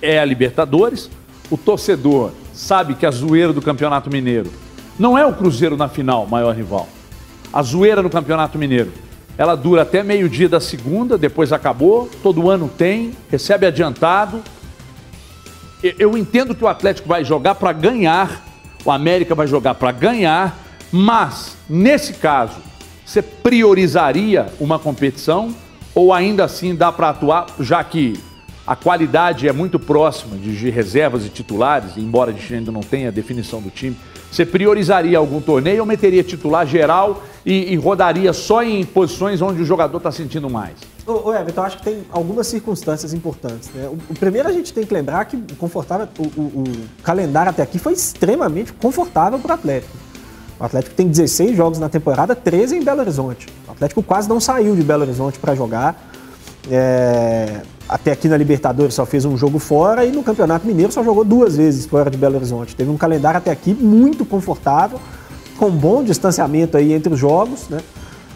é 0.02 0.19
a 0.19 0.26
Libertadores. 0.26 1.10
O 1.52 1.58
torcedor 1.58 2.32
sabe 2.54 2.95
que 2.95 3.06
a 3.06 3.12
zoeira 3.12 3.54
do 3.54 3.62
Campeonato 3.62 4.10
Mineiro 4.10 4.52
não 4.98 5.17
é 5.17 5.26
o 5.26 5.34
Cruzeiro 5.34 5.78
na 5.78 5.88
final, 5.88 6.26
maior 6.26 6.56
rival. 6.56 6.88
A 7.52 7.63
zoeira 7.63 8.02
no 8.02 8.10
Campeonato 8.10 8.58
Mineiro, 8.58 8.91
ela 9.38 9.56
dura 9.56 9.84
até 9.84 10.04
meio-dia 10.04 10.50
da 10.50 10.60
segunda, 10.60 11.17
depois 11.17 11.54
acabou, 11.54 12.10
todo 12.22 12.50
ano 12.50 12.69
tem, 12.78 13.13
recebe 13.32 13.65
adiantado. 13.65 14.41
Eu 15.82 16.18
entendo 16.18 16.54
que 16.54 16.63
o 16.63 16.68
Atlético 16.68 17.08
vai 17.08 17.24
jogar 17.24 17.56
para 17.56 17.72
ganhar, 17.72 18.44
o 18.84 18.92
América 18.92 19.34
vai 19.34 19.48
jogar 19.48 19.76
para 19.76 19.92
ganhar, 19.92 20.58
mas 20.92 21.56
nesse 21.70 22.13
caso, 22.13 22.58
você 23.06 23.22
priorizaria 23.22 24.48
uma 24.60 24.78
competição? 24.78 25.56
Ou 25.96 26.13
ainda 26.13 26.44
assim 26.44 26.76
dá 26.76 26.92
para 26.92 27.10
atuar, 27.10 27.48
já 27.60 27.84
que 27.84 28.20
a 28.68 28.76
qualidade 28.76 29.48
é 29.48 29.52
muito 29.52 29.80
próxima 29.80 30.38
de 30.38 30.70
reservas 30.70 31.26
e 31.26 31.30
titulares, 31.30 31.98
embora 31.98 32.30
a 32.30 32.34
gente 32.34 32.54
ainda 32.54 32.72
não 32.72 32.82
tenha 32.82 33.08
a 33.08 33.12
definição 33.12 33.62
do 33.62 33.70
time, 33.70 33.98
você 34.32 34.46
priorizaria 34.46 35.18
algum 35.18 35.42
torneio 35.42 35.82
ou 35.82 35.86
meteria 35.86 36.24
titular 36.24 36.65
geral 36.65 37.24
e, 37.46 37.74
e 37.74 37.76
rodaria 37.76 38.32
só 38.32 38.63
em 38.63 38.86
posições 38.86 39.42
onde 39.42 39.62
o 39.62 39.65
jogador 39.65 39.98
está 39.98 40.12
sentindo 40.12 40.50
mais? 40.50 40.76
Ô, 41.06 41.30
ô 41.30 41.34
Everton, 41.34 41.62
acho 41.63 41.78
que 41.78 41.84
tem 41.84 42.04
algumas 42.12 42.46
circunstâncias 42.48 43.13
importantes. 43.13 43.70
Né? 43.74 43.88
O, 43.88 43.98
o, 44.12 44.15
primeiro 44.20 44.48
a 44.48 44.52
gente 44.52 44.72
tem 44.72 44.86
que 44.86 44.94
lembrar 44.94 45.26
que 45.26 45.36
o, 45.36 45.56
confortável, 45.58 46.08
o, 46.20 46.42
o 46.42 46.63
calendário 47.02 47.50
até 47.50 47.63
aqui 47.63 47.80
foi 47.80 47.94
extremamente 47.94 48.72
confortável 48.74 49.39
para 49.39 49.52
o 49.52 49.54
Atlético. 49.56 49.98
O 50.60 50.63
Atlético 50.63 50.96
tem 50.96 51.08
16 51.08 51.56
jogos 51.56 51.80
na 51.80 51.89
temporada, 51.89 52.36
13 52.36 52.78
em 52.78 52.84
Belo 52.84 53.00
Horizonte. 53.00 53.48
O 53.68 53.72
Atlético 53.72 54.04
quase 54.04 54.28
não 54.28 54.39
saiu 54.39 54.76
de 54.76 54.84
Belo 54.84 55.04
Horizonte 55.04 55.39
para 55.39 55.56
jogar. 55.56 56.12
É... 56.70 57.62
Até 57.89 58.12
aqui 58.12 58.28
na 58.28 58.38
Libertadores 58.38 58.93
só 58.93 59.04
fez 59.04 59.25
um 59.25 59.36
jogo 59.36 59.58
fora 59.58 60.06
e 60.06 60.12
no 60.12 60.21
Campeonato 60.21 60.67
Mineiro 60.67 60.91
só 60.91 61.04
jogou 61.04 61.25
duas 61.25 61.58
vezes 61.58 61.88
fora 61.88 62.12
de 62.12 62.19
Belo 62.19 62.36
Horizonte. 62.36 62.75
Teve 62.75 62.91
um 62.91 62.97
calendário 62.97 63.39
até 63.39 63.49
aqui 63.49 63.73
muito 63.73 64.23
confortável, 64.23 64.99
com 65.58 65.71
bom 65.71 66.04
distanciamento 66.04 66.78
aí 66.78 66.93
entre 66.93 67.12
os 67.12 67.19
jogos, 67.19 67.67
né? 67.67 67.80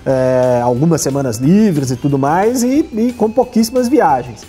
É... 0.05 0.59
algumas 0.63 1.01
semanas 1.01 1.37
livres 1.37 1.91
e 1.91 1.95
tudo 1.95 2.17
mais, 2.17 2.63
e, 2.63 2.89
e 2.91 3.13
com 3.13 3.29
pouquíssimas 3.29 3.87
viagens. 3.87 4.41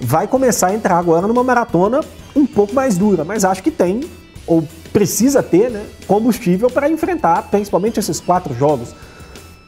Vai 0.00 0.28
começar 0.28 0.68
a 0.68 0.74
entrar 0.74 0.96
agora 0.96 1.26
numa 1.26 1.42
maratona 1.42 2.00
um 2.34 2.46
pouco 2.46 2.72
mais 2.72 2.96
dura, 2.96 3.24
mas 3.24 3.44
acho 3.44 3.62
que 3.64 3.70
tem 3.72 4.02
ou 4.46 4.62
precisa 4.92 5.42
ter 5.42 5.70
né, 5.70 5.84
combustível 6.06 6.70
para 6.70 6.88
enfrentar 6.88 7.42
principalmente 7.50 7.98
esses 7.98 8.20
quatro 8.20 8.54
jogos 8.54 8.94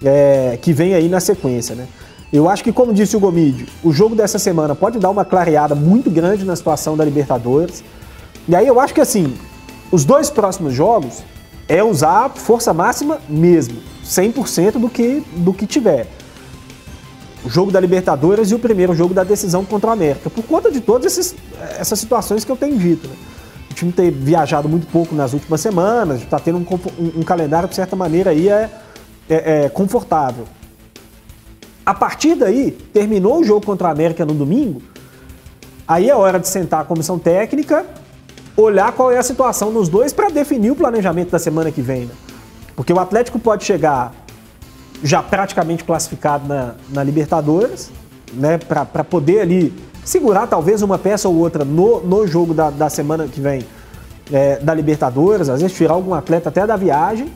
é, 0.05 0.57
que 0.63 0.73
vem 0.73 0.95
aí 0.95 1.09
na 1.09 1.19
sequência. 1.19 1.75
Né? 1.75 1.89
Eu 2.33 2.49
acho 2.49 2.63
que, 2.63 2.73
como 2.73 2.93
disse 2.93 3.17
o 3.17 3.21
Gomide, 3.21 3.67
o 3.83 3.93
jogo 3.93 4.15
dessa 4.15 4.39
semana 4.39 4.75
pode 4.75 4.99
dar 4.99 5.11
uma 5.11 5.25
clareada 5.25 5.75
muito 5.75 6.11
grande 6.11 6.45
na 6.45 6.55
situação 6.55 6.97
da 6.97 7.05
Libertadores. 7.05 7.83
E 8.47 8.55
aí 8.55 8.67
eu 8.67 8.79
acho 8.79 8.93
que 8.93 9.01
assim, 9.01 9.35
os 9.91 10.05
dois 10.05 10.29
próximos 10.29 10.75
jogos 10.75 11.23
é 11.67 11.83
usar 11.83 12.31
força 12.31 12.75
máxima 12.75 13.19
mesmo, 13.29 13.79
100% 14.05 14.73
do 14.73 14.89
que, 14.89 15.23
do 15.37 15.55
que 15.55 15.67
tiver. 15.67 16.07
O 17.45 17.49
jogo 17.49 17.71
da 17.71 17.81
Libertadores 17.81 18.51
e 18.51 18.55
o 18.55 18.59
primeiro 18.59 18.95
jogo 18.95 19.15
da 19.15 19.25
decisão 19.25 19.65
contra 19.65 19.91
o 19.91 19.93
América, 19.93 20.29
por 20.29 20.45
conta 20.45 20.71
de 20.71 20.81
todas 20.81 21.13
esses, 21.13 21.35
essas 21.79 21.99
situações 21.99 22.45
que 22.45 22.53
eu 22.53 22.57
tenho 22.57 22.77
dito. 22.77 23.09
Né? 23.09 23.15
time 23.79 23.93
ter 23.93 24.11
viajado 24.11 24.69
muito 24.69 24.87
pouco 24.89 25.15
nas 25.15 25.33
últimas 25.33 25.61
semanas, 25.61 26.21
está 26.23 26.39
tendo 26.39 26.59
um, 26.59 26.63
um, 26.99 27.21
um, 27.21 27.23
calendário, 27.23 27.69
de 27.69 27.75
certa 27.75 27.95
maneira, 27.95 28.31
aí 28.31 28.49
é, 28.49 28.71
é, 29.29 29.65
é, 29.65 29.69
confortável. 29.69 30.45
A 31.89 31.95
partir 31.95 32.35
daí, 32.35 32.73
terminou 32.93 33.41
o 33.41 33.45
jogo 33.45 33.65
contra 33.65 33.89
a 33.89 33.91
América 33.91 34.23
no 34.27 34.35
domingo, 34.35 34.83
aí 35.87 36.11
é 36.11 36.15
hora 36.15 36.39
de 36.39 36.47
sentar 36.47 36.83
a 36.83 36.85
comissão 36.85 37.19
técnica, 37.19 37.87
olhar 38.55 38.93
qual 38.93 39.11
é 39.11 39.17
a 39.17 39.23
situação 39.23 39.73
nos 39.73 39.89
dois 39.89 40.13
para 40.13 40.29
definir 40.29 40.71
o 40.71 40.77
planejamento 40.77 41.31
da 41.31 41.39
semana 41.39 41.73
que 41.73 41.81
vem. 41.81 42.03
Né? 42.03 42.13
Porque 42.77 42.93
o 42.93 43.01
Atlético 43.01 43.39
pode 43.39 43.65
chegar 43.65 44.13
já 45.03 45.23
praticamente 45.23 45.83
classificado 45.83 46.47
na, 46.47 46.75
na 46.91 47.03
Libertadores, 47.03 47.91
né, 48.35 48.59
para 48.59 49.03
poder 49.03 49.41
ali 49.41 49.73
segurar 50.05 50.47
talvez 50.47 50.83
uma 50.83 50.99
peça 50.99 51.27
ou 51.27 51.37
outra 51.37 51.65
no, 51.65 52.03
no 52.03 52.27
jogo 52.27 52.53
da, 52.53 52.69
da 52.69 52.91
semana 52.91 53.27
que 53.27 53.41
vem 53.41 53.65
é, 54.31 54.59
da 54.59 54.75
Libertadores, 54.75 55.49
às 55.49 55.63
vezes 55.63 55.75
tirar 55.75 55.95
algum 55.95 56.13
atleta 56.13 56.51
até 56.51 56.67
da 56.67 56.77
viagem, 56.77 57.33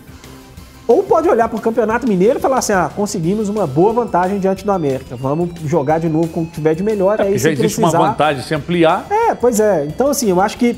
ou 0.87 1.03
pode 1.03 1.29
olhar 1.29 1.49
para 1.49 1.59
o 1.59 1.61
Campeonato 1.61 2.07
Mineiro 2.07 2.39
e 2.39 2.43
falar 2.43 2.59
assim: 2.59 2.73
ah, 2.73 2.91
conseguimos 2.95 3.49
uma 3.49 3.67
boa 3.67 3.93
vantagem 3.93 4.39
diante 4.39 4.65
do 4.65 4.73
América, 4.73 5.17
vamos 5.17 5.51
jogar 5.65 5.99
de 5.99 6.09
novo 6.09 6.29
com 6.29 6.43
o 6.43 6.47
que 6.47 6.53
tiver 6.53 6.75
de 6.75 6.83
melhor. 6.83 7.21
É, 7.21 7.25
aí, 7.25 7.39
já 7.39 7.51
existe 7.51 7.77
precisar... 7.77 7.99
uma 7.99 8.09
vantagem 8.09 8.43
se 8.43 8.55
ampliar. 8.55 9.07
É, 9.11 9.35
pois 9.35 9.61
é. 9.61 9.85
Então, 9.87 10.09
assim, 10.09 10.29
eu 10.29 10.41
acho 10.41 10.59
que 10.59 10.77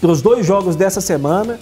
para 0.00 0.10
os 0.10 0.22
dois 0.22 0.46
jogos 0.46 0.76
dessa 0.76 1.00
semana, 1.00 1.58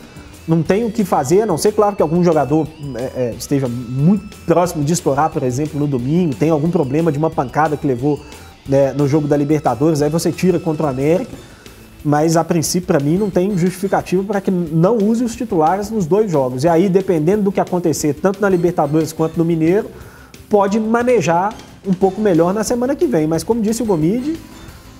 não 0.46 0.62
tem 0.62 0.84
o 0.84 0.90
que 0.90 1.04
fazer, 1.04 1.42
a 1.42 1.46
não 1.46 1.58
ser, 1.58 1.72
claro, 1.72 1.94
que 1.94 2.02
algum 2.02 2.24
jogador 2.24 2.66
é, 2.94 3.02
é, 3.02 3.34
esteja 3.36 3.68
muito 3.68 4.36
próximo 4.46 4.82
de 4.82 4.92
estourar, 4.92 5.28
por 5.28 5.42
exemplo, 5.42 5.78
no 5.78 5.86
domingo, 5.86 6.34
tem 6.34 6.48
algum 6.48 6.70
problema 6.70 7.12
de 7.12 7.18
uma 7.18 7.28
pancada 7.28 7.76
que 7.76 7.86
levou 7.86 8.18
né, 8.66 8.92
no 8.92 9.08
jogo 9.08 9.28
da 9.28 9.36
Libertadores, 9.36 10.00
aí 10.00 10.08
você 10.08 10.32
tira 10.32 10.58
contra 10.58 10.86
o 10.86 10.88
América. 10.88 11.30
Mas 12.08 12.38
a 12.38 12.42
princípio, 12.42 12.86
para 12.86 12.98
mim, 12.98 13.18
não 13.18 13.28
tem 13.28 13.54
justificativa 13.58 14.24
para 14.24 14.40
que 14.40 14.50
não 14.50 14.96
use 14.96 15.22
os 15.22 15.36
titulares 15.36 15.90
nos 15.90 16.06
dois 16.06 16.32
jogos. 16.32 16.64
E 16.64 16.68
aí, 16.68 16.88
dependendo 16.88 17.42
do 17.42 17.52
que 17.52 17.60
acontecer, 17.60 18.14
tanto 18.14 18.40
na 18.40 18.48
Libertadores 18.48 19.12
quanto 19.12 19.36
no 19.36 19.44
Mineiro, 19.44 19.90
pode 20.48 20.80
manejar 20.80 21.52
um 21.86 21.92
pouco 21.92 22.18
melhor 22.18 22.54
na 22.54 22.64
semana 22.64 22.96
que 22.96 23.06
vem. 23.06 23.26
Mas 23.26 23.44
como 23.44 23.60
disse 23.60 23.82
o 23.82 23.84
Gomide, 23.84 24.38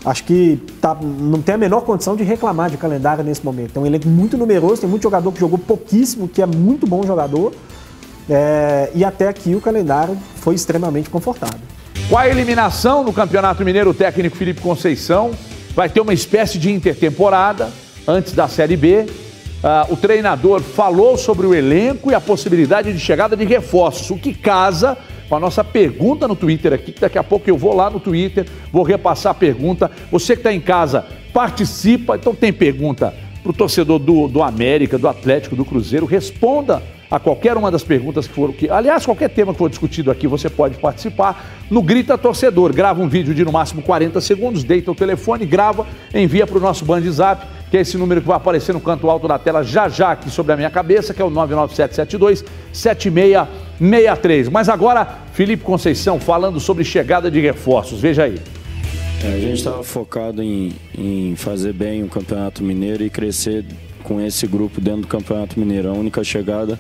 acho 0.05 0.23
que 0.25 0.61
tá, 0.83 0.95
não 0.95 1.41
tem 1.41 1.55
a 1.55 1.59
menor 1.59 1.81
condição 1.81 2.15
de 2.15 2.25
reclamar 2.25 2.69
de 2.69 2.77
calendário 2.77 3.25
nesse 3.25 3.43
momento. 3.43 3.79
É 3.79 3.81
um 3.81 3.87
elenco 3.87 4.07
muito 4.07 4.37
numeroso, 4.37 4.83
tem 4.83 4.91
muito 4.91 5.05
jogador 5.05 5.33
que 5.33 5.41
jogou 5.41 5.59
pouquíssimo, 5.59 6.29
que 6.29 6.43
é 6.43 6.47
muito 6.47 6.87
bom 6.87 7.03
jogador. 7.07 7.55
É, 8.29 8.91
e 8.95 9.03
até 9.03 9.29
aqui 9.29 9.55
o 9.55 9.63
calendário 9.63 10.15
foi 10.43 10.55
extremamente 10.57 11.09
confortável. 11.09 11.61
Com 12.11 12.19
a 12.19 12.29
eliminação 12.29 13.03
no 13.03 13.15
Campeonato 13.15 13.65
Mineiro, 13.65 13.93
o 13.93 13.95
técnico 13.95 14.37
Felipe 14.37 14.61
Conceição 14.61 15.31
vai 15.79 15.89
ter 15.89 16.01
uma 16.01 16.13
espécie 16.13 16.59
de 16.59 16.73
intertemporada 16.73 17.71
antes 18.05 18.33
da 18.33 18.49
Série 18.49 18.77
B. 18.77 19.03
Uh, 19.03 19.93
o 19.93 19.97
treinador 19.97 20.61
falou 20.61 21.17
sobre 21.17 21.47
o 21.47 21.55
elenco 21.55 22.11
e 22.11 22.15
a 22.17 22.21
possibilidade 22.21 22.93
de 22.93 22.99
chegada 22.99 23.37
de 23.37 23.45
reforços, 23.45 24.11
o 24.11 24.17
que 24.17 24.35
casa 24.35 24.99
com 25.29 25.37
a 25.37 25.39
nossa 25.39 25.63
pergunta 25.63 26.27
no 26.27 26.35
Twitter 26.35 26.73
aqui, 26.73 26.91
que 26.91 27.01
daqui 27.01 27.17
a 27.17 27.23
pouco 27.23 27.49
eu 27.49 27.57
vou 27.57 27.77
lá 27.77 27.89
no 27.89 28.01
Twitter, 28.01 28.45
vou 28.73 28.83
repassar 28.83 29.31
a 29.31 29.35
pergunta. 29.37 29.89
Você 30.11 30.35
que 30.35 30.41
está 30.41 30.53
em 30.53 30.61
casa, 30.61 31.07
participa. 31.33 32.17
Então 32.17 32.35
tem 32.35 32.53
pergunta 32.53 33.15
para 33.41 33.51
o 33.51 33.55
torcedor 33.55 34.01
do, 34.01 34.27
do 34.27 34.43
América, 34.43 34.99
do 34.99 35.07
Atlético, 35.07 35.55
do 35.55 35.65
Cruzeiro, 35.65 36.07
responda 36.07 36.83
a 37.11 37.19
qualquer 37.19 37.57
uma 37.57 37.71
das 37.71 37.83
perguntas 37.83 38.27
que 38.27 38.35
foram 38.35 38.53
que, 38.53 38.69
aliás, 38.69 39.05
qualquer 39.05 39.31
tema 39.31 39.53
que 39.53 39.59
for 39.59 39.71
discutido 39.71 40.11
aqui, 40.11 40.27
você 40.27 40.51
pode 40.51 40.77
participar 40.79 41.65
no 41.71 41.83
Grita 41.83 42.19
Torcedor. 42.19 42.73
Grava 42.73 43.03
um 43.03 43.09
vídeo 43.09 43.35
de 43.35 43.45
no 43.45 43.53
máximo 43.53 43.83
40 43.83 44.21
segundos, 44.21 44.63
deita 44.63 44.91
o 44.91 44.95
telefone, 44.95 45.47
grava, 45.47 45.87
envia 46.15 46.47
para 46.47 46.59
o 46.59 46.61
nosso 46.61 46.85
Band 46.85 47.03
Zap, 47.11 47.47
que 47.71 47.77
é 47.77 47.81
esse 47.81 47.97
número 47.97 48.21
que 48.21 48.27
vai 48.27 48.37
aparecer 48.37 48.73
no 48.73 48.81
canto 48.81 49.09
alto 49.09 49.27
da 49.27 49.39
tela 49.39 49.63
já 49.63 49.89
já 49.89 50.13
aqui 50.13 50.31
sobre 50.31 50.53
a 50.53 50.57
minha 50.57 50.71
cabeça, 50.71 51.15
que 51.15 51.23
é 51.23 51.25
o 51.25 51.31
99772 51.31 52.45
7663. 52.73 54.49
Mas 54.49 54.69
agora, 54.69 55.19
Felipe 55.33 55.63
Conceição 55.63 56.21
falando 56.21 56.61
sobre 56.61 56.85
chegada 56.85 57.31
de 57.31 57.41
reforços. 57.41 58.01
Veja 58.01 58.25
aí. 58.25 58.39
É, 59.25 59.35
a 59.35 59.41
gente 59.41 59.55
estava 59.55 59.83
focado 59.83 60.43
em, 60.43 60.73
em 60.97 61.35
fazer 61.35 61.73
bem 61.73 62.05
o 62.05 62.09
Campeonato 62.09 62.63
Mineiro 62.63 63.03
e 63.03 63.11
crescer 63.11 63.65
com 64.03 64.21
esse 64.21 64.47
grupo 64.47 64.81
dentro 64.81 65.03
do 65.03 65.07
Campeonato 65.07 65.59
Mineiro. 65.59 65.89
A 65.89 65.93
única 65.93 66.23
chegada 66.25 66.79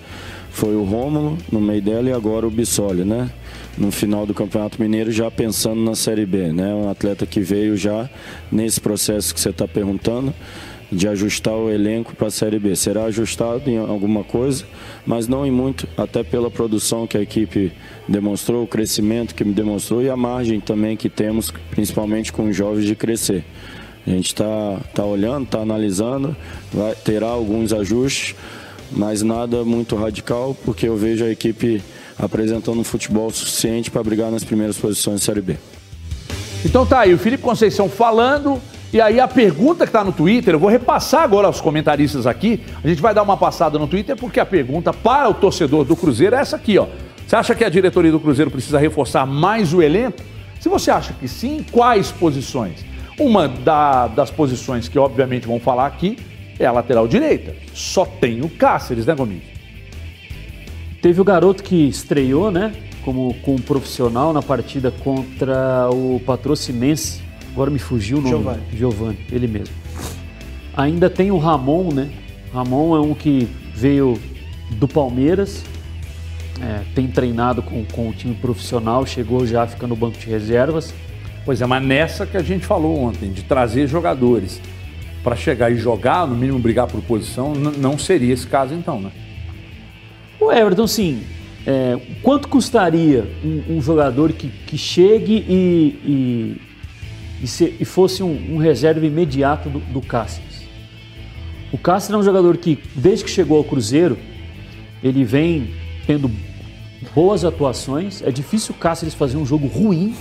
foi 0.51 0.75
o 0.75 0.85
Rômulo 0.85 1.39
no 1.51 1.61
meio 1.61 1.83
dela 1.83 2.09
e 2.09 2.13
agora 2.13 2.47
o 2.47 2.51
Bissoli, 2.51 3.05
né? 3.05 3.31
No 3.77 3.91
final 3.93 4.27
do 4.27 4.35
Campeonato 4.35 4.81
Mineiro, 4.81 5.13
já 5.13 5.31
pensando 5.31 5.81
na 5.81 5.95
Série 5.95 6.27
B, 6.27 6.53
né? 6.53 6.75
Um 6.75 6.89
atleta 6.89 7.27
que 7.27 7.41
veio 7.41 7.77
já 7.77 8.09
nesse 8.51 8.81
processo 8.81 9.33
que 9.33 9.41
você 9.41 9.51
está 9.51 9.69
perguntando 9.69 10.35
de 10.91 11.07
ajustar 11.07 11.55
o 11.55 11.71
elenco 11.71 12.17
para 12.17 12.29
a 12.29 12.31
Série 12.31 12.59
B. 12.59 12.75
Será 12.75 13.05
ajustado 13.05 13.69
em 13.71 13.77
alguma 13.77 14.25
coisa, 14.25 14.65
mas 15.07 15.29
não 15.29 15.47
em 15.47 15.51
muito, 15.51 15.87
até 15.97 16.23
pela 16.23 16.51
produção 16.51 17.07
que 17.07 17.17
a 17.17 17.21
equipe 17.23 17.73
demonstrou, 18.09 18.65
o 18.65 18.67
crescimento 18.67 19.35
que 19.35 19.45
me 19.45 19.53
demonstrou 19.53 20.03
e 20.03 20.09
a 20.09 20.17
margem 20.17 20.61
também 20.61 20.97
que 20.97 21.09
temos, 21.09 21.53
principalmente 21.71 22.33
com 22.33 22.49
os 22.49 22.57
jovens, 22.57 22.87
de 22.87 22.97
crescer. 22.97 23.45
A 24.09 24.11
gente 24.11 24.29
está 24.29 24.81
tá 24.95 25.05
olhando, 25.05 25.45
está 25.45 25.59
analisando, 25.59 26.35
vai, 26.73 26.95
terá 26.95 27.27
alguns 27.27 27.75
ajustes, 27.75 28.35
mas 28.91 29.21
nada 29.21 29.67
muito 29.67 29.97
radical, 29.97 30.57
porque 30.65 30.89
eu 30.89 30.97
vejo 30.97 31.27
a 31.27 31.29
equipe 31.29 31.83
apresentando 32.19 32.81
um 32.81 32.85
futebol 32.85 33.31
suficiente 33.31 33.91
para 33.91 34.03
brigar 34.03 34.31
nas 34.31 34.43
primeiras 34.43 34.79
posições 34.79 35.21
da 35.21 35.27
Série 35.27 35.43
B. 35.43 35.57
Então 36.65 36.87
tá 36.87 37.01
aí, 37.01 37.13
o 37.13 37.19
Felipe 37.19 37.43
Conceição 37.43 37.87
falando, 37.87 38.59
e 38.95 38.99
aí 38.99 39.21
a 39.21 39.29
pergunta 39.29 39.85
que 39.85 39.91
está 39.91 40.03
no 40.03 40.11
Twitter, 40.11 40.55
eu 40.55 40.59
vou 40.59 40.71
repassar 40.71 41.23
agora 41.23 41.47
aos 41.47 41.61
comentaristas 41.61 42.27
aqui, 42.27 42.63
a 42.83 42.89
gente 42.89 43.03
vai 43.03 43.13
dar 43.13 43.23
uma 43.23 43.37
passada 43.37 43.79
no 43.79 43.87
Twitter, 43.87 44.17
porque 44.17 44.41
a 44.41 44.47
pergunta 44.47 44.91
para 44.91 45.29
o 45.29 45.35
torcedor 45.35 45.85
do 45.85 45.95
Cruzeiro 45.95 46.35
é 46.35 46.41
essa 46.41 46.57
aqui, 46.57 46.79
ó. 46.79 46.87
Você 47.27 47.37
acha 47.37 47.55
que 47.55 47.63
a 47.63 47.69
diretoria 47.69 48.11
do 48.11 48.19
Cruzeiro 48.19 48.51
precisa 48.51 48.79
reforçar 48.79 49.27
mais 49.27 49.75
o 49.75 49.83
elenco? 49.83 50.23
Se 50.59 50.71
você 50.71 50.91
acha 50.91 51.13
que 51.13 51.29
sim, 51.29 51.63
quais 51.71 52.11
posições? 52.11 52.89
Uma 53.19 53.49
da, 53.49 54.07
das 54.07 54.31
posições 54.31 54.89
que 54.89 54.99
obviamente 54.99 55.47
vão 55.47 55.59
falar 55.59 55.87
aqui 55.87 56.17
é 56.59 56.67
a 56.67 56.73
lateral 56.73 57.09
direita. 57.09 57.55
Só 57.75 58.05
tem 58.05 58.41
o 58.43 58.49
Cáceres, 58.49 59.07
né, 59.07 59.15
Gomes? 59.15 59.43
Teve 61.03 61.21
o 61.21 61.25
garoto 61.25 61.63
que 61.63 61.89
estreou, 61.89 62.51
né? 62.51 62.73
Como, 63.05 63.35
como 63.43 63.61
profissional 63.61 64.33
na 64.33 64.43
partida 64.43 64.91
contra 64.91 65.89
o 65.91 66.21
Patrocinense. 66.25 67.23
Agora 67.53 67.71
me 67.71 67.79
fugiu 67.79 68.19
o 68.19 68.21
nome. 68.21 68.31
Giovanni. 68.31 68.63
Giovanni, 68.73 69.19
ele 69.33 69.47
mesmo. 69.49 69.75
Ainda 70.77 71.11
tem 71.11 71.31
o 71.31 71.39
Ramon, 71.39 71.93
né? 71.93 72.11
Ramon 72.53 72.97
é 72.97 73.01
um 73.01 73.15
que 73.15 73.49
veio 73.75 74.19
do 74.71 74.87
Palmeiras, 74.87 75.65
é, 76.61 76.83
tem 76.95 77.07
treinado 77.09 77.63
com, 77.63 77.85
com 77.85 78.09
o 78.09 78.13
time 78.13 78.35
profissional, 78.35 79.07
chegou 79.07 79.47
já 79.47 79.67
ficando 79.67 79.91
no 79.91 79.97
banco 79.97 80.19
de 80.19 80.27
reservas. 80.27 80.95
Pois 81.49 81.63
é, 81.63 81.67
mas 81.67 81.83
nessa 81.83 82.27
que 82.27 82.37
a 82.37 82.43
gente 82.43 82.67
falou 82.67 83.01
ontem, 83.01 83.33
de 83.33 83.43
trazer 83.43 83.87
jogadores 83.87 84.61
para 85.25 85.35
chegar 85.35 85.73
e 85.73 85.77
jogar, 85.77 86.27
no 86.27 86.37
mínimo 86.37 86.59
brigar 86.59 86.87
por 86.87 87.01
posição, 87.01 87.55
não 87.55 87.97
seria 87.97 88.35
esse 88.35 88.47
caso 88.47 88.75
então, 88.75 89.01
né? 89.01 89.11
O 90.39 90.53
Everton, 90.53 90.87
sim. 90.87 91.23
É, 91.67 91.99
quanto 92.23 92.49
custaria 92.49 93.27
um, 93.43 93.79
um, 93.79 93.81
jogador 93.81 94.35
que, 94.35 94.49
que 94.67 94.77
chegue 94.77 95.43
e, 95.49 95.99
e, 96.05 97.43
e, 97.43 97.47
se, 97.47 97.75
e 97.81 97.85
fosse 97.87 98.23
um, 98.23 98.57
um, 98.57 98.59
reserva 98.59 99.07
imediato 99.07 99.71
do, 99.71 99.79
do 99.79 100.03
Cáceres? 100.03 100.69
O 101.73 101.79
Cáceres 101.79 102.15
é 102.15 102.19
um 102.19 102.25
jogador 102.25 102.59
que, 102.59 102.79
desde 102.95 103.25
que 103.25 103.31
chegou 103.31 103.57
ao 103.57 103.65
Cruzeiro, 103.65 104.19
ele 105.03 105.25
vem 105.25 105.71
tendo 106.07 106.31
boas 107.15 107.43
atuações. 107.43 108.21
É 108.21 108.31
difícil 108.31 108.75
o 108.75 108.79
Cáceres 108.79 109.15
fazer 109.15 109.39
um 109.39 109.47
jogo 109.47 109.67
ruim 109.67 110.15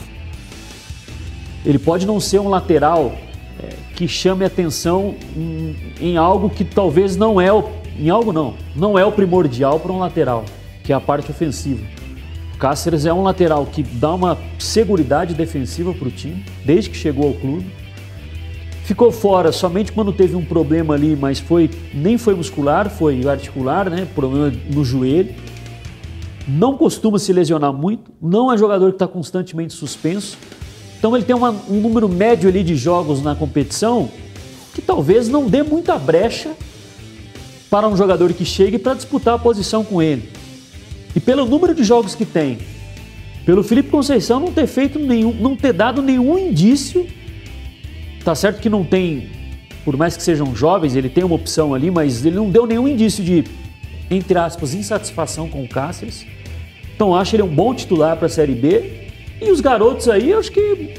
ele 1.67 1.77
pode 1.77 2.07
não 2.07 2.17
ser 2.17 2.39
um 2.39 2.47
lateral 2.47 3.13
é, 3.61 3.73
que 3.93 4.07
chame 4.07 4.45
atenção 4.45 5.15
em, 5.35 5.75
em, 5.99 6.17
algo 6.17 6.49
que 6.49 6.63
talvez 6.63 7.17
não 7.17 7.41
é 7.41 7.51
o, 7.51 7.65
em 7.99 8.09
algo 8.09 8.31
não, 8.31 8.53
não 8.73 8.97
é 8.97 9.03
o 9.03 9.11
primordial 9.11 9.77
para 9.77 9.91
um 9.91 9.99
lateral, 9.99 10.45
que 10.81 10.93
é 10.93 10.95
a 10.95 11.01
parte 11.01 11.29
ofensiva. 11.29 11.85
Cáceres 12.57 13.05
é 13.05 13.13
um 13.13 13.21
lateral 13.21 13.65
que 13.65 13.83
dá 13.83 14.13
uma 14.13 14.37
segurança 14.57 15.25
defensiva 15.25 15.93
para 15.93 16.07
o 16.07 16.11
time, 16.11 16.45
desde 16.63 16.89
que 16.89 16.95
chegou 16.95 17.27
ao 17.27 17.33
clube. 17.33 17.69
Ficou 18.85 19.11
fora 19.11 19.51
somente 19.51 19.91
quando 19.91 20.13
teve 20.13 20.37
um 20.37 20.45
problema 20.45 20.93
ali, 20.93 21.17
mas 21.17 21.37
foi 21.37 21.69
nem 21.93 22.17
foi 22.17 22.33
muscular, 22.33 22.89
foi 22.89 23.27
articular, 23.27 23.89
né? 23.89 24.07
Problema 24.15 24.53
no 24.73 24.85
joelho. 24.85 25.35
Não 26.47 26.77
costuma 26.77 27.19
se 27.19 27.33
lesionar 27.33 27.73
muito, 27.73 28.09
não 28.21 28.51
é 28.51 28.57
jogador 28.57 28.91
que 28.91 28.95
está 28.95 29.07
constantemente 29.07 29.73
suspenso. 29.73 30.37
Então 30.97 31.15
ele 31.15 31.25
tem 31.25 31.35
uma, 31.35 31.51
um 31.69 31.79
número 31.79 32.09
médio 32.09 32.49
ali 32.49 32.63
de 32.63 32.75
jogos 32.75 33.21
na 33.21 33.35
competição 33.35 34.09
que 34.73 34.81
talvez 34.81 35.27
não 35.27 35.47
dê 35.47 35.63
muita 35.63 35.97
brecha 35.97 36.51
para 37.69 37.87
um 37.87 37.95
jogador 37.95 38.33
que 38.33 38.45
chegue 38.45 38.77
para 38.77 38.93
disputar 38.93 39.35
a 39.35 39.39
posição 39.39 39.83
com 39.83 40.01
ele. 40.01 40.29
E 41.15 41.19
pelo 41.19 41.45
número 41.45 41.73
de 41.73 41.83
jogos 41.83 42.15
que 42.15 42.25
tem, 42.25 42.59
pelo 43.45 43.63
Felipe 43.63 43.89
Conceição 43.89 44.39
não 44.39 44.51
ter 44.51 44.67
feito 44.67 44.99
nenhum, 44.99 45.33
não 45.33 45.55
ter 45.55 45.73
dado 45.73 46.01
nenhum 46.01 46.37
indício, 46.37 47.07
tá 48.23 48.35
certo 48.35 48.59
que 48.59 48.69
não 48.69 48.83
tem, 48.83 49.29
por 49.83 49.97
mais 49.97 50.15
que 50.15 50.23
sejam 50.23 50.55
jovens, 50.55 50.95
ele 50.95 51.09
tem 51.09 51.23
uma 51.23 51.35
opção 51.35 51.73
ali, 51.73 51.89
mas 51.89 52.25
ele 52.25 52.35
não 52.35 52.49
deu 52.49 52.65
nenhum 52.65 52.87
indício 52.87 53.23
de, 53.23 53.43
entre 54.11 54.37
aspas, 54.37 54.73
insatisfação 54.73 55.49
com 55.49 55.63
o 55.63 55.67
Cáceres. 55.67 56.25
Então 56.95 57.15
acho 57.15 57.35
ele 57.35 57.43
um 57.43 57.53
bom 57.53 57.73
titular 57.73 58.17
para 58.17 58.25
a 58.25 58.29
Série 58.29 58.55
B 58.55 59.06
e 59.39 59.51
os 59.51 59.61
garotos 59.61 60.09
aí, 60.09 60.31
eu 60.31 60.39
acho 60.39 60.51
que 60.51 60.95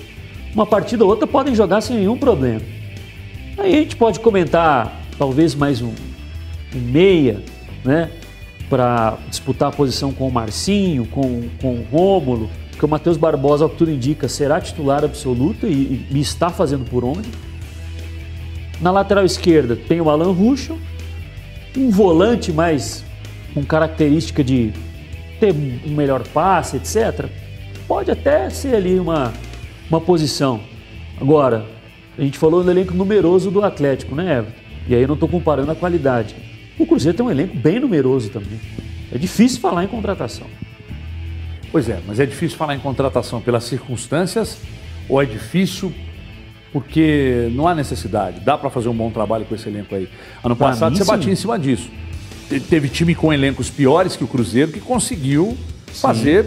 uma 0.54 0.64
partida 0.64 1.04
ou 1.04 1.10
outra 1.10 1.26
podem 1.26 1.54
jogar 1.54 1.80
sem 1.80 1.96
nenhum 1.96 2.16
problema. 2.16 2.60
Aí 3.56 3.74
a 3.74 3.78
gente 3.80 3.96
pode 3.96 4.20
comentar 4.20 5.02
talvez 5.18 5.54
mais 5.54 5.82
um, 5.82 5.92
um 6.74 6.80
meia, 6.80 7.42
né? 7.84 8.10
Para 8.70 9.18
disputar 9.28 9.70
a 9.70 9.72
posição 9.72 10.12
com 10.12 10.28
o 10.28 10.32
Marcinho, 10.32 11.06
com, 11.06 11.48
com 11.60 11.74
o 11.74 11.86
Rômulo, 11.90 12.48
porque 12.70 12.84
o 12.84 12.88
Matheus 12.88 13.16
Barbosa, 13.16 13.64
ao 13.64 13.70
que 13.70 13.76
tudo 13.76 13.90
indica, 13.90 14.28
será 14.28 14.60
titular 14.60 15.04
absoluto 15.04 15.66
e, 15.66 16.06
e 16.10 16.20
está 16.20 16.50
fazendo 16.50 16.84
por 16.84 17.04
onde. 17.04 17.28
Na 18.80 18.92
lateral 18.92 19.24
esquerda 19.24 19.74
tem 19.74 20.00
o 20.00 20.08
Alan 20.08 20.32
Ruschel, 20.32 20.78
um 21.76 21.90
volante 21.90 22.52
mais 22.52 23.04
com 23.52 23.64
característica 23.64 24.44
de 24.44 24.72
ter 25.40 25.52
um 25.52 25.94
melhor 25.94 26.22
passe, 26.28 26.76
etc 26.76 27.47
pode 27.88 28.10
até 28.10 28.48
ser 28.50 28.74
ali 28.76 29.00
uma, 29.00 29.32
uma 29.90 30.00
posição. 30.00 30.60
Agora, 31.20 31.64
a 32.16 32.22
gente 32.22 32.38
falou 32.38 32.62
no 32.62 32.70
elenco 32.70 32.94
numeroso 32.94 33.50
do 33.50 33.64
Atlético, 33.64 34.14
né, 34.14 34.38
Everton? 34.38 34.58
E 34.88 34.94
aí 34.94 35.02
eu 35.02 35.08
não 35.08 35.14
estou 35.14 35.28
comparando 35.28 35.70
a 35.72 35.74
qualidade. 35.74 36.36
o 36.78 36.86
Cruzeiro 36.86 37.16
tem 37.16 37.26
um 37.26 37.30
elenco 37.30 37.56
bem 37.56 37.80
numeroso 37.80 38.28
também. 38.30 38.60
É 39.12 39.18
difícil 39.18 39.60
falar 39.60 39.84
em 39.84 39.88
contratação. 39.88 40.46
Pois 41.72 41.88
é, 41.88 41.98
mas 42.06 42.20
é 42.20 42.26
difícil 42.26 42.56
falar 42.56 42.74
em 42.74 42.78
contratação 42.78 43.40
pelas 43.40 43.64
circunstâncias 43.64 44.58
ou 45.08 45.20
é 45.20 45.26
difícil 45.26 45.92
porque 46.72 47.50
não 47.52 47.66
há 47.66 47.74
necessidade? 47.74 48.40
Dá 48.40 48.56
para 48.56 48.68
fazer 48.70 48.88
um 48.88 48.94
bom 48.94 49.10
trabalho 49.10 49.44
com 49.46 49.54
esse 49.54 49.68
elenco 49.68 49.94
aí. 49.94 50.08
Ano 50.44 50.54
Pra 50.56 50.68
passado 50.68 50.92
mim, 50.92 50.98
você 50.98 51.04
sim. 51.04 51.10
batia 51.10 51.32
em 51.32 51.36
cima 51.36 51.58
disso. 51.58 51.90
Te- 52.48 52.60
Teve 52.60 52.88
time 52.88 53.14
com 53.14 53.32
elencos 53.32 53.70
piores 53.70 54.16
que 54.16 54.24
o 54.24 54.26
Cruzeiro 54.26 54.70
que 54.72 54.80
conseguiu 54.80 55.56
fazer 55.86 56.46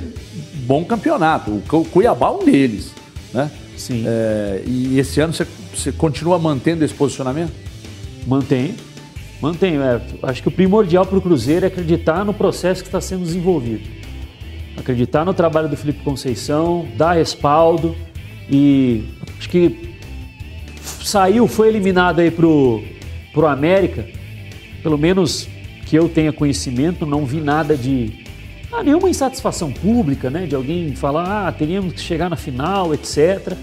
bom 0.65 0.83
campeonato. 0.85 1.51
O 1.51 1.61
Cu- 1.67 1.85
Cuiabá 1.85 2.31
um 2.31 2.45
deles, 2.45 2.93
né? 3.33 3.49
Sim. 3.77 4.03
É, 4.05 4.61
e 4.65 4.99
esse 4.99 5.19
ano 5.19 5.33
você, 5.33 5.47
você 5.73 5.91
continua 5.91 6.37
mantendo 6.37 6.83
esse 6.85 6.93
posicionamento? 6.93 7.51
Mantém. 8.27 8.75
Mantenho, 9.41 9.81
Everton. 9.81 10.19
Acho 10.27 10.43
que 10.43 10.47
o 10.49 10.51
primordial 10.51 11.03
para 11.03 11.17
o 11.17 11.21
Cruzeiro 11.21 11.65
é 11.65 11.67
acreditar 11.67 12.23
no 12.23 12.31
processo 12.33 12.83
que 12.83 12.87
está 12.87 13.01
sendo 13.01 13.23
desenvolvido. 13.23 13.89
Acreditar 14.77 15.25
no 15.25 15.33
trabalho 15.33 15.67
do 15.67 15.75
Felipe 15.75 16.03
Conceição, 16.03 16.87
dar 16.95 17.13
respaldo 17.13 17.95
e 18.49 19.03
acho 19.39 19.49
que 19.49 19.95
saiu, 21.03 21.47
foi 21.47 21.69
eliminado 21.69 22.19
aí 22.19 22.29
pro, 22.29 22.83
pro 23.33 23.47
América, 23.47 24.07
pelo 24.83 24.97
menos 24.97 25.47
que 25.87 25.95
eu 25.95 26.07
tenha 26.07 26.31
conhecimento, 26.31 27.05
não 27.05 27.25
vi 27.25 27.41
nada 27.41 27.75
de 27.75 28.20
ah, 28.71 28.83
nenhuma 28.83 29.09
insatisfação 29.09 29.71
pública, 29.71 30.29
né? 30.29 30.45
De 30.45 30.55
alguém 30.55 30.95
falar, 30.95 31.47
ah, 31.47 31.51
teríamos 31.51 31.93
que 31.93 31.99
chegar 31.99 32.29
na 32.29 32.35
final, 32.35 32.93
etc. 32.93 33.53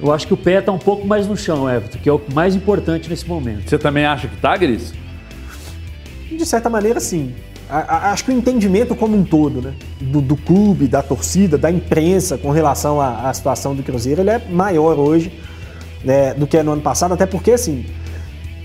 Eu 0.00 0.12
acho 0.12 0.26
que 0.26 0.34
o 0.34 0.36
pé 0.36 0.58
está 0.58 0.72
um 0.72 0.78
pouco 0.78 1.06
mais 1.06 1.26
no 1.26 1.36
chão, 1.36 1.68
Everton, 1.70 1.98
que 1.98 2.08
é 2.08 2.12
o 2.12 2.20
mais 2.34 2.54
importante 2.56 3.08
nesse 3.08 3.26
momento. 3.26 3.68
Você 3.68 3.78
também 3.78 4.04
acha 4.04 4.26
que 4.28 4.36
tá, 4.36 4.56
Gris? 4.56 4.92
De 6.30 6.44
certa 6.44 6.68
maneira, 6.68 6.98
sim. 7.00 7.32
A- 7.70 7.78
a- 8.08 8.12
acho 8.12 8.24
que 8.24 8.30
o 8.30 8.34
entendimento 8.34 8.94
como 8.94 9.16
um 9.16 9.24
todo, 9.24 9.62
né? 9.62 9.72
Do, 10.00 10.20
do 10.20 10.36
clube, 10.36 10.86
da 10.88 11.02
torcida, 11.02 11.56
da 11.56 11.70
imprensa 11.70 12.36
com 12.36 12.50
relação 12.50 13.00
à, 13.00 13.28
à 13.30 13.32
situação 13.34 13.74
do 13.74 13.82
Cruzeiro, 13.82 14.20
ele 14.22 14.30
é 14.30 14.38
maior 14.50 14.98
hoje 14.98 15.32
né, 16.04 16.34
do 16.34 16.46
que 16.48 16.56
é 16.58 16.62
no 16.64 16.72
ano 16.72 16.82
passado, 16.82 17.14
até 17.14 17.24
porque, 17.24 17.52
assim, 17.52 17.86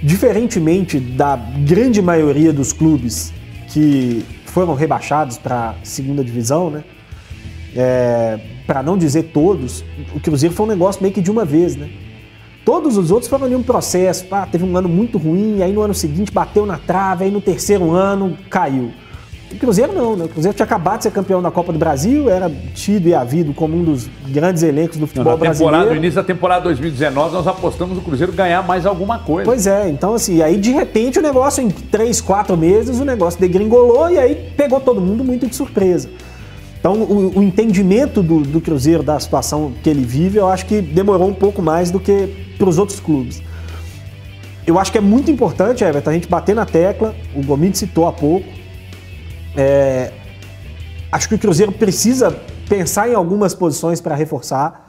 diferentemente 0.02 1.00
da 1.00 1.36
grande 1.36 2.02
maioria 2.02 2.52
dos 2.52 2.74
clubes 2.74 3.32
que 3.70 4.26
foram 4.58 4.74
rebaixados 4.74 5.38
para 5.38 5.76
segunda 5.84 6.24
divisão, 6.24 6.72
né? 6.72 6.84
para 8.66 8.82
não 8.82 8.98
dizer 8.98 9.30
todos, 9.32 9.86
o 10.16 10.20
Cruzeiro 10.20 10.56
foi 10.56 10.66
um 10.66 10.70
negócio 10.70 11.00
meio 11.00 11.14
que 11.14 11.22
de 11.22 11.30
uma 11.30 11.46
vez, 11.46 11.76
né? 11.76 11.88
Todos 12.66 12.98
os 12.98 13.12
outros 13.12 13.30
foram 13.30 13.46
ali 13.46 13.54
um 13.54 13.62
processo. 13.62 14.26
Ah, 14.32 14.48
teve 14.52 14.66
um 14.66 14.76
ano 14.76 14.90
muito 14.90 15.20
ruim, 15.20 15.62
aí 15.62 15.72
no 15.72 15.84
ano 15.84 15.94
seguinte 15.94 16.32
bateu 16.32 16.66
na 16.66 16.80
trave, 16.80 17.26
aí 17.26 17.30
no 17.30 17.40
terceiro 17.40 17.92
ano 17.92 18.36
caiu. 18.50 18.92
O 19.52 19.56
Cruzeiro 19.56 19.94
não, 19.94 20.16
né? 20.16 20.26
O 20.26 20.28
Cruzeiro 20.28 20.56
tinha 20.56 20.66
acabado 20.66 20.98
de 20.98 21.04
ser 21.04 21.12
campeão 21.12 21.42
da 21.42 21.50
Copa 21.50 21.72
do 21.72 21.80
Brasil, 21.80 22.30
era 22.30 22.52
tido 22.76 23.08
e 23.08 23.16
havido 23.16 23.54
como 23.54 23.78
um 23.78 23.84
dos 23.84 24.10
grandes 24.28 24.62
elencos 24.62 24.98
do 24.98 25.08
futebol 25.08 25.34
na 25.34 25.38
brasileiro. 25.38 25.90
no 25.90 25.96
início 25.96 26.16
da 26.16 26.24
temporada 26.24 26.66
2019, 26.66 27.34
nós 27.34 27.48
apostamos 27.48 27.96
no 27.96 28.02
Cruzeiro 28.04 28.34
ganhar 28.34 28.62
mais 28.68 28.86
alguma 28.86 29.20
coisa. 29.20 29.46
Pois 29.46 29.66
é, 29.66 29.88
então 29.90 30.14
assim, 30.14 30.42
aí 30.42 30.58
de 30.58 30.72
repente 30.72 31.18
o 31.18 31.22
negócio 31.22 31.64
em 31.64 31.70
três, 31.70 32.20
quatro 32.20 32.58
meses, 32.58 33.00
o 33.00 33.06
negócio 33.06 33.40
degringolou 33.40 34.10
e 34.12 34.20
aí 34.20 34.52
pegou 34.58 34.82
todo 34.82 35.00
mundo 35.00 35.24
muito 35.24 35.48
de 35.48 35.56
surpresa. 35.56 36.10
Então 36.80 36.94
o, 36.94 37.40
o 37.40 37.44
entendimento 37.44 38.22
do, 38.22 38.42
do 38.42 38.60
Cruzeiro, 38.60 39.02
da 39.02 39.18
situação 39.18 39.72
que 39.82 39.90
ele 39.90 40.04
vive, 40.04 40.40
eu 40.40 40.50
acho 40.50 40.66
que 40.66 40.82
demorou 40.82 41.30
um 41.30 41.34
pouco 41.34 41.62
mais 41.62 41.90
do 41.90 42.02
que 42.02 42.54
para 42.58 42.68
os 42.68 42.78
outros 42.78 43.00
clubes. 43.00 43.42
Eu 44.66 44.78
acho 44.78 44.92
que 44.92 44.98
é 44.98 45.02
muito 45.02 45.32
importante, 45.32 45.86
Everton, 45.86 46.10
a 46.10 46.14
gente 46.14 46.28
bater 46.28 46.54
na 46.54 46.66
tecla, 46.66 47.16
o 47.34 47.42
Gomide 47.42 47.78
citou 47.78 48.06
há 48.06 48.12
pouco. 48.12 48.57
É, 49.58 50.12
acho 51.12 51.28
que 51.28 51.36
o 51.36 51.40
Cruzeiro 51.40 51.72
precisa 51.72 52.32
pensar 52.70 53.10
em 53.10 53.16
algumas 53.16 53.56
posições 53.56 54.00
para 54.00 54.16
reforçar. 54.16 54.86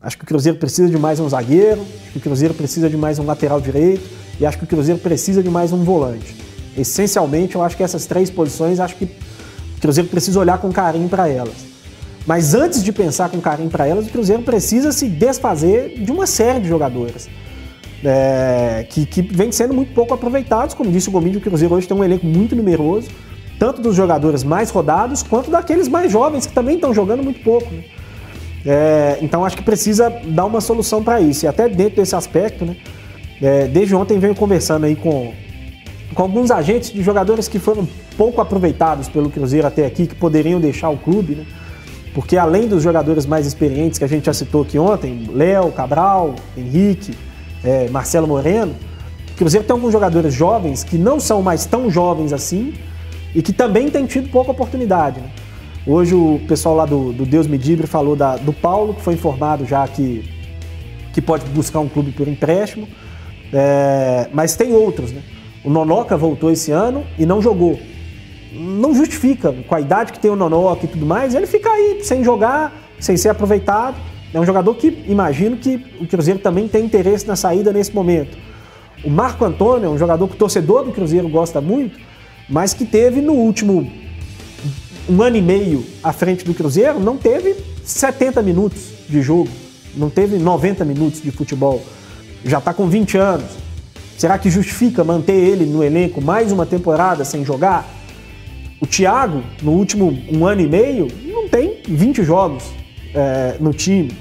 Acho 0.00 0.16
que 0.16 0.24
o 0.24 0.26
Cruzeiro 0.26 0.58
precisa 0.58 0.88
de 0.88 0.98
mais 0.98 1.18
um 1.20 1.28
zagueiro, 1.28 1.80
acho 1.80 2.12
que 2.12 2.18
o 2.18 2.20
Cruzeiro 2.20 2.54
precisa 2.54 2.88
de 2.88 2.96
mais 2.96 3.18
um 3.18 3.24
lateral 3.24 3.60
direito 3.60 4.08
e 4.40 4.46
acho 4.46 4.58
que 4.58 4.64
o 4.64 4.66
Cruzeiro 4.66 5.00
precisa 5.00 5.42
de 5.42 5.50
mais 5.50 5.72
um 5.72 5.84
volante. 5.84 6.36
Essencialmente, 6.76 7.56
eu 7.56 7.62
acho 7.62 7.76
que 7.76 7.82
essas 7.82 8.06
três 8.06 8.30
posições, 8.30 8.80
acho 8.80 8.96
que 8.96 9.04
o 9.04 9.80
Cruzeiro 9.80 10.08
precisa 10.08 10.38
olhar 10.38 10.58
com 10.58 10.72
carinho 10.72 11.08
para 11.08 11.28
elas. 11.28 11.72
Mas 12.26 12.54
antes 12.54 12.82
de 12.82 12.92
pensar 12.92 13.28
com 13.28 13.40
carinho 13.40 13.68
para 13.68 13.86
elas, 13.86 14.06
o 14.06 14.10
Cruzeiro 14.10 14.42
precisa 14.42 14.92
se 14.92 15.08
desfazer 15.08 15.98
de 15.98 16.10
uma 16.10 16.26
série 16.26 16.60
de 16.60 16.68
jogadores 16.68 17.28
é, 18.04 18.86
que, 18.88 19.06
que 19.06 19.22
vem 19.22 19.52
sendo 19.52 19.72
muito 19.74 19.92
pouco 19.92 20.14
aproveitados. 20.14 20.74
Como 20.74 20.90
disse 20.90 21.08
o 21.08 21.12
Gomide, 21.12 21.38
o 21.38 21.40
Cruzeiro 21.40 21.74
hoje 21.74 21.86
tem 21.86 21.96
um 21.96 22.04
elenco 22.04 22.26
muito 22.26 22.56
numeroso, 22.56 23.08
tanto 23.62 23.80
dos 23.80 23.94
jogadores 23.94 24.42
mais 24.42 24.70
rodados 24.70 25.22
quanto 25.22 25.48
daqueles 25.48 25.86
mais 25.86 26.10
jovens 26.10 26.46
que 26.46 26.52
também 26.52 26.74
estão 26.74 26.92
jogando 26.92 27.22
muito 27.22 27.44
pouco. 27.44 27.72
né? 27.72 27.84
É, 28.66 29.18
então 29.22 29.44
acho 29.44 29.56
que 29.56 29.62
precisa 29.62 30.10
dar 30.10 30.46
uma 30.46 30.60
solução 30.60 31.00
para 31.00 31.20
isso. 31.20 31.44
E 31.44 31.48
até 31.48 31.68
dentro 31.68 31.94
desse 31.94 32.16
aspecto, 32.16 32.64
né? 32.64 32.76
é, 33.40 33.68
desde 33.68 33.94
ontem 33.94 34.18
venho 34.18 34.34
conversando 34.34 34.82
aí 34.82 34.96
com, 34.96 35.32
com 36.12 36.22
alguns 36.24 36.50
agentes 36.50 36.90
de 36.90 37.04
jogadores 37.04 37.46
que 37.46 37.60
foram 37.60 37.88
pouco 38.16 38.40
aproveitados 38.40 39.08
pelo 39.08 39.30
Cruzeiro 39.30 39.64
até 39.64 39.86
aqui, 39.86 40.08
que 40.08 40.16
poderiam 40.16 40.60
deixar 40.60 40.88
o 40.88 40.96
clube, 40.96 41.36
né? 41.36 41.46
Porque 42.12 42.36
além 42.36 42.66
dos 42.66 42.82
jogadores 42.82 43.26
mais 43.26 43.46
experientes 43.46 43.96
que 43.96 44.04
a 44.04 44.08
gente 44.08 44.26
já 44.26 44.34
citou 44.34 44.62
aqui 44.62 44.76
ontem, 44.76 45.30
Léo, 45.32 45.70
Cabral, 45.70 46.34
Henrique, 46.58 47.16
é, 47.62 47.88
Marcelo 47.90 48.26
Moreno, 48.26 48.74
o 49.30 49.34
Cruzeiro 49.36 49.64
tem 49.64 49.72
alguns 49.72 49.92
jogadores 49.92 50.34
jovens 50.34 50.82
que 50.82 50.98
não 50.98 51.20
são 51.20 51.40
mais 51.42 51.64
tão 51.64 51.88
jovens 51.88 52.32
assim 52.32 52.74
e 53.34 53.42
que 53.42 53.52
também 53.52 53.88
têm 53.90 54.06
tido 54.06 54.28
pouca 54.30 54.50
oportunidade. 54.50 55.20
né? 55.20 55.30
Hoje 55.86 56.14
o 56.14 56.40
pessoal 56.46 56.76
lá 56.76 56.86
do, 56.86 57.12
do 57.12 57.24
Deus 57.26 57.46
Medibre 57.46 57.86
falou 57.86 58.14
da- 58.14 58.36
do 58.36 58.52
Paulo, 58.52 58.94
que 58.94 59.02
foi 59.02 59.14
informado 59.14 59.64
já 59.66 59.86
que, 59.88 60.24
que 61.12 61.20
pode 61.20 61.44
buscar 61.46 61.80
um 61.80 61.88
clube 61.88 62.12
por 62.12 62.28
empréstimo, 62.28 62.86
É, 63.54 64.28
mas 64.32 64.56
tem 64.56 64.72
outros. 64.72 65.12
Né? 65.12 65.20
O 65.62 65.68
Nonoca 65.68 66.16
voltou 66.16 66.50
esse 66.50 66.70
ano 66.72 67.04
e 67.18 67.26
não 67.26 67.42
jogou 67.42 67.78
não 68.54 68.94
justifica, 68.94 69.50
com 69.66 69.74
a 69.74 69.80
idade 69.80 70.12
que 70.12 70.18
tem 70.18 70.30
o 70.30 70.36
Nonoca 70.36 70.84
e 70.84 70.88
tudo 70.88 71.06
mais, 71.06 71.34
ele 71.34 71.46
fica 71.46 71.70
aí 71.70 72.00
sem 72.02 72.22
jogar, 72.22 72.70
sem 73.00 73.16
ser 73.16 73.30
aproveitado. 73.30 73.96
É 74.32 74.38
um 74.40 74.44
jogador 74.44 74.74
que 74.74 74.88
imagino 75.08 75.56
que 75.56 75.82
o 76.00 76.06
Cruzeiro 76.06 76.38
também 76.38 76.68
tem 76.68 76.84
interesse 76.84 77.26
na 77.26 77.34
saída 77.36 77.72
nesse 77.72 77.94
momento. 77.94 78.36
O 79.04 79.10
Marco 79.10 79.42
Antônio 79.44 79.86
é 79.86 79.88
um 79.90 79.96
jogador 79.98 80.28
que 80.28 80.34
o 80.34 80.38
torcedor 80.38 80.84
do 80.84 80.92
Cruzeiro 80.92 81.28
gosta 81.30 81.60
muito, 81.62 81.98
mas 82.52 82.74
que 82.74 82.84
teve 82.84 83.22
no 83.22 83.32
último 83.32 83.90
um 85.08 85.22
ano 85.22 85.36
e 85.36 85.40
meio 85.40 85.84
à 86.04 86.12
frente 86.12 86.44
do 86.44 86.52
Cruzeiro, 86.52 87.00
não 87.00 87.16
teve 87.16 87.56
70 87.82 88.42
minutos 88.42 88.82
de 89.08 89.22
jogo, 89.22 89.48
não 89.96 90.10
teve 90.10 90.36
90 90.36 90.84
minutos 90.84 91.22
de 91.22 91.30
futebol. 91.30 91.82
Já 92.44 92.58
está 92.58 92.74
com 92.74 92.86
20 92.86 93.16
anos. 93.16 93.50
Será 94.18 94.38
que 94.38 94.50
justifica 94.50 95.02
manter 95.02 95.32
ele 95.32 95.64
no 95.64 95.82
elenco 95.82 96.20
mais 96.20 96.52
uma 96.52 96.66
temporada 96.66 97.24
sem 97.24 97.42
jogar? 97.42 97.88
O 98.80 98.86
Thiago, 98.86 99.42
no 99.62 99.72
último 99.72 100.16
um 100.30 100.46
ano 100.46 100.60
e 100.60 100.68
meio, 100.68 101.08
não 101.24 101.48
tem 101.48 101.78
20 101.88 102.22
jogos 102.22 102.64
é, 103.14 103.56
no 103.60 103.72
time. 103.72 104.12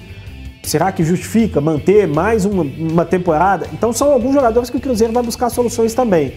Será 0.63 0.89
que 0.93 1.03
justifica 1.03 1.59
manter 1.59 2.07
mais 2.07 2.45
uma, 2.45 2.63
uma 2.63 3.03
temporada? 3.03 3.67
Então 3.73 3.91
são 3.91 4.09
alguns 4.09 4.33
jogadores 4.33 4.69
que 4.69 4.77
o 4.77 4.79
Cruzeiro 4.79 5.11
vai 5.11 5.21
buscar 5.21 5.49
soluções 5.49 5.93
também. 5.93 6.33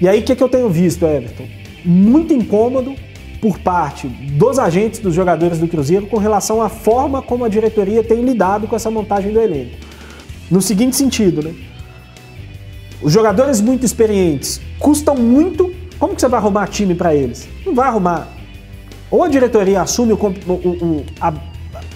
E 0.00 0.08
aí 0.08 0.20
o 0.20 0.22
que, 0.22 0.34
que 0.36 0.42
eu 0.42 0.48
tenho 0.48 0.68
visto, 0.68 1.04
Everton? 1.04 1.46
Muito 1.84 2.32
incômodo 2.32 2.94
por 3.40 3.58
parte 3.58 4.08
dos 4.08 4.58
agentes 4.58 5.00
dos 5.00 5.14
jogadores 5.14 5.58
do 5.58 5.68
Cruzeiro 5.68 6.06
com 6.06 6.16
relação 6.18 6.60
à 6.60 6.68
forma 6.68 7.22
como 7.22 7.44
a 7.44 7.48
diretoria 7.48 8.02
tem 8.02 8.22
lidado 8.22 8.66
com 8.66 8.74
essa 8.76 8.90
montagem 8.90 9.32
do 9.32 9.40
elenco. 9.40 9.76
No 10.50 10.60
seguinte 10.60 10.96
sentido, 10.96 11.42
né? 11.42 11.54
Os 13.02 13.12
jogadores 13.12 13.60
muito 13.60 13.84
experientes 13.84 14.60
custam 14.78 15.14
muito. 15.14 15.72
Como 15.98 16.14
que 16.14 16.20
você 16.20 16.28
vai 16.28 16.40
arrumar 16.40 16.66
time 16.66 16.94
para 16.94 17.14
eles? 17.14 17.48
Não 17.64 17.74
vai 17.74 17.88
arrumar. 17.88 18.28
Ou 19.10 19.22
a 19.22 19.28
diretoria 19.28 19.82
assume 19.82 20.12
o, 20.12 20.16
o- 20.16 20.52
o- 20.52 21.04
a, 21.20 21.32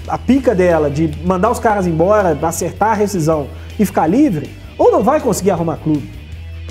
a 0.09 0.19
pica 0.19 0.55
dela 0.55 0.91
de 0.91 1.11
mandar 1.25 1.51
os 1.51 1.59
caras 1.59 1.87
embora, 1.87 2.39
acertar 2.47 2.91
a 2.91 2.95
rescisão 2.95 3.49
e 3.79 3.85
ficar 3.85 4.07
livre, 4.07 4.51
ou 4.79 4.93
não 4.93 5.03
vai 5.03 5.21
conseguir 5.21 5.51
arrumar 5.51 5.77
clube. 5.79 6.09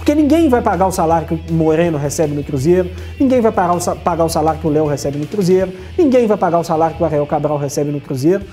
Porque 0.10 0.24
ninguém 0.24 0.50
vai 0.50 0.60
pagar 0.60 0.88
o 0.88 0.92
salário 0.92 1.28
que 1.28 1.36
o 1.36 1.54
Moreno 1.54 1.96
recebe 1.96 2.34
no 2.34 2.44
Cruzeiro, 2.44 2.90
ninguém 3.20 3.42
vai 3.42 3.52
pagar 3.52 3.76
o, 3.76 3.80
salário 4.28 4.60
que 4.60 4.66
o 4.66 4.70
Léo 4.72 4.88
recebe 4.88 5.20
no 5.20 5.28
Cruzeiro, 5.28 5.72
ninguém 5.96 6.26
vai 6.26 6.36
pagar 6.36 6.58
o 6.58 6.64
salário 6.64 6.96
que 6.96 7.04
o 7.04 7.06
Ariel 7.06 7.28
Cabral 7.28 7.60
recebe 7.60 7.92
no 7.92 8.02
Cruzeiro. 8.02 8.44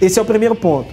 Esse 0.00 0.18
é 0.18 0.22
o 0.22 0.24
primeiro 0.24 0.54
ponto. 0.54 0.88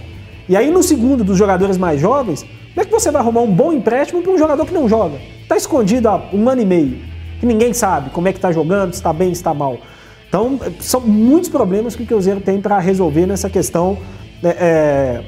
E 0.46 0.54
aí, 0.54 0.70
no 0.70 0.82
segundo, 0.82 1.24
dos 1.24 1.38
jogadores 1.38 1.78
mais 1.78 1.98
jovens, 1.98 2.42
como 2.42 2.82
é 2.82 2.84
que 2.84 2.90
você 2.90 3.10
vai 3.10 3.22
arrumar 3.22 3.40
um 3.40 3.50
bom 3.50 3.72
empréstimo 3.72 4.20
para 4.20 4.30
um 4.32 4.36
jogador 4.36 4.66
que 4.66 4.74
não 4.74 4.86
joga? 4.86 5.16
Está 5.40 5.56
escondido 5.56 6.06
há 6.10 6.22
um 6.30 6.46
ano 6.46 6.60
e 6.60 6.66
meio, 6.66 6.98
que 7.40 7.46
ninguém 7.46 7.72
sabe 7.72 8.10
como 8.10 8.28
é 8.28 8.32
que 8.32 8.38
está 8.38 8.52
jogando, 8.52 8.92
se 8.92 8.98
está 8.98 9.14
bem, 9.14 9.28
se 9.28 9.40
está 9.40 9.54
mal. 9.54 9.78
Então, 10.28 10.60
são 10.78 11.00
muitos 11.00 11.48
problemas 11.48 11.96
que 11.96 12.02
o 12.02 12.06
Cruzeiro 12.06 12.42
tem 12.42 12.60
para 12.60 12.78
resolver 12.78 13.24
nessa 13.24 13.48
questão 13.48 13.96
né, 14.42 14.54
é, 14.58 15.22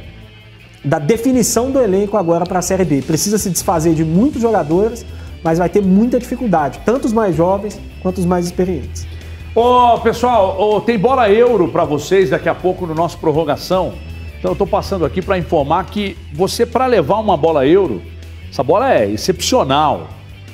da 0.84 0.98
definição 0.98 1.70
do 1.70 1.80
elenco 1.80 2.16
agora 2.16 2.44
para 2.44 2.58
a 2.58 2.62
Série 2.62 2.84
B. 2.84 3.02
Precisa 3.02 3.38
se 3.38 3.48
desfazer 3.48 3.94
de 3.94 4.04
muitos 4.04 4.42
jogadores, 4.42 5.04
mas 5.42 5.58
vai 5.58 5.68
ter 5.68 5.82
muita 5.82 6.18
dificuldade, 6.18 6.80
tanto 6.84 7.06
os 7.06 7.12
mais 7.12 7.34
jovens 7.34 7.80
quanto 8.02 8.18
os 8.18 8.26
mais 8.26 8.46
experientes. 8.46 9.06
Ô, 9.54 9.98
pessoal, 10.00 10.60
ô, 10.60 10.80
tem 10.80 10.98
bola 10.98 11.30
euro 11.30 11.68
para 11.68 11.84
vocês 11.84 12.30
daqui 12.30 12.48
a 12.48 12.54
pouco 12.54 12.86
no 12.86 12.94
nosso 12.94 13.18
prorrogação. 13.18 13.94
Então 14.38 14.52
eu 14.52 14.56
tô 14.56 14.66
passando 14.66 15.06
aqui 15.06 15.22
para 15.22 15.38
informar 15.38 15.86
que 15.86 16.18
você 16.32 16.66
para 16.66 16.86
levar 16.86 17.18
uma 17.18 17.36
bola 17.36 17.66
euro, 17.66 18.02
essa 18.50 18.62
bola 18.62 18.92
é 18.92 19.08
excepcional. 19.08 20.08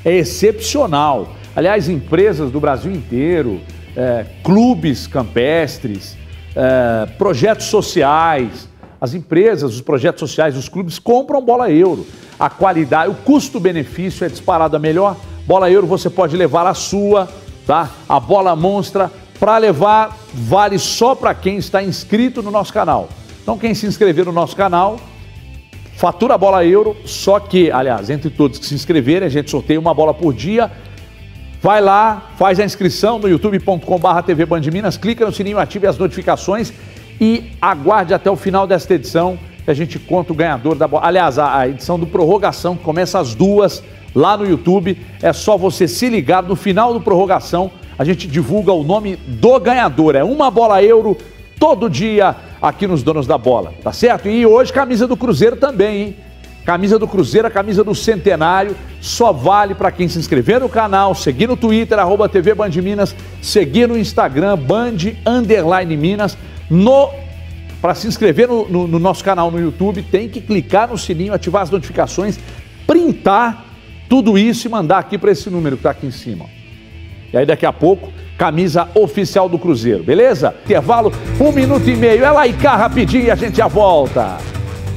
É 0.05 0.17
excepcional. 0.17 1.29
Aliás, 1.55 1.89
empresas 1.89 2.51
do 2.51 2.61
Brasil 2.61 2.93
inteiro, 2.93 3.61
é, 3.97 4.25
clubes 4.43 5.07
campestres, 5.07 6.17
é, 6.55 7.07
projetos 7.19 7.67
sociais, 7.67 8.70
as 9.01 9.15
empresas, 9.15 9.75
os 9.75 9.81
projetos 9.81 10.21
sociais, 10.21 10.57
os 10.57 10.69
clubes 10.69 10.99
compram 10.99 11.41
bola 11.41 11.71
euro. 11.71 12.07
A 12.39 12.51
qualidade, 12.51 13.11
o 13.11 13.15
custo-benefício 13.15 14.25
é 14.25 14.29
disparado 14.29 14.77
a 14.77 14.79
melhor. 14.79 15.17
Bola 15.47 15.71
euro 15.71 15.87
você 15.87 16.11
pode 16.11 16.37
levar 16.37 16.67
a 16.67 16.75
sua, 16.75 17.29
tá? 17.67 17.91
A 18.09 18.21
bola 18.21 18.55
monstra 18.55 19.11
para 19.39 19.57
levar 19.57 20.17
vale 20.35 20.79
só 20.79 21.15
para 21.15 21.35
quem 21.35 21.57
está 21.57 21.83
inscrito 21.83 22.43
no 22.43 22.51
nosso 22.51 22.73
canal. 22.73 23.09
Então 23.43 23.57
quem 23.57 23.75
se 23.75 23.87
inscrever 23.87 24.27
no 24.27 24.33
nosso 24.33 24.55
canal 24.55 24.99
fatura 26.01 26.33
a 26.33 26.39
bola 26.39 26.65
euro, 26.65 26.97
só 27.05 27.39
que, 27.39 27.71
aliás, 27.71 28.09
entre 28.09 28.31
todos 28.31 28.59
que 28.59 28.65
se 28.65 28.75
inscreverem, 28.75 29.27
a 29.27 29.31
gente 29.31 29.51
sorteia 29.51 29.79
uma 29.79 29.93
bola 29.93 30.15
por 30.15 30.33
dia. 30.33 30.73
Vai 31.61 31.83
lá, 31.83 32.31
faz 32.39 32.59
a 32.59 32.65
inscrição 32.65 33.19
no 33.19 33.29
youtube.com.br 33.29 34.23
TV 34.25 34.47
Band 34.47 34.63
Minas, 34.73 34.97
clica 34.97 35.27
no 35.27 35.33
sininho, 35.33 35.59
ative 35.59 35.87
as 35.87 35.99
notificações 35.99 36.73
e 37.21 37.53
aguarde 37.61 38.15
até 38.15 38.31
o 38.31 38.37
final 38.37 38.67
desta 38.67 38.95
edição 38.95 39.39
que 39.65 39.71
a 39.71 39.75
gente 39.75 39.99
conta 39.99 40.33
o 40.33 40.37
ganhador 40.37 40.75
da 40.75 40.89
bola. 40.89 41.07
Aliás, 41.07 41.39
a, 41.39 41.69
edição 41.69 41.99
do 41.99 42.07
prorrogação 42.07 42.77
que 42.77 42.83
começa 42.83 43.19
às 43.19 43.35
duas 43.35 43.83
lá 44.15 44.37
no 44.37 44.49
YouTube. 44.49 44.99
É 45.23 45.33
só 45.33 45.57
você 45.57 45.87
se 45.87 46.09
ligar 46.09 46.43
no 46.43 46.57
final 46.57 46.93
do 46.93 47.01
prorrogação. 47.01 47.71
A 47.99 48.05
gente 48.05 48.27
divulga 48.27 48.73
o 48.73 48.83
nome 48.83 49.17
do 49.17 49.61
ganhador. 49.61 50.17
É 50.17 50.25
uma 50.25 50.51
bola 50.51 50.83
euro 50.83 51.17
todo 51.59 51.91
dia 51.91 52.35
aqui 52.61 52.87
nos 52.87 53.03
Donos 53.03 53.27
da 53.27 53.37
Bola, 53.37 53.75
tá 53.83 53.93
certo? 53.93 54.29
E 54.29 54.47
hoje 54.47 54.73
camisa 54.73 55.07
do 55.07 55.17
Cruzeiro 55.17 55.57
também, 55.57 56.03
hein? 56.03 56.17
Camisa 56.65 56.99
do 56.99 57.09
Cruzeiro, 57.09 57.49
a 57.49 57.51
camisa 57.51 57.83
do 57.83 57.95
Centenário, 57.95 58.77
só 59.01 59.33
vale 59.33 59.75
para 59.75 59.91
quem 59.91 60.09
se 60.09 60.19
inscrever 60.19 60.61
no 60.61 60.69
canal, 60.69 61.15
seguir 61.15 61.49
no 61.49 61.57
Twitter, 61.57 61.99
arroba 61.99 62.29
TV 62.29 62.55
Band 62.55 62.71
Minas, 62.83 63.15
seguir 63.41 63.89
no 63.89 63.99
Instagram, 63.99 64.57
Band 64.57 64.97
Underline 65.27 65.97
Minas. 65.97 66.37
No, 66.71 67.11
para 67.83 67.97
se 67.97 68.07
inscrever 68.07 68.47
no, 68.47 68.69
no, 68.69 68.87
no 68.87 68.99
nosso 69.01 69.25
canal 69.25 69.51
no 69.51 69.59
YouTube, 69.59 70.03
tem 70.05 70.29
que 70.29 70.41
clicar 70.41 70.89
no 70.89 70.97
sininho, 70.97 71.35
ativar 71.35 71.63
as 71.63 71.71
notificações, 71.71 72.39
printar 72.87 73.65
tudo 74.09 74.39
isso 74.39 74.69
e 74.69 74.71
mandar 74.71 74.99
aqui 74.99 75.19
para 75.19 75.33
esse 75.33 75.51
número 75.51 75.77
que 75.77 75.81
está 75.81 75.91
aqui 75.91 76.07
em 76.07 76.13
cima. 76.13 76.47
E 77.33 77.37
aí 77.37 77.45
daqui 77.45 77.67
a 77.67 77.73
pouco 77.73 78.13
camisa 78.39 78.89
oficial 78.95 79.49
do 79.49 79.59
Cruzeiro, 79.59 80.05
beleza? 80.05 80.55
Intervalo, 80.65 81.13
um 81.41 81.53
minuto 81.53 81.89
e 81.91 81.97
meio. 81.97 82.25
É 82.25 82.31
lá 82.31 82.47
e 82.47 82.53
cá 82.53 82.77
rapidinho 82.77 83.25
e 83.25 83.31
a 83.31 83.35
gente 83.35 83.57
já 83.57 83.67
volta. 83.67 84.39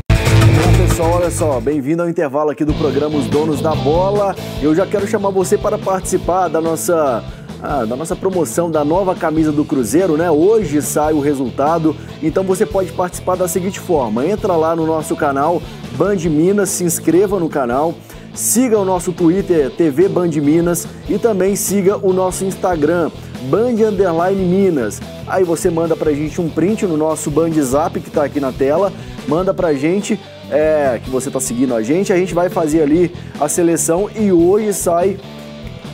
Olá 0.04 0.78
pessoal, 0.78 1.12
olha 1.14 1.32
só, 1.32 1.60
bem-vindo 1.60 2.04
ao 2.04 2.10
intervalo 2.10 2.52
aqui 2.52 2.64
do 2.64 2.74
programa 2.74 3.18
Os 3.18 3.28
Donos 3.28 3.62
da 3.62 3.74
Bola. 3.76 4.36
Eu 4.62 4.76
já 4.76 4.86
quero 4.86 5.08
chamar 5.08 5.32
você 5.32 5.58
para 5.58 5.78
participar 5.78 6.48
da 6.48 6.62
nossa 6.62 7.24
ah, 7.64 7.86
da 7.86 7.96
nossa 7.96 8.14
promoção 8.14 8.70
da 8.70 8.84
nova 8.84 9.16
camisa 9.16 9.50
do 9.50 9.64
Cruzeiro, 9.64 10.18
né? 10.18 10.30
Hoje 10.30 10.82
sai 10.82 11.14
o 11.14 11.22
resultado, 11.22 11.96
então 12.22 12.44
você 12.44 12.66
pode 12.66 12.92
participar 12.92 13.38
da 13.38 13.48
seguinte 13.48 13.80
forma: 13.80 14.28
entra 14.28 14.54
lá 14.58 14.76
no 14.76 14.86
nosso 14.86 15.16
canal 15.16 15.62
Band 15.94 16.18
Minas, 16.30 16.70
se 16.70 16.84
inscreva 16.84 17.40
no 17.40 17.48
canal, 17.48 17.96
siga 18.34 18.78
o 18.78 18.84
nosso 18.84 19.14
Twitter 19.14 19.72
TV 19.72 20.10
Band 20.10 20.32
Minas 20.42 20.86
e 21.08 21.18
também 21.18 21.56
siga 21.56 21.98
o 22.06 22.12
nosso 22.12 22.44
Instagram 22.44 23.10
Band 23.50 23.88
Underline 23.88 24.44
Minas. 24.44 25.00
Aí 25.26 25.46
você 25.46 25.70
manda 25.70 25.96
pra 25.96 26.12
gente 26.12 26.42
um 26.42 26.50
print 26.50 26.86
no 26.86 26.98
nosso 26.98 27.32
Band 27.32 27.54
Zap 27.62 27.98
que 27.98 28.12
tá 28.12 28.26
aqui 28.26 28.42
na 28.42 28.52
tela, 28.52 28.92
manda 29.26 29.54
pra 29.54 29.74
gente 29.74 30.20
é, 30.52 31.00
que 31.02 31.10
você 31.10 31.32
tá 31.32 31.40
seguindo 31.40 31.74
a 31.74 31.82
gente, 31.82 32.12
a 32.12 32.18
gente 32.18 32.34
vai 32.34 32.50
fazer 32.50 32.82
ali 32.82 33.10
a 33.40 33.48
seleção 33.48 34.10
e 34.14 34.34
hoje 34.34 34.74
sai 34.74 35.18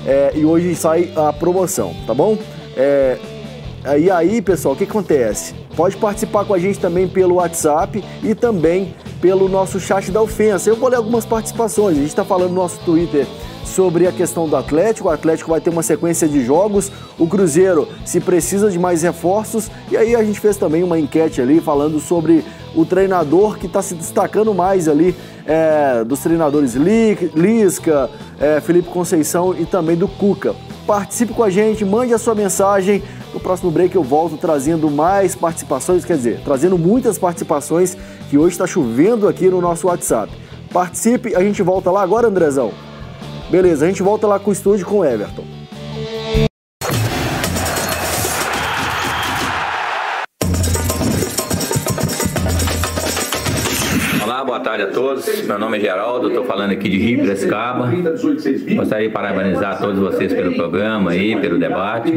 é, 0.09 0.31
e 0.33 0.43
hoje 0.43 0.73
sai 0.73 1.11
a 1.15 1.31
promoção, 1.31 1.95
tá 2.07 2.15
bom? 2.15 2.35
É, 2.75 3.19
e 3.99 4.09
aí, 4.09 4.41
pessoal, 4.41 4.73
o 4.73 4.77
que 4.77 4.83
acontece? 4.83 5.53
Pode 5.75 5.95
participar 5.97 6.45
com 6.45 6.53
a 6.53 6.57
gente 6.57 6.79
também 6.79 7.07
pelo 7.07 7.35
WhatsApp 7.35 8.03
e 8.23 8.33
também 8.33 8.95
pelo 9.21 9.47
nosso 9.47 9.79
chat 9.79 10.11
da 10.11 10.19
ofensa. 10.19 10.67
Eu 10.67 10.75
vou 10.75 10.89
ler 10.89 10.95
algumas 10.95 11.25
participações. 11.25 11.95
A 11.95 11.99
gente 11.99 12.09
está 12.09 12.25
falando 12.25 12.49
no 12.49 12.55
nosso 12.55 12.79
Twitter 12.79 13.27
sobre 13.63 14.07
a 14.07 14.11
questão 14.11 14.49
do 14.49 14.55
Atlético. 14.55 15.09
O 15.09 15.11
Atlético 15.11 15.51
vai 15.51 15.61
ter 15.61 15.69
uma 15.69 15.83
sequência 15.83 16.27
de 16.27 16.43
jogos. 16.43 16.91
O 17.17 17.27
Cruzeiro 17.27 17.87
se 18.03 18.19
precisa 18.19 18.71
de 18.71 18.79
mais 18.79 19.03
reforços. 19.03 19.69
E 19.91 19.95
aí 19.95 20.15
a 20.15 20.23
gente 20.23 20.39
fez 20.39 20.57
também 20.57 20.81
uma 20.81 20.99
enquete 20.99 21.39
ali 21.39 21.61
falando 21.61 21.99
sobre 21.99 22.43
o 22.75 22.85
treinador 22.85 23.57
que 23.57 23.65
está 23.65 23.81
se 23.81 23.95
destacando 23.95 24.53
mais 24.53 24.87
ali 24.87 25.15
é, 25.45 26.03
dos 26.03 26.19
treinadores 26.19 26.75
Lisca, 26.75 28.09
é, 28.39 28.61
Felipe 28.61 28.89
Conceição 28.89 29.55
e 29.57 29.65
também 29.65 29.95
do 29.95 30.07
Cuca. 30.07 30.55
Participe 30.85 31.33
com 31.33 31.43
a 31.43 31.49
gente, 31.49 31.83
mande 31.83 32.13
a 32.13 32.17
sua 32.17 32.35
mensagem. 32.35 33.03
No 33.33 33.39
próximo 33.39 33.69
break 33.69 33.95
eu 33.95 34.03
volto 34.03 34.37
trazendo 34.37 34.89
mais 34.89 35.35
participações, 35.35 36.03
quer 36.03 36.17
dizer, 36.17 36.41
trazendo 36.43 36.77
muitas 36.77 37.17
participações 37.17 37.95
que 38.29 38.37
hoje 38.37 38.53
está 38.53 38.65
chovendo 38.65 39.27
aqui 39.27 39.49
no 39.49 39.61
nosso 39.61 39.87
WhatsApp. 39.87 40.31
Participe, 40.71 41.35
a 41.35 41.41
gente 41.41 41.61
volta 41.63 41.91
lá 41.91 42.01
agora, 42.01 42.27
Andrezão. 42.27 42.71
Beleza, 43.49 43.85
a 43.85 43.87
gente 43.87 44.03
volta 44.03 44.27
lá 44.27 44.39
com 44.39 44.51
o 44.51 44.53
estúdio 44.53 44.85
com 44.85 44.99
o 44.99 45.05
Everton. 45.05 45.58
Tarde 54.79 54.83
a 54.83 54.87
todos. 54.87 55.45
Meu 55.45 55.59
nome 55.59 55.77
é 55.77 55.81
Geraldo, 55.81 56.29
estou 56.29 56.45
falando 56.45 56.71
aqui 56.71 56.87
de 56.89 56.97
Rio 56.97 57.19
Piracicaba. 57.21 57.89
Gostaria 58.75 59.07
de 59.07 59.13
parabenizar 59.13 59.77
todos 59.79 59.99
vocês 59.99 60.33
pelo 60.33 60.55
programa 60.55 61.11
aí, 61.11 61.35
pelo 61.35 61.59
debate. 61.59 62.11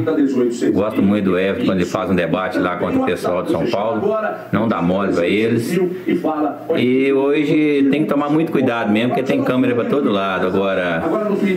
Gosto 0.72 1.02
muito 1.02 1.24
do 1.24 1.38
Everton 1.38 1.66
quando 1.66 1.78
ele 1.78 1.88
faz 1.88 2.10
um 2.10 2.14
debate 2.14 2.58
lá 2.58 2.76
contra 2.76 3.00
o 3.00 3.04
pessoal 3.04 3.42
de 3.42 3.50
São 3.50 3.66
Paulo. 3.66 4.14
Não 4.52 4.68
dá 4.68 4.80
mole 4.80 5.12
para 5.12 5.26
eles. 5.26 5.78
E 6.76 7.12
hoje 7.12 7.88
tem 7.90 8.02
que 8.02 8.08
tomar 8.08 8.30
muito 8.30 8.52
cuidado 8.52 8.92
mesmo, 8.92 9.10
porque 9.10 9.22
tem 9.24 9.42
câmera 9.42 9.74
para 9.74 9.84
todo 9.84 10.10
lado. 10.10 10.46
Agora, 10.46 11.02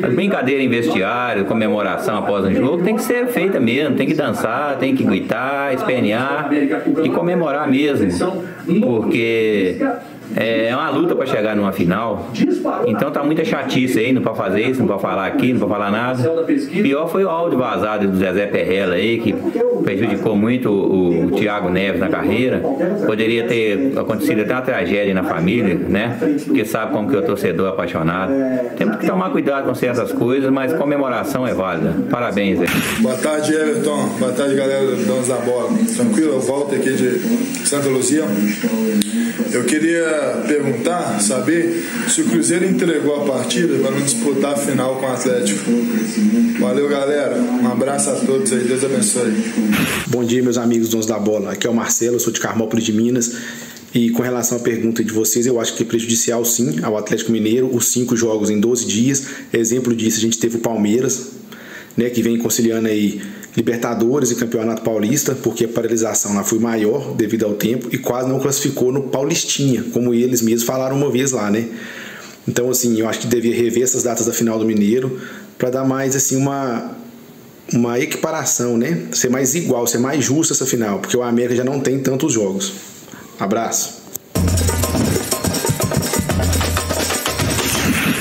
as 0.03 0.14
brincadeiras 0.14 0.66
em 0.66 0.70
vestiário, 0.70 1.45
comemoração 1.45 2.18
após 2.18 2.45
um 2.45 2.53
jogo, 2.53 2.84
tem 2.84 2.95
que 2.95 3.03
ser 3.03 3.28
feita 3.28 3.60
mesmo. 3.60 3.95
Tem 3.95 4.08
que 4.08 4.16
dançar, 4.16 4.78
tem 4.78 4.95
que 4.95 5.03
gritar, 5.03 5.74
espernear 5.74 6.49
e 7.03 7.10
comemorar 7.10 7.70
mesmo. 7.70 8.08
Porque 8.82 9.78
é 10.36 10.75
uma 10.75 10.89
luta 10.89 11.15
para 11.15 11.25
chegar 11.25 11.55
numa 11.55 11.71
final. 11.71 12.29
Então 12.86 13.11
tá 13.11 13.23
muita 13.23 13.45
chatice 13.45 13.99
aí, 13.99 14.11
não 14.11 14.21
pode 14.21 14.38
fazer 14.38 14.61
isso, 14.61 14.79
não 14.79 14.88
pode 14.88 15.01
falar 15.01 15.27
aqui, 15.27 15.53
não 15.53 15.59
pode 15.59 15.71
falar 15.71 15.91
nada. 15.91 16.43
Pior 16.81 17.07
foi 17.07 17.23
o 17.23 17.29
áudio 17.29 17.57
vazado 17.57 18.07
do 18.07 18.17
Zezé 18.17 18.45
Perrella 18.47 18.95
aí, 18.95 19.19
que 19.19 19.33
prejudicou 19.83 20.36
muito 20.36 20.69
o, 20.69 21.25
o 21.25 21.31
Thiago 21.31 21.69
Neves 21.69 21.99
na 21.99 22.09
carreira. 22.09 22.61
Poderia 23.05 23.45
ter 23.45 23.97
acontecido 23.97 24.41
até 24.41 24.53
uma 24.53 24.61
tragédia 24.61 25.13
na 25.13 25.23
família, 25.23 25.75
né? 25.75 26.17
Porque 26.45 26.65
sabe 26.65 26.91
como 26.91 27.09
que 27.09 27.15
é 27.15 27.19
o 27.19 27.23
torcedor 27.23 27.69
apaixonado. 27.69 28.33
Temos 28.77 28.97
que 28.97 29.07
tomar 29.07 29.29
cuidado 29.29 29.65
com 29.65 29.75
certas 29.75 30.11
coisas, 30.11 30.51
mas 30.51 30.73
comemoração 30.73 31.47
é 31.47 31.53
válida. 31.53 31.95
Parabéns, 32.09 32.59
Zé. 32.59 32.65
Boa 32.99 33.15
tarde, 33.15 33.53
Everton. 33.53 34.09
Boa 34.19 34.31
tarde, 34.33 34.55
galera 34.55 34.86
do 34.86 35.05
Donos 35.05 35.27
da 35.27 35.38
Bola. 35.38 35.69
Tranquilo? 35.95 36.33
Eu 36.33 36.39
volto 36.39 36.75
aqui 36.75 36.91
de 36.91 37.65
Santa 37.65 37.88
Luzia. 37.89 38.25
Eu 39.51 39.63
queria 39.63 40.24
perguntar, 40.47 41.19
saber 41.21 41.84
se 42.07 42.21
o 42.21 42.26
Cruzeiro 42.26 42.65
entregou 42.65 43.21
a 43.21 43.26
partida 43.26 43.78
para 43.80 43.91
não 43.91 44.01
disputar 44.01 44.53
a 44.53 44.57
final 44.57 44.95
com 44.97 45.05
o 45.05 45.09
Atlético. 45.09 45.71
Valeu, 46.59 46.88
galera. 46.89 47.38
Um 47.38 47.67
abraço 47.67 48.09
a 48.09 48.15
todos 48.15 48.51
aí. 48.53 48.63
Deus 48.63 48.84
abençoe. 48.84 49.34
Bom 50.07 50.23
dia, 50.23 50.41
meus 50.41 50.57
amigos 50.57 50.89
donos 50.89 51.05
da 51.05 51.19
bola. 51.19 51.51
Aqui 51.51 51.67
é 51.67 51.69
o 51.69 51.73
Marcelo, 51.73 52.19
sou 52.19 52.32
de 52.32 52.39
Carmópolis 52.39 52.86
de 52.86 52.93
Minas. 52.93 53.34
E 53.93 54.09
com 54.09 54.21
relação 54.21 54.57
à 54.57 54.61
pergunta 54.61 55.01
de 55.01 55.13
vocês, 55.13 55.45
eu 55.45 55.59
acho 55.59 55.73
que 55.73 55.84
é 55.84 55.86
prejudicial 55.86 56.43
sim 56.43 56.80
ao 56.84 56.97
Atlético 56.97 57.32
Mineiro, 57.32 57.73
os 57.73 57.88
cinco 57.88 58.13
jogos 58.15 58.49
em 58.49 58.59
12 58.59 58.86
dias. 58.86 59.23
Exemplo 59.53 59.95
disso, 59.95 60.17
a 60.17 60.21
gente 60.21 60.38
teve 60.38 60.57
o 60.57 60.59
Palmeiras, 60.59 61.30
né, 61.95 62.09
que 62.09 62.21
vem 62.21 62.38
conciliando 62.38 62.89
aí 62.89 63.21
Libertadores 63.56 64.32
e 64.32 64.36
Campeonato 64.36 64.82
Paulista, 64.82 65.34
porque 65.34 65.64
a 65.64 65.68
paralisação 65.68 66.34
lá 66.34 66.43
foi 66.43 66.60
maior 66.60 67.14
devido 67.14 67.45
ao 67.45 67.53
tempo 67.53 67.88
e 67.91 67.97
quase 67.97 68.28
não 68.28 68.39
classificou 68.39 68.91
no 68.91 69.03
Paulistinha, 69.03 69.84
como 69.93 70.14
eles 70.14 70.41
mesmos 70.41 70.64
falaram 70.64 70.97
uma 70.97 71.10
vez 71.10 71.32
lá, 71.32 71.49
né? 71.49 71.70
Então, 72.47 72.70
assim, 72.70 72.99
eu 72.99 73.08
acho 73.08 73.20
que 73.20 73.28
devia 73.28 73.56
rever 73.56 73.84
essas 73.84 74.03
datas 74.03 74.26
da 74.26 74.34
final 74.34 74.60
do 74.60 74.66
Mineiro 74.66 75.20
para 75.58 75.70
dar 75.70 75.86
mais, 75.86 76.16
assim, 76.16 76.36
uma, 76.36 76.91
uma 77.74 77.99
equiparação, 77.99 78.78
né? 78.78 79.08
Ser 79.14 79.30
mais 79.30 79.56
igual, 79.56 79.88
ser 79.88 79.97
mais 79.99 80.24
justo 80.24 80.53
essa 80.53 80.66
final, 80.66 80.99
porque 80.99 81.16
o 81.16 81.24
América 81.24 81.56
já 81.56 81.64
não 81.64 81.80
tem 81.80 81.99
tantos 81.99 82.34
jogos. 82.34 82.74
Abraço. 83.39 84.03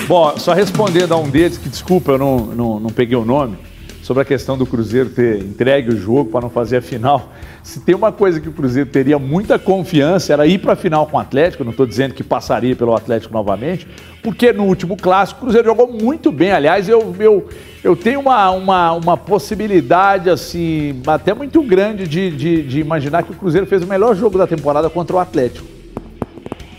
Bom, 0.07 0.39
só 0.39 0.53
respondendo 0.53 1.13
a 1.13 1.17
um 1.17 1.29
deles, 1.29 1.59
que 1.59 1.69
desculpa, 1.69 2.13
eu 2.13 2.19
não, 2.19 2.39
não, 2.47 2.81
não 2.81 2.91
peguei 2.91 3.17
o 3.17 3.25
nome, 3.25 3.57
sobre 4.05 4.23
a 4.23 4.25
questão 4.27 4.59
do 4.59 4.67
Cruzeiro 4.67 5.09
ter 5.09 5.39
entregue 5.39 5.89
o 5.89 5.97
jogo 5.97 6.31
para 6.31 6.43
não 6.43 6.51
fazer 6.51 6.77
a 6.77 6.83
final. 6.83 7.33
Se 7.63 7.81
tem 7.81 7.95
uma 7.95 8.13
coisa 8.13 8.39
que 8.39 8.47
o 8.47 8.53
Cruzeiro 8.53 8.91
teria 8.91 9.19
muita 9.19 9.59
confiança, 9.59 10.31
era 10.31 10.47
ir 10.47 10.59
para 10.59 10.75
a 10.75 10.77
final 10.77 11.07
com 11.07 11.17
o 11.17 11.21
Atlético, 11.21 11.65
não 11.65 11.71
estou 11.71 11.87
dizendo 11.87 12.13
que 12.13 12.23
passaria 12.23 12.77
pelo 12.77 12.95
Atlético 12.95 13.33
novamente, 13.33 13.89
porque 14.23 14.53
no 14.53 14.65
último 14.65 14.95
clássico 14.95 15.41
o 15.41 15.45
Cruzeiro 15.45 15.69
jogou 15.69 15.91
muito 15.91 16.31
bem. 16.31 16.53
Aliás, 16.53 16.87
eu, 16.87 17.17
eu, 17.19 17.49
eu 17.83 17.97
tenho 17.97 18.21
uma, 18.21 18.51
uma, 18.51 18.93
uma 18.93 19.17
possibilidade, 19.17 20.29
assim, 20.29 21.01
até 21.07 21.33
muito 21.33 21.63
grande 21.63 22.07
de, 22.07 22.31
de, 22.31 22.63
de 22.63 22.81
imaginar 22.81 23.23
que 23.23 23.33
o 23.33 23.35
Cruzeiro 23.35 23.67
fez 23.67 23.83
o 23.83 23.87
melhor 23.87 24.15
jogo 24.15 24.37
da 24.37 24.47
temporada 24.47 24.91
contra 24.91 25.17
o 25.17 25.19
Atlético. 25.19 25.67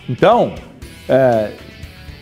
Então, 0.07 0.53
é, 1.09 1.53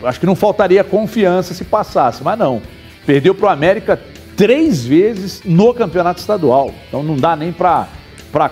acho 0.06 0.18
que 0.18 0.26
não 0.26 0.34
faltaria 0.34 0.82
confiança 0.82 1.54
se 1.54 1.66
passasse, 1.66 2.24
mas 2.24 2.40
não. 2.40 2.62
Perdeu 3.06 3.36
para 3.36 3.48
o 3.48 3.50
América 3.50 4.00
três 4.36 4.86
vezes 4.86 5.42
no 5.44 5.74
campeonato 5.74 6.20
estadual. 6.20 6.74
Então 6.88 7.04
não 7.04 7.16
dá 7.16 7.36
nem 7.36 7.52
para 7.52 7.88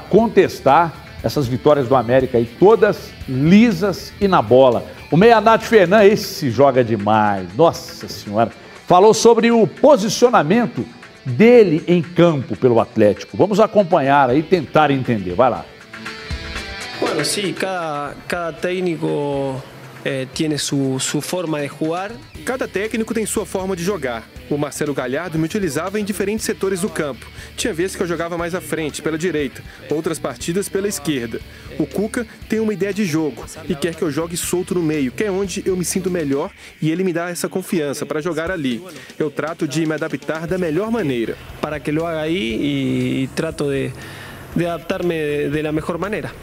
contestar 0.09 0.93
essas 1.23 1.47
vitórias 1.47 1.87
do 1.87 1.95
América 1.95 2.37
aí, 2.37 2.45
todas 2.45 3.11
lisas 3.27 4.11
e 4.19 4.27
na 4.27 4.41
bola. 4.41 4.85
O 5.11 5.17
meia 5.17 5.39
Nath 5.41 5.63
Fernandes, 5.63 6.13
esse 6.13 6.49
joga 6.49 6.83
demais, 6.83 7.47
nossa 7.55 8.07
senhora. 8.07 8.51
Falou 8.87 9.13
sobre 9.13 9.51
o 9.51 9.67
posicionamento 9.67 10.85
dele 11.25 11.83
em 11.87 12.01
campo 12.01 12.55
pelo 12.55 12.79
Atlético. 12.79 13.37
Vamos 13.37 13.59
acompanhar 13.59 14.29
aí, 14.29 14.41
tentar 14.41 14.89
entender. 14.89 15.33
Vai 15.33 15.49
lá. 15.49 15.65
Bueno, 16.99 17.23
sí, 17.25 17.53
cada, 17.53 18.13
cada 18.27 18.53
técnico 18.53 19.61
eh, 20.03 20.27
tiene 20.33 20.57
su, 20.57 20.99
su 20.99 21.21
forma 21.21 21.59
de 21.59 21.67
jugar. 21.67 22.11
Cada 22.45 22.67
técnico 22.67 23.13
tem 23.13 23.25
sua 23.25 23.45
forma 23.45 23.75
de 23.75 23.83
jogar. 23.83 24.27
O 24.49 24.57
Marcelo 24.57 24.93
Galhardo 24.93 25.37
me 25.37 25.45
utilizava 25.45 25.99
em 25.99 26.03
diferentes 26.03 26.45
setores 26.45 26.81
do 26.81 26.89
campo. 26.89 27.25
Tinha 27.55 27.73
vezes 27.73 27.95
que 27.95 28.03
eu 28.03 28.07
jogava 28.07 28.37
mais 28.37 28.55
à 28.55 28.61
frente, 28.61 29.01
pela 29.01 29.17
direita, 29.17 29.63
outras 29.89 30.19
partidas 30.19 30.67
pela 30.67 30.87
esquerda. 30.87 31.39
O 31.79 31.85
Cuca 31.85 32.25
tem 32.49 32.59
uma 32.59 32.73
ideia 32.73 32.93
de 32.93 33.05
jogo 33.05 33.45
e 33.69 33.75
quer 33.75 33.95
que 33.95 34.01
eu 34.01 34.11
jogue 34.11 34.35
solto 34.35 34.75
no 34.75 34.81
meio, 34.81 35.11
que 35.11 35.23
é 35.23 35.31
onde 35.31 35.63
eu 35.65 35.77
me 35.77 35.85
sinto 35.85 36.09
melhor 36.09 36.51
e 36.81 36.91
ele 36.91 37.03
me 37.03 37.13
dá 37.13 37.29
essa 37.29 37.47
confiança 37.47 38.05
para 38.05 38.21
jogar 38.21 38.51
ali. 38.51 38.83
Eu 39.17 39.29
trato 39.31 39.67
de 39.67 39.85
me 39.85 39.93
adaptar 39.93 40.47
da 40.47 40.57
melhor 40.57 40.91
maneira. 40.91 41.37
Para 41.61 41.79
que 41.79 41.91
lo 41.91 42.05
haga 42.05 42.21
ahí 42.21 43.23
y 43.23 43.27
trato 43.35 43.69
de, 43.69 43.91
de 44.55 44.65
adaptarme 44.65 45.49
la 45.61 45.71
mejor 45.71 45.97
manera. 45.97 46.33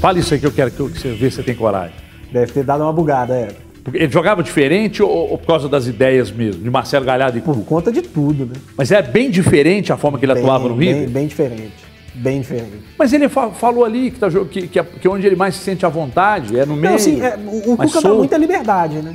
Fale 0.00 0.20
isso 0.20 0.34
aí 0.34 0.40
que 0.40 0.46
eu 0.46 0.52
quero 0.52 0.70
que 0.70 0.82
você 0.82 1.12
veja 1.12 1.30
se 1.30 1.36
você 1.36 1.42
tem 1.44 1.54
coragem. 1.54 2.11
Deve 2.32 2.52
ter 2.52 2.64
dado 2.64 2.82
uma 2.82 2.92
bugada, 2.92 3.34
é. 3.34 3.48
Porque 3.84 3.98
Ele 3.98 4.12
jogava 4.12 4.42
diferente 4.42 5.02
ou, 5.02 5.10
ou 5.32 5.36
por 5.38 5.46
causa 5.46 5.68
das 5.68 5.86
ideias 5.86 6.30
mesmo, 6.30 6.62
de 6.62 6.70
Marcelo 6.70 7.04
Galhardo 7.04 7.36
e 7.38 7.40
Por 7.40 7.56
conta 7.64 7.90
de 7.90 8.00
tudo, 8.00 8.46
né? 8.46 8.52
Mas 8.76 8.92
é 8.92 9.02
bem 9.02 9.28
diferente 9.30 9.92
a 9.92 9.96
forma 9.96 10.18
que 10.18 10.24
ele 10.24 10.34
Bem- 10.34 10.42
atuava 10.42 10.68
no 10.68 10.76
River? 10.76 11.02
Bem, 11.04 11.08
bem 11.08 11.26
diferente. 11.26 11.72
Bem 12.14 12.40
diferente. 12.40 12.70
Mas 12.98 13.12
ele 13.12 13.28
fa- 13.28 13.50
falou 13.50 13.84
ali 13.84 14.10
que, 14.10 14.18
tá, 14.20 14.28
que, 14.30 14.68
que, 14.68 14.82
que 14.82 15.08
onde 15.08 15.26
ele 15.26 15.34
mais 15.34 15.54
se 15.56 15.62
sente 15.64 15.84
à 15.84 15.88
vontade 15.88 16.58
é 16.58 16.64
no 16.64 16.74
meio. 16.76 16.90
Não, 16.90 16.94
assim, 16.94 17.20
é, 17.20 17.36
o, 17.36 17.72
o 17.72 17.76
Cuca 17.76 18.00
dá 18.00 18.14
muita 18.14 18.36
liberdade, 18.38 18.96
né? 18.96 19.14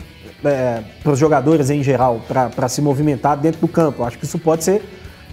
para 1.03 1.11
os 1.11 1.17
jogadores 1.19 1.69
em 1.69 1.81
geral, 1.83 2.21
para 2.27 2.67
se 2.69 2.81
movimentar 2.81 3.35
dentro 3.37 3.59
do 3.61 3.67
campo. 3.67 4.03
Acho 4.03 4.17
que 4.19 4.25
isso 4.25 4.37
pode 4.39 4.63
ser 4.63 4.81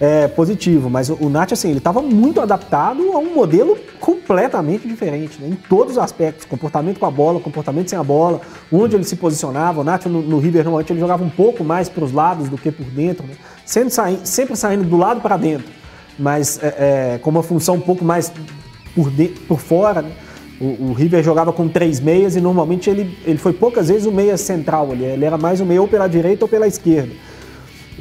é, 0.00 0.26
positivo, 0.26 0.90
mas 0.90 1.08
o, 1.08 1.16
o 1.20 1.28
Nath, 1.28 1.52
assim, 1.52 1.68
ele 1.68 1.78
estava 1.78 2.02
muito 2.02 2.40
adaptado 2.40 3.12
a 3.12 3.18
um 3.18 3.34
modelo 3.34 3.78
completamente 4.00 4.88
diferente, 4.88 5.40
né? 5.40 5.48
em 5.48 5.54
todos 5.54 5.92
os 5.92 5.98
aspectos, 5.98 6.44
comportamento 6.44 6.98
com 6.98 7.06
a 7.06 7.10
bola, 7.10 7.38
comportamento 7.40 7.88
sem 7.88 7.98
a 7.98 8.02
bola, 8.02 8.40
onde 8.72 8.96
ele 8.96 9.04
se 9.04 9.16
posicionava. 9.16 9.80
O 9.80 9.84
Nath 9.84 10.06
no, 10.06 10.20
no 10.20 10.38
River, 10.38 10.64
normalmente, 10.64 10.92
ele 10.92 11.00
jogava 11.00 11.22
um 11.22 11.30
pouco 11.30 11.62
mais 11.62 11.88
para 11.88 12.04
os 12.04 12.12
lados 12.12 12.48
do 12.48 12.58
que 12.58 12.70
por 12.72 12.86
dentro, 12.86 13.26
né? 13.26 13.34
sempre, 13.64 13.90
sai, 13.90 14.18
sempre 14.24 14.56
saindo 14.56 14.84
do 14.84 14.96
lado 14.96 15.20
para 15.20 15.36
dentro, 15.36 15.66
mas 16.18 16.60
é, 16.62 17.14
é, 17.14 17.18
com 17.18 17.30
uma 17.30 17.42
função 17.42 17.76
um 17.76 17.80
pouco 17.80 18.04
mais 18.04 18.32
por, 18.94 19.10
de, 19.10 19.28
por 19.28 19.60
fora, 19.60 20.02
né? 20.02 20.10
O, 20.60 20.90
o 20.90 20.92
River 20.92 21.22
jogava 21.22 21.52
com 21.52 21.68
três 21.68 21.98
meias 21.98 22.36
e 22.36 22.40
normalmente 22.40 22.88
ele, 22.88 23.18
ele 23.24 23.38
foi 23.38 23.52
poucas 23.52 23.88
vezes 23.88 24.06
o 24.06 24.12
meia 24.12 24.36
central 24.36 24.92
ali. 24.92 25.04
Ele 25.04 25.24
era 25.24 25.36
mais 25.36 25.60
o 25.60 25.64
meia 25.64 25.82
ou 25.82 25.88
pela 25.88 26.06
direita 26.06 26.44
ou 26.44 26.48
pela 26.48 26.64
esquerda. 26.66 27.12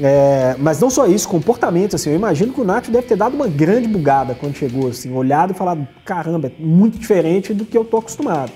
É, 0.01 0.55
mas 0.57 0.79
não 0.79 0.89
só 0.89 1.05
isso, 1.05 1.27
comportamento, 1.29 1.95
assim, 1.95 2.09
eu 2.09 2.15
imagino 2.15 2.51
que 2.51 2.59
o 2.59 2.63
Nath 2.63 2.87
deve 2.89 3.07
ter 3.07 3.15
dado 3.15 3.35
uma 3.35 3.47
grande 3.47 3.87
bugada 3.87 4.33
quando 4.33 4.55
chegou, 4.55 4.87
assim, 4.89 5.13
olhado 5.13 5.51
e 5.51 5.55
falado, 5.55 5.87
caramba, 6.03 6.47
é 6.47 6.51
muito 6.57 6.97
diferente 6.97 7.53
do 7.53 7.63
que 7.63 7.77
eu 7.77 7.85
tô 7.85 7.97
acostumado. 7.97 8.51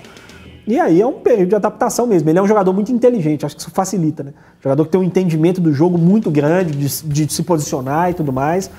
E 0.66 0.78
aí 0.78 1.00
é 1.00 1.06
um 1.06 1.14
período 1.20 1.48
de 1.50 1.54
adaptação 1.54 2.06
mesmo. 2.06 2.28
Ele 2.28 2.38
é 2.38 2.42
um 2.42 2.46
jogador 2.46 2.72
muito 2.74 2.92
inteligente, 2.92 3.46
acho 3.46 3.54
que 3.54 3.62
isso 3.62 3.70
facilita, 3.70 4.22
né? 4.22 4.34
Jogador 4.62 4.84
que 4.84 4.90
tem 4.90 5.00
um 5.00 5.04
entendimento 5.04 5.60
do 5.62 5.72
jogo 5.72 5.96
muito 5.96 6.30
grande, 6.30 6.72
de, 6.72 7.02
de 7.26 7.32
se 7.32 7.42
posicionar 7.42 8.10
e 8.10 8.14
tudo 8.14 8.32
mais, 8.32 8.70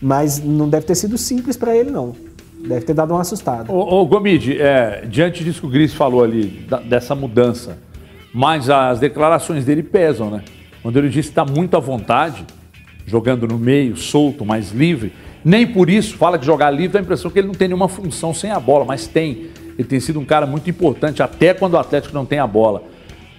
mas 0.00 0.38
não 0.38 0.68
deve 0.68 0.86
ter 0.86 0.94
sido 0.94 1.18
simples 1.18 1.56
para 1.56 1.74
ele, 1.74 1.90
não. 1.90 2.12
Deve 2.64 2.82
ter 2.84 2.94
dado 2.94 3.12
uma 3.12 3.22
assustada. 3.22 3.72
Ô, 3.72 4.02
ô 4.02 4.06
Gomide, 4.06 4.60
é, 4.60 5.04
diante 5.08 5.42
disso 5.42 5.62
que 5.62 5.66
o 5.66 5.70
Gris 5.70 5.92
falou 5.92 6.22
ali, 6.22 6.64
da- 6.68 6.78
dessa 6.78 7.12
mudança, 7.14 7.76
mas 8.32 8.70
as 8.70 9.00
declarações 9.00 9.64
dele 9.64 9.82
pesam, 9.82 10.30
né? 10.30 10.42
Quando 10.82 10.98
ele 10.98 11.08
disse 11.08 11.30
que 11.30 11.40
está 11.40 11.44
muito 11.44 11.76
à 11.76 11.80
vontade, 11.80 12.44
jogando 13.06 13.46
no 13.46 13.58
meio, 13.58 13.96
solto, 13.96 14.44
mais 14.44 14.72
livre, 14.72 15.12
nem 15.44 15.66
por 15.66 15.88
isso 15.88 16.16
fala 16.16 16.38
que 16.38 16.46
jogar 16.46 16.70
livre 16.70 16.88
dá 16.88 16.98
a 16.98 17.02
impressão 17.02 17.30
que 17.30 17.38
ele 17.38 17.48
não 17.48 17.54
tem 17.54 17.68
nenhuma 17.68 17.88
função 17.88 18.34
sem 18.34 18.50
a 18.50 18.60
bola, 18.60 18.84
mas 18.84 19.06
tem. 19.06 19.48
Ele 19.78 19.88
tem 19.88 20.00
sido 20.00 20.20
um 20.20 20.24
cara 20.24 20.46
muito 20.46 20.68
importante, 20.68 21.22
até 21.22 21.54
quando 21.54 21.74
o 21.74 21.78
Atlético 21.78 22.14
não 22.14 22.26
tem 22.26 22.38
a 22.38 22.46
bola. 22.46 22.82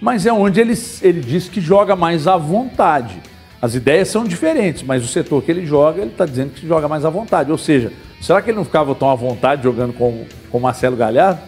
Mas 0.00 0.26
é 0.26 0.32
onde 0.32 0.60
ele, 0.60 0.74
ele 1.02 1.20
diz 1.20 1.48
que 1.48 1.60
joga 1.60 1.94
mais 1.94 2.26
à 2.26 2.36
vontade. 2.36 3.14
As 3.62 3.74
ideias 3.74 4.08
são 4.08 4.24
diferentes, 4.24 4.82
mas 4.82 5.04
o 5.04 5.08
setor 5.08 5.42
que 5.42 5.50
ele 5.50 5.64
joga, 5.64 6.02
ele 6.02 6.10
está 6.10 6.26
dizendo 6.26 6.50
que 6.50 6.66
joga 6.66 6.88
mais 6.88 7.04
à 7.04 7.10
vontade. 7.10 7.50
Ou 7.50 7.56
seja, 7.56 7.92
será 8.20 8.42
que 8.42 8.50
ele 8.50 8.58
não 8.58 8.64
ficava 8.64 8.94
tão 8.94 9.08
à 9.08 9.14
vontade 9.14 9.62
jogando 9.62 9.94
com 9.94 10.26
com 10.54 10.58
o 10.58 10.60
Marcelo 10.60 10.94
Galhardo? 10.94 11.40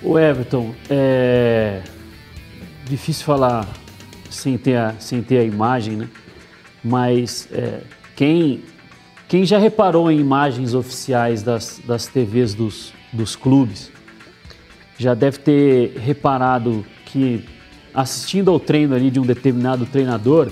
O 0.00 0.16
Everton, 0.16 0.72
é 0.88 1.80
difícil 2.84 3.24
falar 3.24 3.66
sem 4.36 4.56
ter 4.58 4.76
a, 4.76 4.94
sem 4.98 5.22
ter 5.22 5.38
a 5.38 5.44
imagem, 5.44 5.96
né? 5.96 6.08
Mas 6.84 7.48
é, 7.50 7.80
quem, 8.14 8.62
quem 9.28 9.44
já 9.44 9.58
reparou 9.58 10.10
em 10.10 10.20
imagens 10.20 10.74
oficiais 10.74 11.42
das, 11.42 11.80
das 11.84 12.06
TVs 12.06 12.54
dos, 12.54 12.92
dos 13.12 13.34
clubes 13.34 13.90
já 14.98 15.14
deve 15.14 15.38
ter 15.38 15.94
reparado 15.98 16.84
que 17.06 17.44
assistindo 17.92 18.50
ao 18.50 18.60
treino 18.60 18.94
ali 18.94 19.10
de 19.10 19.18
um 19.18 19.24
determinado 19.24 19.86
treinador, 19.86 20.50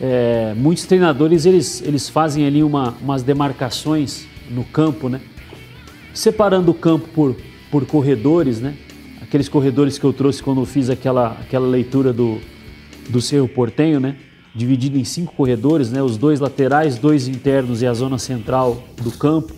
é, 0.00 0.54
muitos 0.56 0.84
treinadores 0.84 1.44
eles, 1.44 1.82
eles 1.82 2.08
fazem 2.08 2.46
ali 2.46 2.62
uma, 2.62 2.94
umas 3.02 3.22
demarcações 3.22 4.26
no 4.50 4.64
campo, 4.64 5.08
né? 5.08 5.20
Separando 6.14 6.70
o 6.70 6.74
campo 6.74 7.06
por, 7.08 7.36
por 7.70 7.86
corredores, 7.86 8.60
né? 8.60 8.74
Aqueles 9.20 9.48
corredores 9.48 9.98
que 9.98 10.04
eu 10.04 10.12
trouxe 10.12 10.42
quando 10.42 10.62
eu 10.62 10.66
fiz 10.66 10.88
aquela, 10.88 11.36
aquela 11.40 11.66
leitura 11.66 12.12
do, 12.12 12.40
do 13.10 13.20
Cerro 13.20 13.48
Portenho, 13.48 14.00
né? 14.00 14.16
Dividido 14.54 14.98
em 14.98 15.04
cinco 15.04 15.34
corredores, 15.34 15.90
né? 15.90 16.02
Os 16.02 16.16
dois 16.16 16.40
laterais, 16.40 16.98
dois 16.98 17.28
internos 17.28 17.82
e 17.82 17.86
a 17.86 17.94
zona 17.94 18.18
central 18.18 18.82
do 19.00 19.10
campo. 19.10 19.52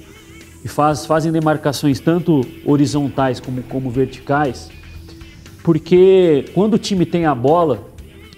E 0.64 0.68
faz, 0.68 1.06
fazem 1.06 1.32
demarcações 1.32 1.98
tanto 2.00 2.40
horizontais 2.64 3.40
como, 3.40 3.62
como 3.64 3.90
verticais, 3.90 4.70
porque 5.62 6.46
quando 6.54 6.74
o 6.74 6.78
time 6.78 7.04
tem 7.04 7.26
a 7.26 7.34
bola, 7.34 7.88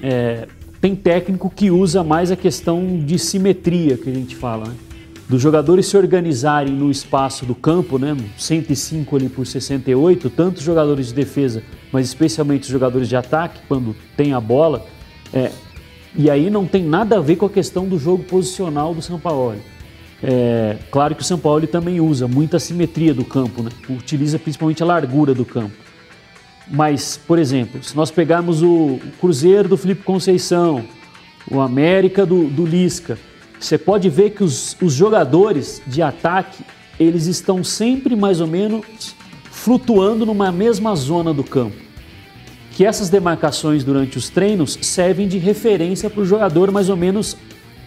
é, 0.03 0.47
tem 0.81 0.95
técnico 0.95 1.51
que 1.51 1.71
usa 1.71 2.03
mais 2.03 2.31
a 2.31 2.37
questão 2.37 2.99
de 2.99 3.19
simetria 3.19 3.97
que 3.97 4.11
a 4.11 4.13
gente 4.13 4.37
fala, 4.37 4.69
né? 4.69 4.75
Dos 5.27 5.41
jogadores 5.41 5.87
se 5.87 5.97
organizarem 5.97 6.75
no 6.75 6.91
espaço 6.91 7.47
do 7.47 7.55
campo, 7.55 7.99
né? 7.99 8.15
105 8.37 9.17
ali 9.17 9.31
por 9.31 9.47
68, 9.47 10.29
tanto 10.29 10.59
os 10.59 10.63
jogadores 10.63 11.09
de 11.09 11.15
defesa, 11.15 11.63
mas 11.91 12.07
especialmente 12.07 12.65
os 12.65 12.69
jogadores 12.69 13.09
de 13.09 13.17
ataque, 13.17 13.61
quando 13.67 13.97
tem 14.17 14.35
a 14.35 14.41
bola. 14.41 14.85
É, 15.33 15.51
e 16.17 16.31
aí 16.31 16.49
não 16.49 16.67
tem 16.67 16.85
nada 16.85 17.19
a 17.19 17.21
ver 17.21 17.37
com 17.37 17.47
a 17.47 17.51
questão 17.51 17.87
do 17.87 17.99
jogo 17.99 18.23
posicional 18.25 18.95
do 18.95 19.03
São 19.03 19.19
Paulo. 19.19 19.57
É, 20.23 20.79
claro 20.91 21.15
que 21.15 21.23
o 21.23 21.25
São 21.25 21.39
Paulo 21.39 21.67
também 21.67 22.01
usa 22.01 22.27
muita 22.27 22.59
simetria 22.59 23.13
do 23.13 23.25
campo, 23.25 23.63
né? 23.63 23.71
utiliza 23.91 24.39
principalmente 24.39 24.83
a 24.83 24.87
largura 24.87 25.35
do 25.35 25.45
campo. 25.45 25.75
Mas, 26.71 27.21
por 27.27 27.39
exemplo, 27.39 27.83
se 27.83 27.95
nós 27.95 28.11
pegarmos 28.11 28.63
o 28.63 28.99
Cruzeiro 29.21 29.69
do 29.69 29.77
Felipe 29.77 30.03
Conceição, 30.03 30.85
o 31.51 31.61
América 31.61 32.25
do, 32.25 32.45
do 32.45 32.65
Lisca, 32.65 33.19
você 33.61 33.77
pode 33.77 34.09
ver 34.09 34.31
que 34.31 34.43
os, 34.43 34.77
os 34.81 34.95
jogadores 34.95 35.83
de 35.87 36.01
ataque, 36.01 36.65
eles 36.99 37.27
estão 37.27 37.63
sempre 37.63 38.17
mais 38.17 38.41
ou 38.41 38.47
menos 38.47 39.15
flutuando 39.51 40.25
numa 40.25 40.51
mesma 40.51 40.95
zona 40.95 41.35
do 41.35 41.45
campo. 41.45 41.84
Que 42.75 42.85
essas 42.85 43.09
demarcações 43.09 43.85
durante 43.85 44.19
os 44.19 44.29
treinos 44.29 44.77
servem 44.83 45.29
de 45.29 45.39
referência 45.39 46.11
para 46.11 46.21
o 46.21 46.27
jogador 46.27 46.71
mais 46.73 46.89
ou 46.89 46.97
menos 46.97 47.37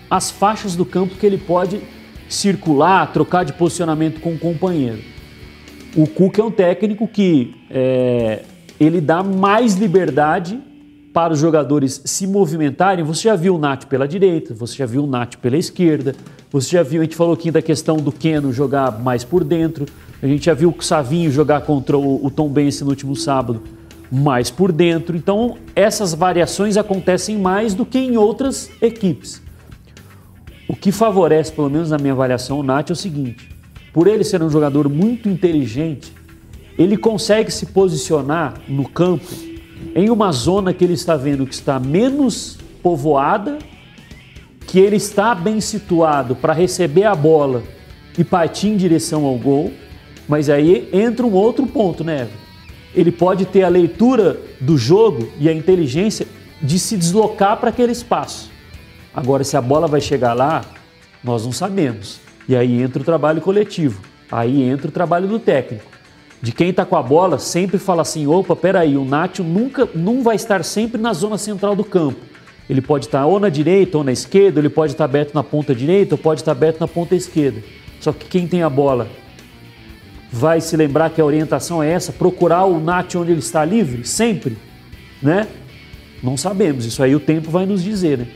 as 0.10 0.32
faixas 0.32 0.76
do 0.76 0.86
campo 0.86 1.16
que 1.16 1.26
ele 1.26 1.38
pode 1.38 1.82
circular, 2.30 3.12
trocar 3.12 3.44
de 3.44 3.52
posicionamento 3.54 4.22
com 4.22 4.34
o 4.34 4.40
companheiro. 4.40 5.00
O 5.96 6.08
Cuca 6.08 6.42
é 6.42 6.46
um 6.46 6.52
técnico 6.52 7.06
que 7.06 7.54
é, 7.70 8.44
ele 8.80 9.02
dá 9.02 9.22
mais 9.22 9.76
liberdade 9.76 10.60
para 11.14 11.34
os 11.34 11.40
jogadores 11.40 12.02
se 12.06 12.28
movimentarem, 12.28 13.04
você 13.04 13.24
já 13.24 13.36
viu 13.36 13.56
o 13.56 13.58
Nath 13.58 13.86
pela 13.86 14.08
direita, 14.08 14.54
você 14.54 14.76
já 14.78 14.86
viu 14.86 15.04
o 15.04 15.08
Nath 15.08 15.36
pela 15.38 15.58
esquerda, 15.58 16.16
você 16.52 16.70
já 16.70 16.84
viu, 16.84 17.02
a 17.02 17.04
gente 17.04 17.16
falou 17.16 17.34
aqui 17.34 17.50
da 17.50 17.62
questão 17.62 17.98
do 17.98 18.12
Keno 18.12 18.54
jogar 18.54 19.00
mais 19.00 19.24
por 19.24 19.44
dentro, 19.44 19.86
a 20.22 20.28
gente 20.28 20.46
já 20.46 20.54
viu 20.54 20.74
o 20.78 20.84
Savinho 20.84 21.32
jogar 21.32 21.62
contra 21.62 21.98
o, 21.98 22.24
o 22.24 22.30
Tom 22.30 22.48
Bense 22.50 22.84
no 22.84 22.92
último 22.92 23.16
sábado 23.16 23.62
mais 24.12 24.50
por 24.50 24.72
dentro. 24.72 25.16
Então, 25.16 25.58
essas 25.76 26.14
variações 26.14 26.78
acontecem 26.78 27.38
mais 27.38 27.74
do 27.74 27.86
que 27.86 27.98
em 27.98 28.18
outras 28.18 28.70
equipes. 28.82 29.42
O 30.68 30.76
que 30.76 30.92
favorece, 30.92 31.52
pelo 31.52 31.70
menos 31.70 31.90
na 31.90 31.98
minha 31.98 32.14
avaliação, 32.14 32.60
o 32.60 32.64
Nath 32.64 32.90
é 32.90 32.94
o 32.94 32.96
seguinte: 32.96 33.50
por 33.94 34.08
ele 34.08 34.24
ser 34.24 34.42
um 34.44 34.50
jogador 34.50 34.90
muito 34.90 35.30
inteligente, 35.30 36.14
ele 36.78 36.98
consegue 36.98 37.52
se 37.52 37.68
posicionar 37.68 38.56
no 38.68 38.88
campo 38.88 39.26
em 39.96 40.10
uma 40.10 40.32
zona 40.32 40.74
que 40.74 40.84
ele 40.84 40.94
está 40.94 41.16
vendo 41.16 41.46
que 41.46 41.54
está 41.54 41.80
menos 41.80 42.58
povoada, 42.84 43.58
que 44.68 44.80
ele 44.80 44.98
está 44.98 45.34
bem 45.34 45.60
situado 45.62 46.36
para 46.36 46.54
receber 46.54 47.06
a 47.06 47.16
bola 47.16 47.64
e 48.18 48.24
partir 48.24 48.68
em 48.68 48.78
direção 48.78 49.26
ao 49.26 49.38
gol. 49.38 49.72
Mas 50.28 50.50
aí 50.50 50.90
entra 50.92 51.26
um 51.26 51.34
outro 51.34 51.66
ponto, 51.66 52.04
né? 52.04 52.28
Ele 52.98 53.12
pode 53.12 53.46
ter 53.46 53.62
a 53.62 53.70
leitura 53.70 54.42
do 54.60 54.76
jogo 54.76 55.30
e 55.40 55.48
a 55.48 55.54
inteligência 55.54 56.26
de 56.60 56.80
se 56.80 56.98
deslocar 56.98 57.56
para 57.58 57.70
aquele 57.70 57.92
espaço. 57.92 58.50
Agora, 59.14 59.44
se 59.44 59.56
a 59.56 59.62
bola 59.62 59.88
vai 59.88 60.02
chegar 60.02 60.34
lá, 60.34 60.66
nós 61.24 61.46
não 61.46 61.52
sabemos. 61.52 62.20
E 62.50 62.56
aí 62.56 62.82
entra 62.82 63.00
o 63.00 63.06
trabalho 63.06 63.40
coletivo, 63.40 64.02
aí 64.32 64.64
entra 64.64 64.88
o 64.88 64.92
trabalho 64.92 65.28
do 65.28 65.38
técnico. 65.38 65.86
De 66.42 66.52
quem 66.52 66.70
está 66.70 66.86
com 66.86 66.96
a 66.96 67.04
bola, 67.04 67.38
sempre 67.38 67.78
fala 67.78 68.02
assim: 68.02 68.26
opa, 68.26 68.56
peraí, 68.56 68.98
o 68.98 69.06
Nátio 69.06 69.44
nunca 69.44 69.88
não 69.94 70.24
vai 70.24 70.36
estar 70.36 70.64
sempre 70.64 71.00
na 71.00 71.14
zona 71.14 71.38
central 71.38 71.76
do 71.76 71.84
campo. 71.84 72.20
Ele 72.68 72.82
pode 72.82 73.06
estar 73.06 73.28
ou 73.28 73.40
na 73.40 73.50
direita 73.50 74.00
ou 74.00 74.04
na 74.04 74.12
esquerda, 74.12 74.60
ele 74.60 74.70
pode 74.70 74.94
estar 74.94 75.06
aberto 75.06 75.36
na 75.36 75.44
ponta 75.44 75.76
direita 75.76 76.16
ou 76.16 76.18
pode 76.18 76.42
estar 76.42 76.52
aberto 76.52 76.80
na 76.80 76.88
ponta 76.88 77.16
esquerda. 77.16 77.62
Só 78.00 78.12
que 78.12 78.26
quem 78.26 78.48
tem 78.48 78.64
a 78.64 78.70
bola 78.70 79.08
vai 80.32 80.62
se 80.62 80.76
lembrar 80.76 81.10
que 81.10 81.22
a 81.22 81.26
orientação 81.26 81.82
é 81.82 81.92
essa, 81.92 82.12
procurar 82.12 82.66
o 82.66 82.80
Nátio 82.80 83.22
onde 83.22 83.32
ele 83.32 83.40
está 83.40 83.64
livre, 83.64 84.06
sempre, 84.06 84.58
né? 85.22 85.48
Não 86.22 86.36
sabemos, 86.36 86.86
isso 86.86 87.02
aí 87.02 87.16
o 87.16 87.20
tempo 87.20 87.50
vai 87.50 87.66
nos 87.66 87.84
dizer, 87.84 88.18
né? 88.18 88.28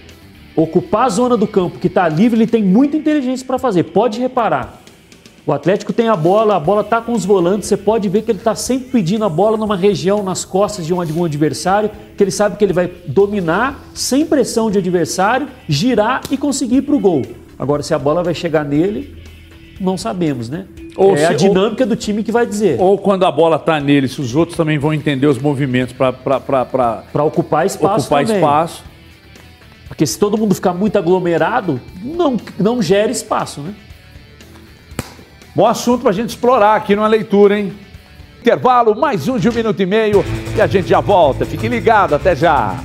ocupar 0.56 1.06
a 1.06 1.10
zona 1.10 1.38
do 1.38 1.48
campo 1.48 1.80
que 1.80 1.88
está 1.88 2.08
livre, 2.08 2.38
ele 2.38 2.48
tem 2.48 2.64
muita 2.64 2.98
inteligência 2.98 3.46
para 3.46 3.58
fazer. 3.58 3.84
Pode 3.84 4.20
reparar. 4.20 4.82
O 5.46 5.52
Atlético 5.52 5.92
tem 5.92 6.08
a 6.08 6.16
bola, 6.16 6.56
a 6.56 6.60
bola 6.60 6.82
está 6.82 7.02
com 7.02 7.14
os 7.14 7.26
volantes, 7.26 7.68
você 7.68 7.76
pode 7.76 8.08
ver 8.08 8.22
que 8.22 8.30
ele 8.30 8.38
está 8.38 8.54
sempre 8.54 8.90
pedindo 8.90 9.26
a 9.26 9.30
bola 9.30 9.58
numa 9.58 9.76
região 9.76 10.22
nas 10.22 10.46
costas 10.46 10.86
de 10.86 10.94
um, 10.94 11.04
de 11.04 11.12
um 11.12 11.26
adversário, 11.26 11.90
que 12.16 12.24
ele 12.24 12.30
sabe 12.30 12.58
que 12.58 12.64
ele 12.64 12.74
vai 12.74 12.88
dominar 13.08 13.84
sem 13.94 14.24
pressão 14.24 14.70
de 14.70 14.78
adversário, 14.78 15.48
girar 15.68 16.22
e 16.30 16.38
conseguir 16.38 16.78
ir 16.78 16.82
para 16.84 16.96
o 16.96 17.00
gol. 17.00 17.24
Agora, 17.58 17.82
se 17.82 17.94
a 17.94 17.98
bola 17.98 18.24
vai 18.24 18.36
chegar 18.36 18.64
nele, 18.64 19.18
não 19.80 19.98
sabemos, 19.98 20.48
né? 20.48 20.68
Ou 20.96 21.14
é 21.14 21.18
se, 21.18 21.26
a 21.26 21.34
dinâmica 21.34 21.84
ou, 21.84 21.90
do 21.90 21.96
time 21.96 22.24
que 22.24 22.32
vai 22.32 22.46
dizer. 22.46 22.80
Ou 22.80 22.98
quando 22.98 23.26
a 23.26 23.32
bola 23.32 23.56
está 23.56 23.80
nele, 23.80 24.08
se 24.08 24.20
os 24.20 24.36
outros 24.36 24.58
também 24.58 24.78
vão 24.78 24.94
entender 24.94 25.28
os 25.28 25.38
movimentos 25.38 25.94
para 25.94 27.24
ocupar 27.24 27.66
espaço. 27.66 28.06
Ocupar 28.06 28.26
também. 28.26 28.38
espaço. 28.38 28.84
Porque 29.88 30.06
se 30.06 30.18
todo 30.18 30.38
mundo 30.38 30.56
ficar 30.56 30.74
muito 30.74 30.98
aglomerado, 30.98 31.80
não, 32.04 32.38
não 32.58 32.82
gera 32.82 33.12
espaço, 33.12 33.62
né? 33.62 33.74
Bom 35.54 35.68
assunto 35.68 36.02
para 36.02 36.12
a 36.12 36.14
gente 36.14 36.30
explorar 36.30 36.76
aqui 36.76 36.96
numa 36.96 37.08
leitura, 37.08 37.60
hein? 37.60 37.74
Intervalo, 38.40 38.96
mais 38.96 39.28
um 39.28 39.38
de 39.38 39.50
um 39.50 39.52
minuto 39.52 39.82
e 39.82 39.86
meio 39.86 40.24
e 40.56 40.62
a 40.62 40.68
gente 40.68 40.88
já 40.88 41.02
volta. 41.02 41.46
Fique 41.46 41.68
ligado, 41.68 42.16
até 42.16 42.36
já. 42.36 42.80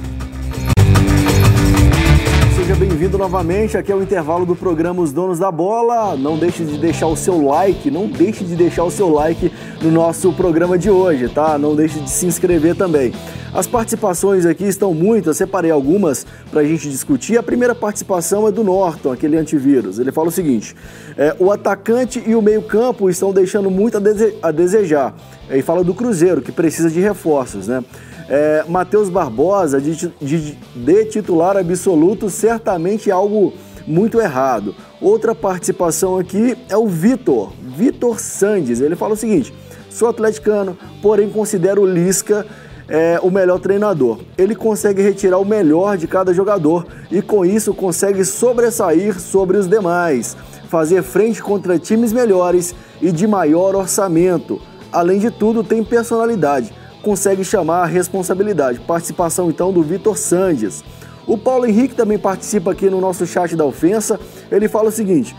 Bem-vindo 2.79 3.17
novamente. 3.17 3.79
Aqui 3.79 3.91
é 3.91 3.95
o 3.95 4.03
intervalo 4.03 4.45
do 4.45 4.55
programa 4.55 5.01
Os 5.01 5.11
Donos 5.11 5.39
da 5.39 5.51
Bola. 5.51 6.15
Não 6.15 6.37
deixe 6.37 6.63
de 6.63 6.77
deixar 6.77 7.07
o 7.07 7.17
seu 7.17 7.43
like, 7.43 7.91
não 7.91 8.07
deixe 8.07 8.45
de 8.45 8.55
deixar 8.55 8.85
o 8.85 8.91
seu 8.91 9.09
like 9.09 9.51
no 9.81 9.91
nosso 9.91 10.31
programa 10.35 10.77
de 10.77 10.91
hoje, 10.91 11.27
tá? 11.31 11.57
Não 11.57 11.75
deixe 11.75 11.99
de 11.99 12.11
se 12.11 12.27
inscrever 12.27 12.77
também. 12.77 13.15
As 13.55 13.67
participações 13.67 14.45
aqui 14.45 14.65
estão 14.65 14.93
muitas, 14.93 15.39
separei 15.39 15.71
algumas 15.71 16.27
para 16.51 16.61
a 16.61 16.65
gente 16.65 16.91
discutir. 16.91 17.39
A 17.39 17.43
primeira 17.43 17.75
participação 17.75 18.47
é 18.47 18.53
do 18.53 18.63
Norton, 18.63 19.11
aquele 19.11 19.39
antivírus. 19.39 19.99
Ele 19.99 20.13
fala 20.13 20.29
o 20.29 20.33
seguinte: 20.33 20.77
é, 21.17 21.35
o 21.39 21.51
atacante 21.51 22.23
e 22.27 22.35
o 22.35 22.43
meio-campo 22.43 23.09
estão 23.09 23.33
deixando 23.33 23.71
muito 23.71 23.97
a, 23.97 24.01
dese 24.01 24.37
a 24.43 24.51
desejar. 24.51 25.15
E 25.51 25.63
fala 25.63 25.83
do 25.83 25.95
Cruzeiro, 25.95 26.43
que 26.43 26.53
precisa 26.53 26.91
de 26.91 27.01
reforços, 27.01 27.69
né? 27.69 27.83
É, 28.29 28.65
Matheus 28.69 29.09
Barbosa, 29.09 29.81
de, 29.81 30.13
de, 30.21 30.59
de 30.75 31.05
titular 31.07 31.57
absoluto, 31.57 32.29
certamente 32.29 33.11
algo 33.11 33.53
muito 33.87 34.21
errado. 34.21 34.75
Outra 35.01 35.35
participação 35.35 36.19
aqui 36.19 36.57
é 36.69 36.77
o 36.77 36.89
Vitor, 36.89 37.53
Vitor 37.77 38.19
Sandes. 38.19 38.81
Ele 38.81 38.97
fala 38.97 39.15
o 39.15 39.17
seguinte: 39.17 39.55
sou 39.89 40.09
atleticano, 40.09 40.77
porém 41.01 41.31
considero 41.31 41.83
o 41.83 41.87
Lisca 41.87 42.45
é, 42.89 43.19
o 43.23 43.31
melhor 43.31 43.59
treinador. 43.59 44.19
Ele 44.37 44.55
consegue 44.55 45.03
retirar 45.03 45.39
o 45.39 45.45
melhor 45.45 45.97
de 45.97 46.07
cada 46.07 46.33
jogador 46.33 46.87
e 47.11 47.21
com 47.23 47.45
isso 47.45 47.75
consegue 47.75 48.25
sobressair 48.25 49.19
sobre 49.21 49.57
os 49.57 49.69
demais, 49.69 50.37
fazer 50.69 51.03
frente 51.03 51.43
contra 51.43 51.79
times 51.79 52.13
melhores 52.13 52.75
e 53.01 53.13
de 53.13 53.27
maior 53.27 53.75
orçamento. 53.75 54.61
Além 54.93 55.19
de 55.19 55.31
tudo, 55.31 55.63
tem 55.63 55.85
personalidade 55.85 56.73
consegue 57.07 57.45
chamar 57.45 57.83
a 57.83 57.87
responsabilidade. 57.87 58.81
Participação 58.81 59.49
então 59.49 59.73
do 59.73 59.81
Vitor 59.81 60.19
Sandes. 60.19 60.83
O 61.25 61.39
Paulo 61.39 61.65
Henrique 61.65 61.95
também 61.95 62.19
participa 62.19 62.73
aqui 62.73 62.91
no 62.91 63.01
nosso 63.01 63.25
chat 63.25 63.55
da 63.55 63.65
ofensa. 63.65 64.19
Ele 64.51 64.67
fala 64.67 64.89
o 64.89 64.93
seguinte: 64.93 65.37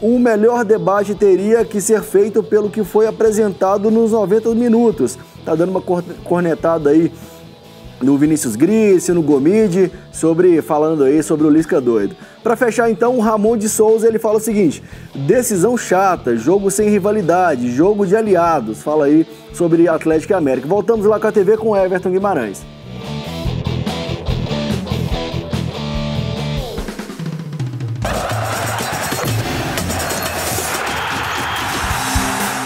o 0.00 0.18
melhor 0.18 0.64
debate 0.64 1.14
teria 1.14 1.66
que 1.66 1.82
ser 1.82 2.00
feito 2.02 2.42
pelo 2.42 2.70
que 2.70 2.82
foi 2.82 3.06
apresentado 3.06 3.90
nos 3.90 4.12
90 4.12 4.54
minutos. 4.54 5.18
Tá 5.44 5.54
dando 5.54 5.68
uma 5.68 5.82
cornetada 6.24 6.88
aí 6.88 7.12
no 8.02 8.18
Vinícius 8.18 8.56
Gris, 8.56 9.08
no 9.08 9.22
Gomide, 9.22 9.90
sobre 10.12 10.60
falando 10.60 11.04
aí 11.04 11.22
sobre 11.22 11.46
o 11.46 11.50
Lisca 11.50 11.80
doido. 11.80 12.16
Para 12.42 12.56
fechar 12.56 12.90
então, 12.90 13.16
o 13.16 13.20
Ramon 13.20 13.56
de 13.56 13.68
Souza 13.68 14.06
ele 14.08 14.18
fala 14.18 14.36
o 14.36 14.40
seguinte: 14.40 14.82
decisão 15.14 15.76
chata, 15.76 16.36
jogo 16.36 16.70
sem 16.70 16.88
rivalidade, 16.88 17.70
jogo 17.70 18.06
de 18.06 18.16
aliados. 18.16 18.82
Fala 18.82 19.06
aí 19.06 19.26
sobre 19.52 19.88
Atlético 19.88 20.32
e 20.32 20.34
América. 20.34 20.66
Voltamos 20.66 21.06
lá 21.06 21.20
com 21.20 21.26
a 21.26 21.32
TV 21.32 21.56
com 21.56 21.76
Everton 21.76 22.10
Guimarães. 22.10 22.62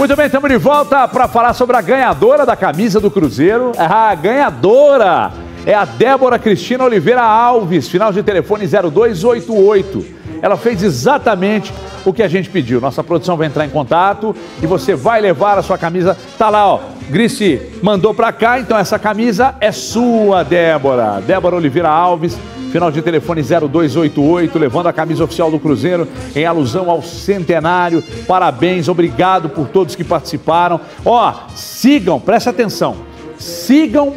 Muito 0.07 0.19
bem, 0.19 0.27
estamos 0.27 0.49
de 0.49 0.57
volta 0.57 1.09
para 1.09 1.27
falar 1.27 1.53
sobre 1.53 1.77
a 1.77 1.81
ganhadora 1.81 2.47
da 2.47 2.55
camisa 2.55 3.01
do 3.01 3.11
Cruzeiro. 3.11 3.73
A 3.77 4.15
ganhadora 4.15 5.33
é 5.67 5.75
a 5.75 5.85
Débora 5.85 6.39
Cristina 6.39 6.85
Oliveira 6.85 7.23
Alves, 7.23 7.89
final 7.89 8.13
de 8.13 8.23
telefone 8.23 8.69
0288. 8.69 10.07
Ela 10.41 10.57
fez 10.57 10.85
exatamente 10.85 11.75
o 12.05 12.13
que 12.13 12.23
a 12.23 12.29
gente 12.29 12.49
pediu. 12.49 12.81
Nossa 12.81 13.03
produção 13.03 13.37
vai 13.37 13.49
entrar 13.49 13.67
em 13.67 13.69
contato 13.69 14.33
e 14.63 14.67
você 14.67 14.95
vai 14.95 15.21
levar 15.21 15.59
a 15.59 15.63
sua 15.65 15.77
camisa. 15.77 16.17
Tá 16.39 16.51
lá, 16.51 16.69
ó. 16.69 16.81
Grice 17.11 17.61
mandou 17.83 18.15
para 18.15 18.31
cá, 18.31 18.61
então 18.61 18.79
essa 18.79 19.01
camisa 19.01 19.57
é 19.61 19.73
sua, 19.73 20.45
Débora. 20.45 21.21
Débora 21.21 21.57
Oliveira 21.57 21.89
Alves 21.89 22.39
final 22.71 22.91
de 22.91 23.03
telefone 23.03 23.43
0288, 23.43 24.59
levando 24.59 24.87
a 24.89 24.93
camisa 24.93 25.25
oficial 25.25 25.51
do 25.51 25.59
Cruzeiro 25.59 26.09
em 26.35 26.45
alusão 26.45 26.91
ao 26.91 27.03
centenário. 27.03 28.03
Parabéns, 28.27 28.89
obrigado 28.89 29.49
por 29.49 29.69
todos 29.69 29.95
que 29.95 30.05
participaram. 30.05 30.81
Ó, 31.05 31.33
sigam, 31.55 32.21
presta 32.21 32.51
atenção, 32.51 32.97
sigam 33.39 34.15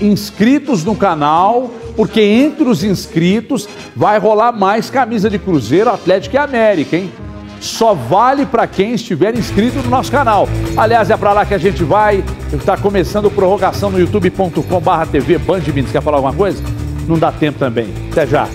inscritos 0.00 0.84
no 0.84 0.94
canal, 0.94 1.70
porque 1.96 2.20
entre 2.20 2.68
os 2.68 2.82
inscritos 2.82 3.68
vai 3.94 4.18
rolar 4.18 4.52
mais 4.52 4.90
camisa 4.90 5.30
de 5.30 5.38
Cruzeiro, 5.38 5.90
Atlético 5.90 6.36
e 6.36 6.38
América, 6.38 6.96
hein? 6.96 7.10
Só 7.60 7.94
vale 7.94 8.44
para 8.44 8.66
quem 8.66 8.92
estiver 8.92 9.34
inscrito 9.34 9.78
no 9.78 9.88
nosso 9.88 10.10
canal. 10.10 10.46
Aliás, 10.76 11.08
é 11.08 11.16
para 11.16 11.32
lá 11.32 11.46
que 11.46 11.54
a 11.54 11.58
gente 11.58 11.82
vai. 11.82 12.22
Está 12.52 12.76
começando 12.76 13.30
prorrogação 13.30 13.90
no 13.90 13.98
youtube.com/tv 13.98 15.38
Band 15.38 15.62
Minas. 15.74 15.90
Quer 15.90 16.02
falar 16.02 16.18
alguma 16.18 16.34
coisa? 16.34 16.62
Não 17.08 17.18
dá 17.18 17.32
tempo 17.32 17.58
também. 17.58 17.88
Até 18.10 18.26
já. 18.26 18.48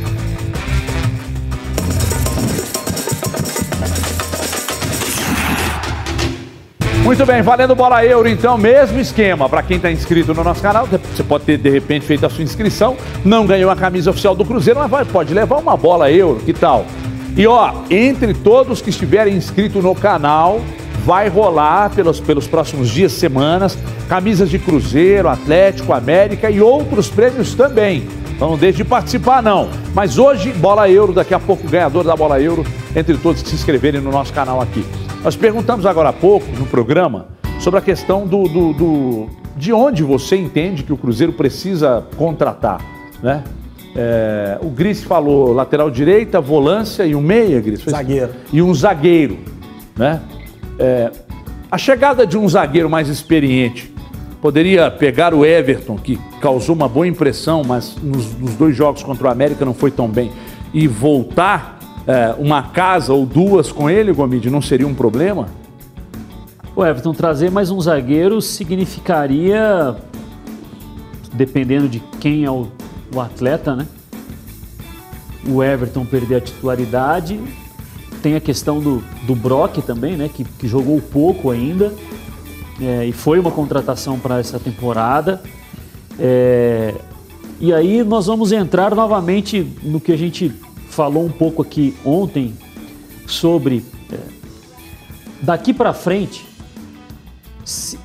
Muito 7.09 7.25
bem, 7.25 7.41
valendo 7.41 7.73
bola 7.73 8.05
euro, 8.05 8.29
então, 8.29 8.55
mesmo 8.55 8.99
esquema. 8.99 9.49
Para 9.49 9.63
quem 9.63 9.77
está 9.77 9.91
inscrito 9.91 10.31
no 10.31 10.43
nosso 10.43 10.61
canal, 10.61 10.85
você 10.85 11.23
pode 11.23 11.43
ter 11.43 11.57
de 11.57 11.67
repente 11.67 12.05
feito 12.05 12.23
a 12.23 12.29
sua 12.29 12.43
inscrição, 12.43 12.95
não 13.25 13.47
ganhou 13.47 13.71
a 13.71 13.75
camisa 13.75 14.11
oficial 14.11 14.35
do 14.35 14.45
Cruzeiro, 14.45 14.79
mas 14.79 14.91
vai, 14.91 15.03
pode 15.05 15.33
levar 15.33 15.57
uma 15.57 15.75
bola 15.75 16.11
euro, 16.11 16.39
que 16.39 16.53
tal? 16.53 16.85
E 17.35 17.47
ó, 17.47 17.73
entre 17.89 18.33
todos 18.35 18.79
que 18.79 18.91
estiverem 18.91 19.35
inscritos 19.35 19.83
no 19.83 19.95
canal, 19.95 20.61
vai 21.03 21.29
rolar 21.29 21.89
pelos, 21.89 22.19
pelos 22.19 22.47
próximos 22.47 22.89
dias, 22.89 23.11
semanas, 23.13 23.75
camisas 24.07 24.47
de 24.47 24.59
Cruzeiro, 24.59 25.29
Atlético, 25.29 25.93
América 25.93 26.51
e 26.51 26.61
outros 26.61 27.09
prêmios 27.09 27.55
também. 27.55 28.07
Então 28.39 28.51
não 28.51 28.57
deixe 28.57 28.77
de 28.77 28.85
participar, 28.85 29.43
não. 29.43 29.69
Mas 29.93 30.17
hoje, 30.17 30.53
Bola 30.53 30.89
Euro, 30.89 31.11
daqui 31.11 31.33
a 31.33 31.39
pouco, 31.39 31.67
ganhador 31.67 32.05
da 32.05 32.15
Bola 32.15 32.39
Euro, 32.39 32.65
entre 32.95 33.17
todos 33.17 33.43
que 33.43 33.49
se 33.49 33.55
inscreverem 33.55 33.99
no 33.99 34.11
nosso 34.11 34.31
canal 34.31 34.61
aqui. 34.61 34.85
Nós 35.21 35.35
perguntamos 35.35 35.85
agora 35.85 36.07
há 36.07 36.13
pouco, 36.13 36.45
no 36.57 36.65
programa, 36.65 37.25
sobre 37.59 37.81
a 37.81 37.83
questão 37.83 38.25
do, 38.25 38.43
do, 38.43 38.73
do 38.73 39.29
de 39.57 39.73
onde 39.73 40.03
você 40.03 40.37
entende 40.37 40.83
que 40.83 40.93
o 40.93 40.95
Cruzeiro 40.95 41.33
precisa 41.33 42.05
contratar, 42.15 42.79
né? 43.21 43.43
É, 43.93 44.57
o 44.61 44.69
Gris 44.69 45.03
falou 45.03 45.51
lateral 45.51 45.91
direita, 45.91 46.39
volância 46.39 47.05
e 47.05 47.13
um 47.15 47.21
meia, 47.21 47.59
Gris? 47.59 47.81
Zagueiro. 47.81 48.29
E 48.53 48.61
um 48.61 48.73
zagueiro, 48.73 49.37
né? 49.97 50.21
É, 50.79 51.11
a 51.69 51.77
chegada 51.77 52.25
de 52.25 52.37
um 52.37 52.47
zagueiro 52.47 52.89
mais 52.89 53.09
experiente 53.09 53.93
poderia 54.41 54.89
pegar 54.89 55.33
o 55.33 55.45
Everton, 55.45 55.97
que 55.97 56.17
causou 56.39 56.75
uma 56.75 56.87
boa 56.87 57.07
impressão, 57.07 57.63
mas 57.65 57.95
nos, 58.01 58.33
nos 58.37 58.55
dois 58.55 58.75
jogos 58.75 59.03
contra 59.03 59.27
o 59.27 59.29
América 59.29 59.65
não 59.65 59.73
foi 59.73 59.91
tão 59.91 60.07
bem, 60.07 60.31
e 60.73 60.87
voltar 60.87 61.79
é, 62.07 62.35
uma 62.37 62.63
casa 62.63 63.13
ou 63.13 63.25
duas 63.25 63.71
com 63.71 63.89
ele, 63.89 64.13
Gomide, 64.13 64.49
não 64.49 64.61
seria 64.61 64.87
um 64.87 64.93
problema? 64.93 65.47
O 66.75 66.85
Everton 66.85 67.13
trazer 67.13 67.51
mais 67.51 67.71
um 67.71 67.81
zagueiro 67.81 68.41
significaria, 68.41 69.95
dependendo 71.33 71.89
de 71.89 71.99
quem 72.21 72.45
é 72.45 72.51
o, 72.51 72.67
o 73.13 73.19
atleta, 73.19 73.75
né? 73.75 73.85
O 75.47 75.63
Everton 75.63 76.05
perder 76.05 76.35
a 76.35 76.41
titularidade. 76.41 77.39
Tem 78.21 78.35
a 78.35 78.39
questão 78.39 78.79
do, 78.79 79.03
do 79.25 79.35
Brock 79.35 79.77
também, 79.81 80.15
né? 80.15 80.29
Que, 80.33 80.43
que 80.43 80.67
jogou 80.67 81.01
pouco 81.01 81.49
ainda. 81.49 81.93
É, 82.81 83.05
e 83.05 83.11
foi 83.11 83.39
uma 83.39 83.51
contratação 83.51 84.19
para 84.19 84.39
essa 84.39 84.59
temporada. 84.59 85.41
É, 86.17 86.95
e 87.59 87.73
aí 87.73 88.03
nós 88.03 88.27
vamos 88.27 88.51
entrar 88.51 88.95
novamente 88.95 89.67
no 89.83 89.99
que 89.99 90.11
a 90.11 90.17
gente 90.17 90.51
falou 90.89 91.25
um 91.25 91.31
pouco 91.31 91.61
aqui 91.61 91.95
ontem 92.05 92.53
sobre 93.27 93.83
é, 94.11 94.17
daqui 95.41 95.73
para 95.73 95.93
frente 95.93 96.49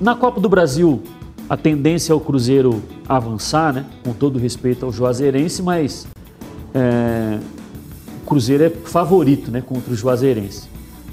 na 0.01 0.15
Copa 0.15 0.41
do 0.41 0.49
Brasil, 0.49 1.03
a 1.49 1.57
tendência 1.57 2.13
é 2.13 2.15
o 2.15 2.21
Cruzeiro 2.21 2.83
avançar, 3.09 3.73
né? 3.73 3.87
Com 4.05 4.13
todo 4.13 4.39
respeito 4.39 4.85
ao 4.85 4.93
Juazeirense, 4.93 5.63
mas 5.63 6.07
é, 6.75 7.39
o 8.23 8.27
Cruzeiro 8.27 8.65
é 8.65 8.71
favorito, 8.71 9.51
né? 9.51 9.63
Contra 9.63 9.93
o 9.93 9.97
Juazeirense. 9.97 10.69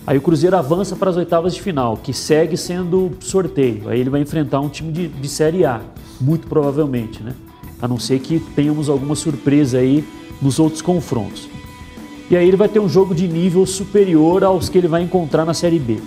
Aí 0.05 0.17
o 0.17 0.21
Cruzeiro 0.21 0.55
avança 0.57 0.95
para 0.95 1.09
as 1.09 1.17
oitavas 1.17 1.53
de 1.53 1.61
final, 1.61 1.95
que 1.95 2.11
segue 2.11 2.57
sendo 2.57 3.11
sorteio. 3.19 3.87
Aí 3.87 3.99
ele 3.99 4.09
vai 4.09 4.21
enfrentar 4.21 4.59
um 4.59 4.67
time 4.67 4.91
de, 4.91 5.07
de 5.07 5.29
Série 5.29 5.63
A, 5.63 5.79
muito 6.19 6.47
provavelmente, 6.47 7.21
né? 7.21 7.33
A 7.79 7.87
não 7.87 7.99
ser 7.99 8.19
que 8.19 8.39
tenhamos 8.39 8.89
alguma 8.89 9.15
surpresa 9.15 9.77
aí 9.77 10.03
nos 10.41 10.59
outros 10.59 10.81
confrontos. 10.81 11.47
E 12.29 12.35
aí 12.35 12.47
ele 12.47 12.57
vai 12.57 12.67
ter 12.67 12.79
um 12.79 12.89
jogo 12.89 13.13
de 13.13 13.27
nível 13.27 13.65
superior 13.65 14.43
aos 14.43 14.69
que 14.69 14.77
ele 14.77 14.87
vai 14.87 15.03
encontrar 15.03 15.45
na 15.45 15.53
Série 15.53 15.79
B. 15.79 15.99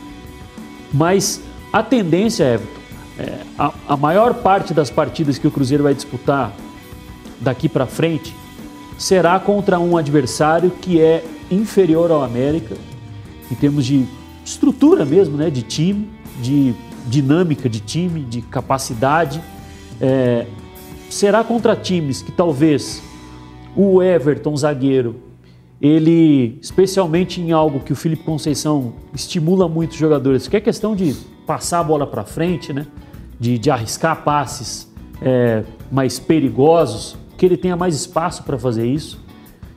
Mas 0.93 1.41
a 1.73 1.83
tendência, 1.83 2.45
Everton, 2.55 2.81
é, 3.19 3.39
a, 3.59 3.73
a 3.89 3.97
maior 3.97 4.35
parte 4.35 4.75
das 4.75 4.91
partidas 4.91 5.39
que 5.39 5.47
o 5.47 5.51
Cruzeiro 5.51 5.85
vai 5.85 5.95
disputar 5.95 6.53
daqui 7.41 7.69
para 7.69 7.87
frente 7.87 8.35
será 8.99 9.39
contra 9.39 9.79
um 9.79 9.97
adversário 9.97 10.71
que 10.71 11.01
é 11.01 11.25
inferior 11.51 12.11
ao 12.11 12.23
América 12.23 12.77
em 13.51 13.55
termos 13.55 13.85
de 13.85 14.07
estrutura 14.45 15.05
mesmo, 15.05 15.37
né, 15.37 15.51
de 15.51 15.63
time, 15.63 16.09
de 16.41 16.75
dinâmica 17.07 17.69
de 17.69 17.81
time, 17.81 18.23
de 18.23 18.43
capacidade. 18.43 19.41
É, 20.01 20.47
será 21.11 21.45
contra 21.45 21.77
times 21.77 22.23
que 22.23 22.33
talvez 22.33 23.03
o 23.77 24.03
Everton, 24.03 24.57
zagueiro, 24.57 25.17
ele, 25.81 26.59
especialmente 26.63 27.41
em 27.41 27.53
algo 27.53 27.81
que 27.81 27.93
o 27.93 27.97
Felipe 27.97 28.23
Conceição 28.23 28.95
estimula 29.13 29.69
muito 29.69 29.93
os 29.93 29.97
jogadores, 29.99 30.49
que 30.49 30.57
é 30.57 30.61
questão 30.61 30.95
de 30.95 31.15
passar 31.47 31.81
a 31.81 31.85
bola 31.85 32.07
para 32.07 32.25
frente, 32.25 32.73
né? 32.73 32.87
de, 33.39 33.59
de 33.59 33.71
arriscar 33.71 34.23
passes 34.23 34.91
é, 35.21 35.65
mais 35.91 36.19
perigosos, 36.19 37.17
que 37.37 37.45
ele 37.45 37.57
tenha 37.57 37.77
mais 37.77 37.95
espaço 37.95 38.43
para 38.45 38.59
fazer 38.59 38.87
isso. 38.87 39.23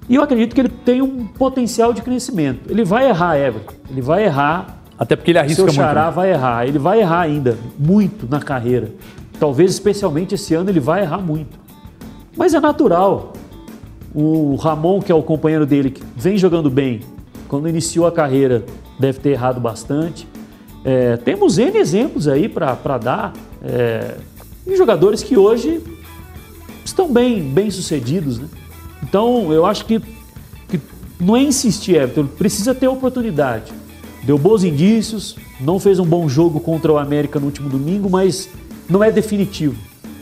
E 0.10 0.16
eu 0.16 0.22
acredito 0.22 0.54
que 0.56 0.62
ele 0.62 0.70
tem 0.70 1.02
um 1.02 1.26
potencial 1.26 1.92
de 1.92 2.02
crescimento. 2.02 2.72
Ele 2.72 2.86
vai 2.86 3.10
errar, 3.10 3.38
Everton. 3.38 3.74
Ele 3.90 4.02
vai 4.02 4.24
errar. 4.24 4.82
Até 4.98 5.16
porque 5.16 5.32
ele 5.32 5.40
arrisca 5.40 5.64
Seu 5.64 5.74
Xará 5.74 6.06
muito. 6.06 6.10
Né? 6.10 6.16
vai 6.16 6.32
errar. 6.32 6.68
Ele 6.68 6.80
vai 6.80 7.00
errar 7.02 7.22
ainda 7.22 7.58
muito 7.78 8.28
na 8.30 8.40
carreira. 8.40 8.92
Talvez 9.40 9.72
especialmente 9.72 10.36
esse 10.36 10.54
ano 10.54 10.70
ele 10.70 10.80
vai 10.80 11.02
errar 11.02 11.20
muito. 11.20 11.60
Mas 12.36 12.54
é 12.54 12.60
natural. 12.60 13.34
O 14.16 14.56
Ramon, 14.56 15.02
que 15.02 15.12
é 15.12 15.16
o 15.16 15.22
companheiro 15.22 15.66
dele, 15.66 15.92
que 15.92 16.02
vem 16.16 16.38
jogando 16.38 16.70
bem, 16.70 17.02
quando 17.48 17.68
iniciou 17.68 18.08
a 18.08 18.12
carreira, 18.12 18.64
deve 18.98 19.20
ter 19.20 19.32
errado 19.32 19.60
bastante. 19.60 20.28
É, 20.84 21.18
temos 21.18 21.58
N 21.58 21.78
exemplos 21.78 22.28
aí 22.28 22.48
para 22.48 22.98
dar 22.98 23.34
é, 23.62 24.16
de 24.66 24.76
jogadores 24.76 25.22
que 25.22 25.38
hoje 25.38 25.82
estão 26.84 27.12
bem, 27.12 27.42
bem 27.42 27.70
sucedidos. 27.70 28.40
Né? 28.40 28.48
Então, 29.04 29.52
eu 29.52 29.66
acho 29.66 29.86
que, 29.86 30.00
que 30.68 30.80
não 31.20 31.36
é 31.36 31.42
insistir, 31.42 31.96
Everton, 31.96 32.26
precisa 32.26 32.74
ter 32.74 32.88
oportunidade. 32.88 33.72
Deu 34.24 34.38
bons 34.38 34.64
indícios, 34.64 35.38
não 35.60 35.80
fez 35.80 36.00
um 36.00 36.06
bom 36.06 36.28
jogo 36.28 36.60
contra 36.60 36.92
o 36.92 36.98
América 36.98 37.40
no 37.40 37.46
último 37.46 37.70
domingo, 37.70 38.10
mas 38.10 38.50
não 38.90 39.04
é 39.04 39.12
definitivo. 39.12 39.76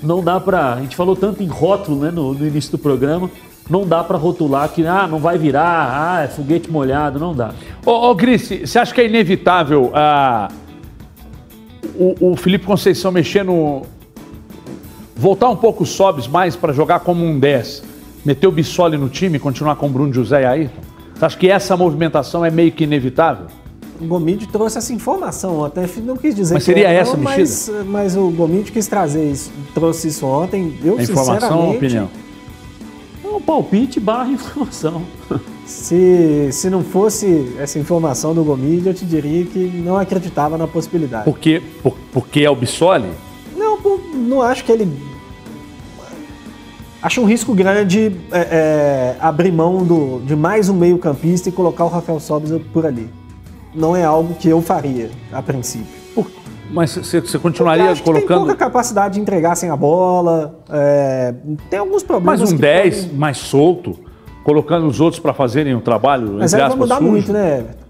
Não 0.04 0.24
dá 0.24 0.40
para. 0.40 0.74
A 0.74 0.82
gente 0.82 0.96
falou 0.96 1.16
tanto 1.16 1.42
em 1.42 1.48
rótulo 1.48 2.02
né, 2.02 2.12
no, 2.12 2.34
no 2.34 2.46
início 2.46 2.72
do 2.72 2.78
programa 2.78 3.30
não 3.70 3.86
dá 3.86 4.04
para 4.04 4.18
rotular 4.18 4.70
que 4.70 4.86
ah, 4.86 5.08
não 5.08 5.20
vai 5.20 5.38
virar, 5.38 6.18
ah, 6.18 6.24
é 6.24 6.28
foguete 6.28 6.70
molhado, 6.70 7.20
não 7.20 7.34
dá. 7.34 7.52
Ô, 7.86 8.10
ô 8.10 8.16
Gris, 8.16 8.48
você 8.64 8.78
acha 8.78 8.94
que 8.94 9.02
é 9.02 9.06
inevitável 9.08 9.92
ah, 9.94 10.50
o, 11.96 12.32
o 12.32 12.36
Felipe 12.36 12.66
Conceição 12.66 13.12
mexer 13.12 13.44
no. 13.44 13.84
voltar 15.16 15.50
um 15.50 15.56
pouco 15.56 15.84
o 15.84 15.86
Sobes 15.86 16.28
mais 16.28 16.56
para 16.56 16.74
jogar 16.74 17.00
como 17.00 17.26
um 17.26 17.40
10, 17.40 17.84
meter 18.26 18.48
o 18.48 18.52
Bissoli 18.52 18.98
no 18.98 19.08
time 19.08 19.38
e 19.38 19.40
continuar 19.40 19.76
com 19.76 19.86
o 19.86 19.90
Bruno 19.90 20.14
José 20.14 20.42
e 20.42 20.46
Ayrton? 20.46 20.82
Você 21.14 21.26
acha 21.26 21.38
que 21.38 21.50
essa 21.50 21.78
movimentação 21.78 22.44
é 22.44 22.52
meio 22.52 22.72
que 22.72 22.84
inevitável? 22.84 23.46
O 24.02 24.06
Gomide 24.06 24.48
trouxe 24.48 24.78
essa 24.78 24.92
informação, 24.92 25.64
até 25.64 25.88
não 26.04 26.18
quis 26.18 26.36
dizer 26.36 26.56
mas 26.56 26.64
seria 26.66 26.88
que 26.88 26.94
essa 26.94 27.16
não, 27.16 27.24
mexida? 27.24 27.78
Mas, 27.78 27.88
mas 27.88 28.18
o 28.18 28.30
Gomide 28.30 28.72
quis 28.72 28.88
trazer 28.88 29.32
isso, 29.32 29.50
trouxe 29.74 30.10
isso 30.10 30.26
ontem. 30.26 30.78
Eu, 30.84 30.98
a 30.98 31.04
informação 31.04 31.68
ou 31.68 31.76
opinião? 31.76 32.10
um 33.36 33.42
palpite 33.42 34.00
barra 34.00 34.30
informação. 34.32 35.04
Se, 35.66 36.50
se 36.52 36.70
não 36.70 36.84
fosse 36.84 37.54
essa 37.60 37.80
informação 37.80 38.36
do 38.36 38.44
Gomide, 38.44 38.88
eu 38.88 38.94
te 38.94 39.04
diria 39.04 39.46
que 39.46 39.60
não 39.60 39.98
acreditava 39.98 40.58
na 40.58 40.68
possibilidade. 40.68 41.26
Por 41.26 41.40
quê? 41.40 41.62
Por, 41.82 41.96
porque 42.14 42.42
é 42.42 42.50
o 42.50 42.56
Bissoli? 42.56 43.10
Não, 43.58 43.82
por, 43.82 44.00
não 44.14 44.42
acho 44.42 44.64
que 44.64 44.72
ele. 44.72 44.88
Acho 47.06 47.22
um 47.22 47.26
risco 47.26 47.54
grande 47.54 48.12
é, 48.32 48.40
é, 48.40 49.16
abrir 49.20 49.52
mão 49.52 49.84
do, 49.84 50.22
de 50.22 50.36
mais 50.36 50.70
um 50.70 50.74
meio-campista 50.74 51.50
e 51.50 51.52
colocar 51.52 51.86
o 51.86 51.88
Rafael 51.88 52.20
Sobis 52.20 52.52
por 52.74 52.84
ali. 52.84 53.08
Não 53.76 53.96
é 53.96 54.04
algo 54.04 54.34
que 54.34 54.50
eu 54.50 54.60
faria, 54.60 55.12
a 55.32 55.40
princípio. 55.40 55.86
Mas 56.72 56.96
você, 56.96 57.22
você 57.22 57.38
continuaria 57.38 57.92
acho 57.92 58.02
colocando. 58.02 58.28
tem 58.28 58.38
pouca 58.38 58.56
capacidade 58.56 59.14
de 59.14 59.20
entregar 59.20 59.56
sem 59.56 59.70
a 59.70 59.76
bola. 59.76 60.60
É, 60.68 61.36
tem 61.70 61.78
alguns 61.78 62.02
problemas. 62.02 62.42
Mas 62.42 62.52
um 62.52 62.58
10 62.58 62.96
podem... 62.96 63.18
mais 63.20 63.38
solto, 63.38 64.00
colocando 64.44 64.88
os 64.88 65.00
outros 65.00 65.20
para 65.20 65.32
fazerem 65.32 65.76
o 65.76 65.78
um 65.78 65.82
trabalho. 65.82 66.38
Mas 66.40 66.56
aí 66.56 66.62
vai 66.68 66.76
mudar 66.76 66.98
sujo. 66.98 67.08
muito, 67.08 67.32
né, 67.32 67.60
Everton? 67.60 67.86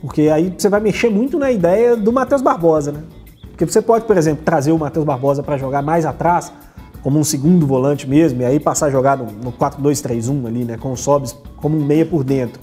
Porque 0.00 0.28
aí 0.28 0.54
você 0.56 0.68
vai 0.68 0.78
mexer 0.78 1.10
muito 1.10 1.40
na 1.40 1.50
ideia 1.50 1.96
do 1.96 2.12
Matheus 2.12 2.40
Barbosa, 2.40 2.92
né? 2.92 3.02
Porque 3.50 3.66
você 3.66 3.82
pode, 3.82 4.04
por 4.04 4.16
exemplo, 4.16 4.44
trazer 4.44 4.70
o 4.70 4.78
Matheus 4.78 5.04
Barbosa 5.04 5.42
para 5.42 5.58
jogar 5.58 5.82
mais 5.82 6.06
atrás, 6.06 6.52
como 7.08 7.18
um 7.18 7.24
segundo 7.24 7.66
volante 7.66 8.06
mesmo, 8.06 8.42
e 8.42 8.44
aí 8.44 8.60
passar 8.60 8.88
a 8.88 8.90
jogar 8.90 9.16
no, 9.16 9.32
no 9.42 9.50
4-2-3-1 9.50 10.46
ali, 10.46 10.64
né? 10.66 10.76
Com 10.76 10.92
o 10.92 10.96
Sobs 10.96 11.34
como 11.56 11.74
um 11.74 11.82
meia 11.82 12.04
por 12.04 12.22
dentro. 12.22 12.60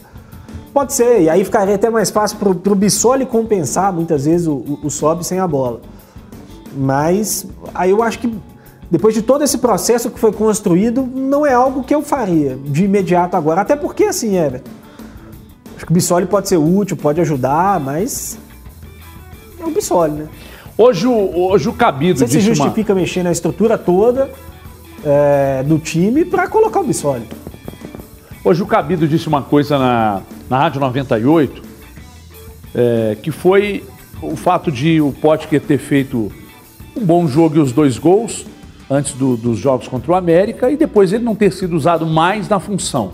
Pode 0.71 0.93
ser, 0.93 1.23
e 1.23 1.29
aí 1.31 1.43
ficaria 1.43 1.73
até 1.73 1.89
mais 1.89 2.11
fácil 2.11 2.37
para 2.37 2.71
o 2.71 2.75
Bissoli 2.75 3.25
compensar 3.25 3.91
muitas 3.91 4.25
vezes 4.25 4.45
o, 4.45 4.53
o, 4.53 4.79
o 4.83 4.91
sobe 4.91 5.25
sem 5.25 5.39
a 5.39 5.47
bola. 5.47 5.81
Mas 6.77 7.47
aí 7.73 7.89
eu 7.89 8.03
acho 8.03 8.19
que 8.19 8.39
depois 8.91 9.15
de 9.15 9.23
todo 9.23 9.43
esse 9.43 9.57
processo 9.57 10.11
que 10.11 10.19
foi 10.19 10.31
construído, 10.31 11.01
não 11.01 11.43
é 11.43 11.55
algo 11.55 11.83
que 11.83 11.95
eu 11.95 12.03
faria 12.03 12.55
de 12.55 12.85
imediato 12.85 13.35
agora. 13.35 13.61
Até 13.61 13.75
porque 13.75 14.03
assim, 14.03 14.37
Everton, 14.37 14.69
acho 15.75 15.87
que 15.87 15.91
o 15.91 15.95
Bissoli 15.95 16.27
pode 16.27 16.47
ser 16.47 16.57
útil, 16.57 16.95
pode 16.95 17.19
ajudar, 17.19 17.79
mas 17.79 18.37
é 19.59 19.65
o 19.65 19.71
Bissoli, 19.71 20.11
né? 20.11 20.27
Hoje 20.77 21.07
o, 21.07 21.37
hoje 21.51 21.69
o 21.69 21.73
Cabido 21.73 22.19
Você 22.19 22.27
se 22.27 22.39
justifica 22.41 22.93
uma... 22.93 22.99
mexer 23.01 23.23
na 23.23 23.31
estrutura 23.31 23.77
toda 23.77 24.29
é, 25.03 25.63
do 25.63 25.79
time 25.79 26.25
para 26.25 26.47
colocar 26.47 26.81
o 26.81 26.83
Bissoli. 26.83 27.23
Hoje 28.43 28.61
o 28.61 28.65
Cabido 28.67 29.07
disse 29.07 29.27
uma 29.27 29.41
coisa 29.41 29.79
na, 29.79 30.21
na 30.49 30.59
Rádio 30.59 30.79
98, 30.81 31.61
é, 32.75 33.17
que 33.21 33.31
foi 33.31 33.83
o 34.21 34.35
fato 34.35 34.71
de 34.71 34.99
o 35.01 35.11
Potker 35.13 35.61
ter 35.61 35.77
feito 35.77 36.31
um 36.95 37.03
bom 37.05 37.27
jogo 37.27 37.55
e 37.55 37.59
os 37.59 37.71
dois 37.71 37.97
gols 37.97 38.45
antes 38.89 39.13
do- 39.13 39.35
dos 39.37 39.57
jogos 39.57 39.87
contra 39.87 40.11
o 40.11 40.15
América 40.15 40.69
e 40.69 40.77
depois 40.77 41.11
ele 41.13 41.23
não 41.23 41.35
ter 41.35 41.51
sido 41.51 41.75
usado 41.75 42.05
mais 42.05 42.47
na 42.49 42.59
função. 42.59 43.13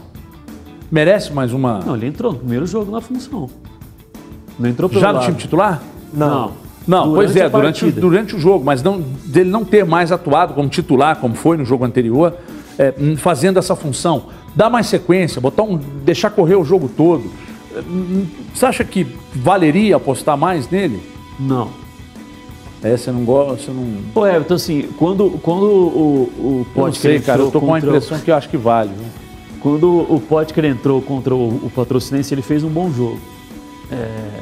Merece 0.91 1.32
mais 1.32 1.53
uma. 1.53 1.80
Não, 1.80 1.95
ele 1.95 2.07
entrou 2.07 2.34
no 2.34 2.39
primeiro 2.39 2.66
jogo 2.66 2.91
na 2.91 2.99
função. 2.99 3.49
Não 4.59 4.70
entrou 4.70 4.89
pelo 4.89 4.99
Já 4.99 5.09
no 5.14 5.20
lado. 5.20 5.26
time 5.26 5.38
titular? 5.38 5.82
Não. 6.14 6.30
Não, 6.30 6.51
Durante 7.03 7.15
pois 7.15 7.36
é, 7.36 7.49
durante, 7.49 7.91
durante 7.91 8.36
o 8.36 8.39
jogo, 8.39 8.65
mas 8.65 8.82
não, 8.82 8.99
dele 9.25 9.49
não 9.49 9.63
ter 9.63 9.86
mais 9.86 10.11
atuado 10.11 10.53
como 10.53 10.67
titular, 10.67 11.15
como 11.17 11.36
foi 11.36 11.55
no 11.57 11.63
jogo 11.65 11.86
anterior, 11.86 12.34
é, 12.77 12.93
hum, 12.99 13.15
fazendo 13.15 13.59
essa 13.59 13.75
função. 13.75 14.23
Dá 14.55 14.69
mais 14.69 14.88
sequência, 14.88 15.39
botar 15.39 15.63
um, 15.63 15.77
deixar 15.77 16.29
correr 16.32 16.55
o 16.55 16.63
jogo 16.65 16.89
todo. 16.89 17.23
É, 17.75 17.79
hum, 17.79 18.25
Você 18.53 18.65
acha 18.65 18.84
que 18.84 19.05
valeria 19.36 19.95
apostar 19.97 20.36
mais 20.36 20.69
nele? 20.69 21.01
Não. 21.39 21.69
É, 22.84 22.97
você 22.97 23.11
não 23.11 23.23
gosta, 23.23 23.57
você 23.65 23.71
não. 23.71 23.86
Pô, 24.11 24.25
Everton, 24.25 24.55
assim, 24.55 24.89
quando, 24.97 25.29
quando 25.43 25.63
o, 25.65 26.32
o 26.39 26.49
Eu 26.75 26.82
não 26.82 26.86
Potker 26.86 26.99
sei, 26.99 27.19
cara, 27.19 27.41
eu 27.41 27.45
entrou 27.47 27.61
tô 27.61 27.67
com 27.67 27.73
a 27.73 27.77
contra 27.79 27.91
o- 27.91 27.95
impressão 27.95 28.19
que 28.19 28.32
eu 28.32 28.36
acho 28.36 28.49
que 28.49 28.57
vale. 28.57 28.89
viu? 28.89 29.05
Quando 29.61 29.88
o 30.11 30.19
Potker 30.19 30.65
entrou 30.65 30.99
contra 31.03 31.36
o, 31.36 31.47
o 31.47 31.71
Patrocinense, 31.75 32.34
ele 32.34 32.41
fez 32.41 32.63
um 32.63 32.69
bom 32.69 32.91
jogo. 32.91 33.19
É, 33.91 34.39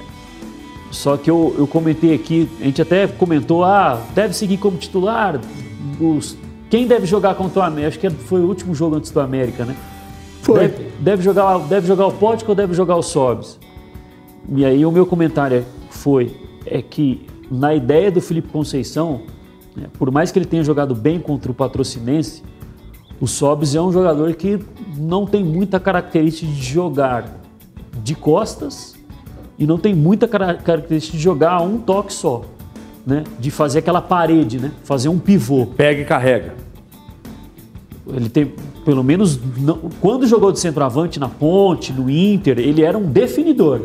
só 0.91 1.17
que 1.17 1.29
eu, 1.29 1.55
eu 1.57 1.67
comentei 1.67 2.13
aqui, 2.13 2.49
a 2.59 2.63
gente 2.63 2.81
até 2.81 3.07
comentou, 3.07 3.63
ah, 3.63 4.01
deve 4.13 4.33
seguir 4.33 4.57
como 4.57 4.77
titular. 4.77 5.39
Os, 5.99 6.37
quem 6.69 6.87
deve 6.87 7.05
jogar 7.05 7.35
contra 7.35 7.59
o 7.59 7.63
América? 7.63 7.87
Acho 7.87 7.99
que 7.99 8.23
foi 8.23 8.41
o 8.41 8.47
último 8.47 8.73
jogo 8.73 8.95
antes 8.95 9.11
do 9.11 9.19
América, 9.19 9.65
né? 9.65 9.75
Foi. 10.41 10.59
Deve, 10.59 10.91
deve 10.99 11.23
jogar, 11.23 11.57
deve 11.59 11.87
jogar 11.87 12.07
o 12.07 12.11
Potker 12.11 12.49
ou 12.49 12.55
deve 12.55 12.73
jogar 12.73 12.95
o 12.95 13.03
Sobs? 13.03 13.59
E 14.55 14.65
aí 14.65 14.85
o 14.85 14.91
meu 14.91 15.05
comentário 15.05 15.63
foi 15.89 16.35
é 16.65 16.81
que 16.81 17.25
na 17.51 17.73
ideia 17.73 18.11
do 18.11 18.21
Felipe 18.21 18.47
Conceição, 18.49 19.21
né, 19.75 19.87
por 19.97 20.11
mais 20.11 20.31
que 20.31 20.39
ele 20.39 20.45
tenha 20.45 20.63
jogado 20.63 20.95
bem 20.95 21.19
contra 21.19 21.51
o 21.51 21.53
Patrocinense, 21.53 22.43
o 23.21 23.27
Sobs 23.27 23.75
é 23.75 23.81
um 23.81 23.91
jogador 23.91 24.33
que 24.33 24.59
não 24.97 25.25
tem 25.25 25.43
muita 25.43 25.79
característica 25.79 26.51
de 26.51 26.61
jogar 26.61 27.41
de 28.03 28.15
costas 28.15 28.98
e 29.60 29.68
não 29.68 29.78
tem 29.78 29.93
muita 29.93 30.28
cara- 30.28 30.55
característica 30.55 31.18
de 31.18 31.22
jogar 31.24 31.62
um 31.62 31.78
toque 31.78 32.14
só, 32.14 32.43
né? 33.05 33.26
De 33.39 33.51
fazer 33.51 33.80
aquela 33.80 34.01
parede, 34.01 34.57
né? 34.57 34.72
Fazer 34.84 35.10
um 35.10 35.20
pivô. 35.20 35.66
Pega 35.66 36.01
e 36.01 36.05
carrega. 36.05 36.55
Ele 38.07 38.30
tem, 38.30 38.53
pelo 38.86 39.03
menos, 39.03 39.38
não- 39.57 39.78
quando 40.01 40.26
jogou 40.26 40.51
de 40.51 40.60
centroavante 40.60 41.20
na 41.20 41.28
Ponte, 41.30 41.93
no 41.93 42.10
Inter, 42.10 42.57
ele 42.57 42.82
era 42.82 42.97
um 42.97 43.05
definidor. 43.05 43.82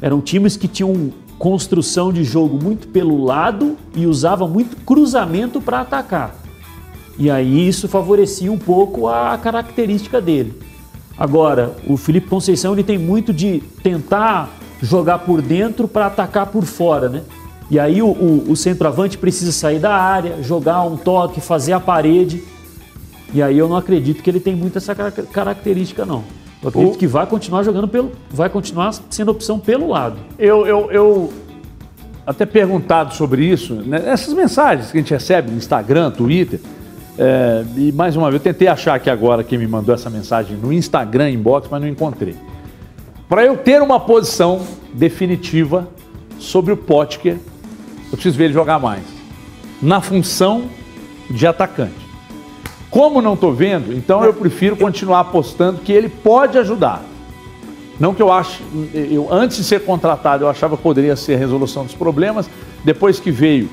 Eram 0.00 0.20
times 0.20 0.56
que 0.56 0.66
tinham 0.66 1.12
construção 1.38 2.12
de 2.12 2.24
jogo 2.24 2.58
muito 2.62 2.88
pelo 2.88 3.22
lado 3.22 3.76
e 3.94 4.06
usava 4.06 4.48
muito 4.48 4.76
cruzamento 4.84 5.60
para 5.60 5.80
atacar. 5.82 6.34
E 7.18 7.30
aí 7.30 7.68
isso 7.68 7.86
favorecia 7.88 8.50
um 8.50 8.58
pouco 8.58 9.06
a 9.08 9.36
característica 9.38 10.20
dele. 10.20 10.54
Agora, 11.16 11.74
o 11.86 11.96
Felipe 11.96 12.28
Conceição 12.28 12.72
ele 12.72 12.82
tem 12.82 12.98
muito 12.98 13.32
de 13.32 13.62
tentar 13.82 14.50
jogar 14.82 15.20
por 15.20 15.40
dentro 15.42 15.86
para 15.88 16.06
atacar 16.06 16.46
por 16.46 16.64
fora, 16.64 17.08
né? 17.08 17.22
E 17.70 17.78
aí 17.80 18.00
o, 18.02 18.06
o- 18.08 18.44
o 18.50 18.56
centroavante 18.56 19.18
precisa 19.18 19.50
sair 19.52 19.78
da 19.78 19.94
área, 19.94 20.42
jogar 20.42 20.82
um 20.82 20.96
toque, 20.96 21.40
fazer 21.40 21.72
a 21.72 21.80
parede. 21.80 22.42
E 23.34 23.42
aí 23.42 23.58
eu 23.58 23.68
não 23.68 23.76
acredito 23.76 24.22
que 24.22 24.30
ele 24.30 24.38
tem 24.40 24.54
muito 24.54 24.78
essa 24.78 24.94
cara- 24.94 25.10
característica, 25.10 26.04
não. 26.06 26.22
Eu 26.62 26.68
acredito 26.68 26.94
O- 26.94 26.98
que 26.98 27.06
vai 27.06 27.26
continuar 27.26 27.62
jogando 27.64 27.88
pelo. 27.88 28.12
vai 28.30 28.48
continuar 28.48 28.94
sendo 29.10 29.30
opção 29.30 29.58
pelo 29.58 29.88
lado. 29.88 30.16
Eu, 30.38 30.64
eu, 30.66 30.90
eu 30.92 31.32
até 32.26 32.46
perguntado 32.46 33.14
sobre 33.14 33.44
isso, 33.44 33.74
né, 33.74 34.02
essas 34.06 34.32
mensagens 34.34 34.90
que 34.90 34.98
a 34.98 35.00
gente 35.00 35.12
recebe 35.12 35.50
no 35.50 35.56
Instagram, 35.56 36.10
Twitter, 36.10 36.60
é, 37.18 37.64
e 37.76 37.92
mais 37.92 38.14
uma 38.16 38.30
vez, 38.30 38.40
eu 38.44 38.52
tentei 38.52 38.68
achar 38.68 38.94
aqui 38.94 39.08
agora 39.08 39.42
quem 39.42 39.58
me 39.58 39.66
mandou 39.66 39.94
essa 39.94 40.10
mensagem 40.10 40.56
no 40.56 40.72
Instagram, 40.72 41.30
inbox, 41.30 41.66
mas 41.70 41.80
não 41.80 41.88
encontrei. 41.88 42.34
Para 43.28 43.44
eu 43.44 43.56
ter 43.56 43.82
uma 43.82 43.98
posição 43.98 44.64
definitiva 44.92 45.88
sobre 46.38 46.72
o 46.72 46.76
Potker, 46.76 47.38
eu 48.06 48.12
preciso 48.12 48.38
ver 48.38 48.44
ele 48.44 48.54
jogar 48.54 48.78
mais. 48.78 49.02
Na 49.82 50.00
função 50.00 50.66
de 51.28 51.44
atacante. 51.46 52.06
Como 52.88 53.20
não 53.20 53.34
estou 53.34 53.52
vendo, 53.52 53.92
então 53.92 54.24
eu 54.24 54.32
prefiro 54.32 54.76
continuar 54.76 55.20
apostando 55.20 55.80
que 55.80 55.92
ele 55.92 56.08
pode 56.08 56.56
ajudar. 56.56 57.04
Não 57.98 58.14
que 58.14 58.22
eu 58.22 58.30
ache, 58.30 58.62
eu 58.94 59.26
antes 59.32 59.56
de 59.56 59.64
ser 59.64 59.80
contratado 59.84 60.44
eu 60.44 60.48
achava 60.48 60.76
que 60.76 60.82
poderia 60.82 61.16
ser 61.16 61.34
a 61.34 61.38
resolução 61.38 61.84
dos 61.84 61.94
problemas, 61.94 62.48
depois 62.84 63.18
que 63.18 63.30
veio 63.30 63.68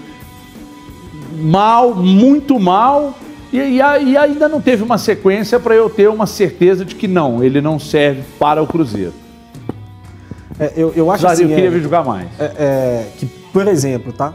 mal, 1.40 1.94
muito 1.94 2.60
mal, 2.60 3.14
e, 3.52 3.60
e 3.60 3.78
e 3.78 4.18
ainda 4.18 4.50
não 4.50 4.60
teve 4.60 4.82
uma 4.82 4.98
sequência 4.98 5.60
para 5.60 5.76
eu 5.76 5.90
ter 5.90 6.10
uma 6.10 6.26
certeza 6.26 6.84
de 6.84 6.96
que 6.96 7.08
não, 7.08 7.44
ele 7.44 7.62
não 7.62 7.78
serve 7.78 8.24
para 8.40 8.64
o 8.64 8.68
Cruzeiro. 8.68 9.23
É, 10.60 10.74
eu, 10.76 10.94
eu 10.96 11.10
acho 11.12 11.26
Precisaria- 11.26 11.56
assim. 11.56 11.64
queria 11.64 11.78
é, 11.78 11.82
jogar 11.82 12.04
mais. 12.04 12.28
é, 12.40 12.44
é, 12.44 13.12
que, 13.18 13.26
por 13.26 13.68
exemplo, 13.68 14.14
tá? 14.14 14.34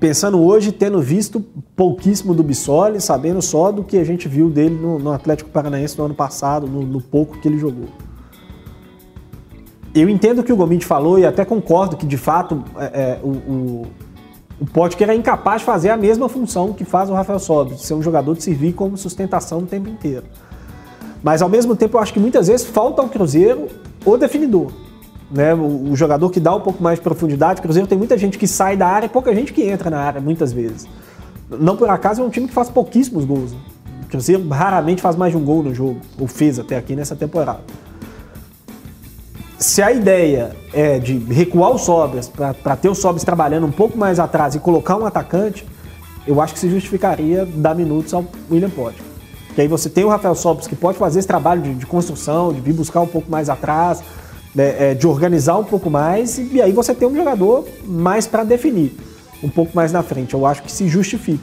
Pensando 0.00 0.42
hoje, 0.42 0.70
tendo 0.70 1.00
visto 1.00 1.40
pouquíssimo 1.74 2.34
do 2.34 2.42
Bissoli, 2.42 3.00
sabendo 3.00 3.40
só 3.40 3.72
do 3.72 3.82
que 3.82 3.96
a 3.96 4.04
gente 4.04 4.28
viu 4.28 4.50
dele 4.50 4.74
no, 4.74 4.98
no 4.98 5.12
Atlético 5.12 5.48
Paranaense 5.50 5.96
no 5.98 6.04
ano 6.04 6.14
passado, 6.14 6.66
no, 6.66 6.82
no 6.82 7.00
pouco 7.00 7.38
que 7.38 7.48
ele 7.48 7.58
jogou. 7.58 7.86
Eu 9.94 10.08
entendo 10.08 10.40
o 10.40 10.44
que 10.44 10.52
o 10.52 10.56
Gomide 10.56 10.84
falou 10.84 11.18
e 11.18 11.24
até 11.24 11.44
concordo 11.44 11.96
que, 11.96 12.04
de 12.04 12.18
fato, 12.18 12.62
é, 12.76 12.84
é, 12.84 13.20
o, 13.22 13.28
o, 13.28 13.86
o 14.60 14.66
Potker 14.66 15.08
é 15.08 15.14
incapaz 15.14 15.60
de 15.62 15.66
fazer 15.66 15.90
a 15.90 15.96
mesma 15.96 16.28
função 16.28 16.72
que 16.72 16.84
faz 16.84 17.08
o 17.08 17.14
Rafael 17.14 17.38
Sobres, 17.38 17.80
ser 17.80 17.94
um 17.94 18.02
jogador 18.02 18.34
de 18.36 18.42
servir 18.42 18.72
como 18.72 18.96
sustentação 18.98 19.60
o 19.60 19.66
tempo 19.66 19.88
inteiro. 19.88 20.24
Mas 21.24 21.40
ao 21.40 21.48
mesmo 21.48 21.74
tempo 21.74 21.96
eu 21.96 22.02
acho 22.02 22.12
que 22.12 22.20
muitas 22.20 22.48
vezes 22.48 22.66
falta 22.66 23.00
ao 23.00 23.08
Cruzeiro 23.08 23.68
o 24.04 24.18
definidor. 24.18 24.70
Né? 25.30 25.54
O, 25.54 25.92
o 25.92 25.96
jogador 25.96 26.28
que 26.28 26.38
dá 26.38 26.54
um 26.54 26.60
pouco 26.60 26.82
mais 26.82 26.98
de 26.98 27.02
profundidade. 27.02 27.60
O 27.60 27.62
Cruzeiro 27.62 27.88
tem 27.88 27.96
muita 27.96 28.18
gente 28.18 28.36
que 28.36 28.46
sai 28.46 28.76
da 28.76 28.86
área 28.86 29.06
e 29.06 29.08
pouca 29.08 29.34
gente 29.34 29.50
que 29.50 29.62
entra 29.62 29.88
na 29.88 29.98
área, 29.98 30.20
muitas 30.20 30.52
vezes. 30.52 30.86
Não 31.48 31.78
por 31.78 31.88
acaso 31.88 32.20
é 32.20 32.24
um 32.24 32.28
time 32.28 32.46
que 32.46 32.52
faz 32.52 32.68
pouquíssimos 32.68 33.24
gols. 33.24 33.52
O 34.02 34.06
Cruzeiro 34.10 34.46
raramente 34.48 35.00
faz 35.00 35.16
mais 35.16 35.32
de 35.32 35.38
um 35.38 35.44
gol 35.44 35.62
no 35.62 35.74
jogo, 35.74 35.98
ou 36.20 36.26
fez 36.26 36.58
até 36.58 36.76
aqui 36.76 36.94
nessa 36.94 37.16
temporada. 37.16 37.60
Se 39.58 39.80
a 39.80 39.90
ideia 39.90 40.54
é 40.74 40.98
de 40.98 41.16
recuar 41.16 41.70
o 41.70 41.78
Sobras 41.78 42.28
para 42.28 42.76
ter 42.76 42.90
o 42.90 42.94
Sobras 42.94 43.24
trabalhando 43.24 43.66
um 43.66 43.72
pouco 43.72 43.96
mais 43.96 44.20
atrás 44.20 44.54
e 44.54 44.58
colocar 44.58 44.96
um 44.96 45.06
atacante, 45.06 45.66
eu 46.26 46.38
acho 46.42 46.52
que 46.52 46.60
se 46.60 46.68
justificaria 46.68 47.46
dar 47.46 47.74
minutos 47.74 48.12
ao 48.12 48.26
William 48.50 48.68
Potker. 48.68 49.13
Que 49.54 49.60
aí 49.60 49.68
você 49.68 49.88
tem 49.88 50.04
o 50.04 50.08
Rafael 50.08 50.34
Sobres 50.34 50.66
que 50.66 50.74
pode 50.74 50.98
fazer 50.98 51.20
esse 51.20 51.28
trabalho 51.28 51.62
de, 51.62 51.74
de 51.74 51.86
construção, 51.86 52.52
de 52.52 52.60
vir 52.60 52.72
buscar 52.72 53.00
um 53.00 53.06
pouco 53.06 53.30
mais 53.30 53.48
atrás, 53.48 54.02
né, 54.54 54.90
é, 54.90 54.94
de 54.94 55.06
organizar 55.06 55.56
um 55.58 55.64
pouco 55.64 55.90
mais, 55.90 56.38
e, 56.38 56.60
aí 56.60 56.72
você 56.72 56.94
tem 56.94 57.06
um 57.08 57.14
jogador 57.14 57.64
mais 57.84 58.26
para 58.26 58.44
definir, 58.44 58.96
um 59.42 59.48
pouco 59.48 59.72
mais 59.74 59.92
na 59.92 60.02
frente. 60.02 60.34
Eu 60.34 60.44
acho 60.46 60.62
que 60.62 60.70
se 60.70 60.88
justifica 60.88 61.42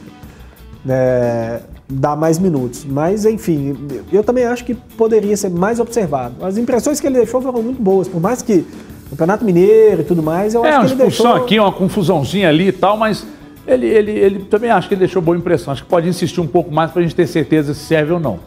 né, 0.84 1.60
dar 1.88 2.16
mais 2.16 2.38
minutos. 2.38 2.84
Mas, 2.84 3.24
enfim, 3.24 3.76
eu 4.12 4.22
também 4.24 4.44
acho 4.44 4.64
que 4.64 4.74
poderia 4.74 5.36
ser 5.36 5.50
mais 5.50 5.78
observado. 5.80 6.44
As 6.44 6.56
impressões 6.56 7.00
que 7.00 7.06
ele 7.06 7.16
deixou 7.16 7.40
foram 7.40 7.62
muito 7.62 7.80
boas, 7.80 8.08
por 8.08 8.20
mais 8.20 8.42
que 8.42 8.64
Campeonato 9.10 9.44
Mineiro 9.44 10.00
e 10.00 10.04
tudo 10.04 10.22
mais, 10.22 10.54
eu 10.54 10.64
É, 10.64 10.70
acho 10.70 10.78
uma 10.78 10.86
que 10.86 10.92
ele 10.92 11.02
deixou... 11.02 11.34
aqui, 11.34 11.58
uma 11.60 11.72
confusãozinha 11.72 12.48
ali 12.48 12.68
e 12.68 12.72
tal, 12.72 12.96
mas 12.96 13.26
ele, 13.66 13.86
ele, 13.86 14.10
ele 14.10 14.38
também 14.44 14.70
acho 14.70 14.88
que 14.88 14.94
ele 14.94 15.00
deixou 15.00 15.22
boa 15.22 15.36
impressão. 15.36 15.72
Acho 15.72 15.82
que 15.82 15.88
pode 15.88 16.08
insistir 16.08 16.40
um 16.40 16.46
pouco 16.46 16.72
mais 16.72 16.90
para 16.90 17.00
a 17.00 17.02
gente 17.02 17.14
ter 17.14 17.26
certeza 17.26 17.74
se 17.74 17.80
serve 17.80 18.12
ou 18.12 18.20
não. 18.20 18.40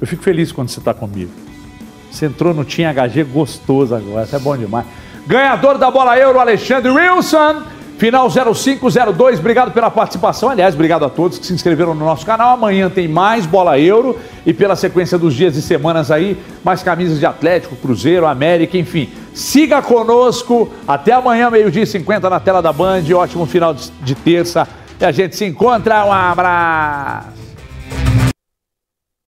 Eu 0.00 0.06
fico 0.06 0.22
feliz 0.22 0.52
quando 0.52 0.68
você 0.68 0.78
está 0.78 0.92
comigo. 0.92 1.30
Você 2.10 2.26
entrou 2.26 2.52
no 2.52 2.64
Team 2.64 2.92
HG 2.92 3.24
gostoso 3.24 3.94
agora, 3.94 4.24
isso 4.24 4.36
é 4.36 4.38
bom 4.38 4.56
demais. 4.56 4.84
Ganhador 5.26 5.78
da 5.78 5.90
bola 5.90 6.18
euro, 6.18 6.38
Alexandre 6.38 6.90
Wilson. 6.90 7.62
Final 8.02 8.28
0502, 8.28 9.38
obrigado 9.38 9.70
pela 9.70 9.88
participação. 9.88 10.50
Aliás, 10.50 10.74
obrigado 10.74 11.04
a 11.04 11.08
todos 11.08 11.38
que 11.38 11.46
se 11.46 11.52
inscreveram 11.52 11.94
no 11.94 12.04
nosso 12.04 12.26
canal. 12.26 12.54
Amanhã 12.54 12.90
tem 12.90 13.06
mais 13.06 13.46
bola 13.46 13.78
euro 13.78 14.18
e 14.44 14.52
pela 14.52 14.74
sequência 14.74 15.16
dos 15.16 15.32
dias 15.32 15.54
e 15.54 15.62
semanas 15.62 16.10
aí, 16.10 16.36
mais 16.64 16.82
camisas 16.82 17.20
de 17.20 17.26
Atlético, 17.26 17.76
Cruzeiro, 17.76 18.26
América, 18.26 18.76
enfim. 18.76 19.08
Siga 19.32 19.80
conosco. 19.80 20.68
Até 20.84 21.12
amanhã, 21.12 21.48
meio-dia 21.48 21.84
e 21.84 21.86
50 21.86 22.28
na 22.28 22.40
tela 22.40 22.60
da 22.60 22.72
Band. 22.72 23.04
Ótimo 23.14 23.46
final 23.46 23.72
de 23.72 24.14
terça. 24.16 24.66
E 24.98 25.04
a 25.04 25.12
gente 25.12 25.36
se 25.36 25.44
encontra. 25.44 26.04
Um 26.04 26.12
abraço. 26.12 27.41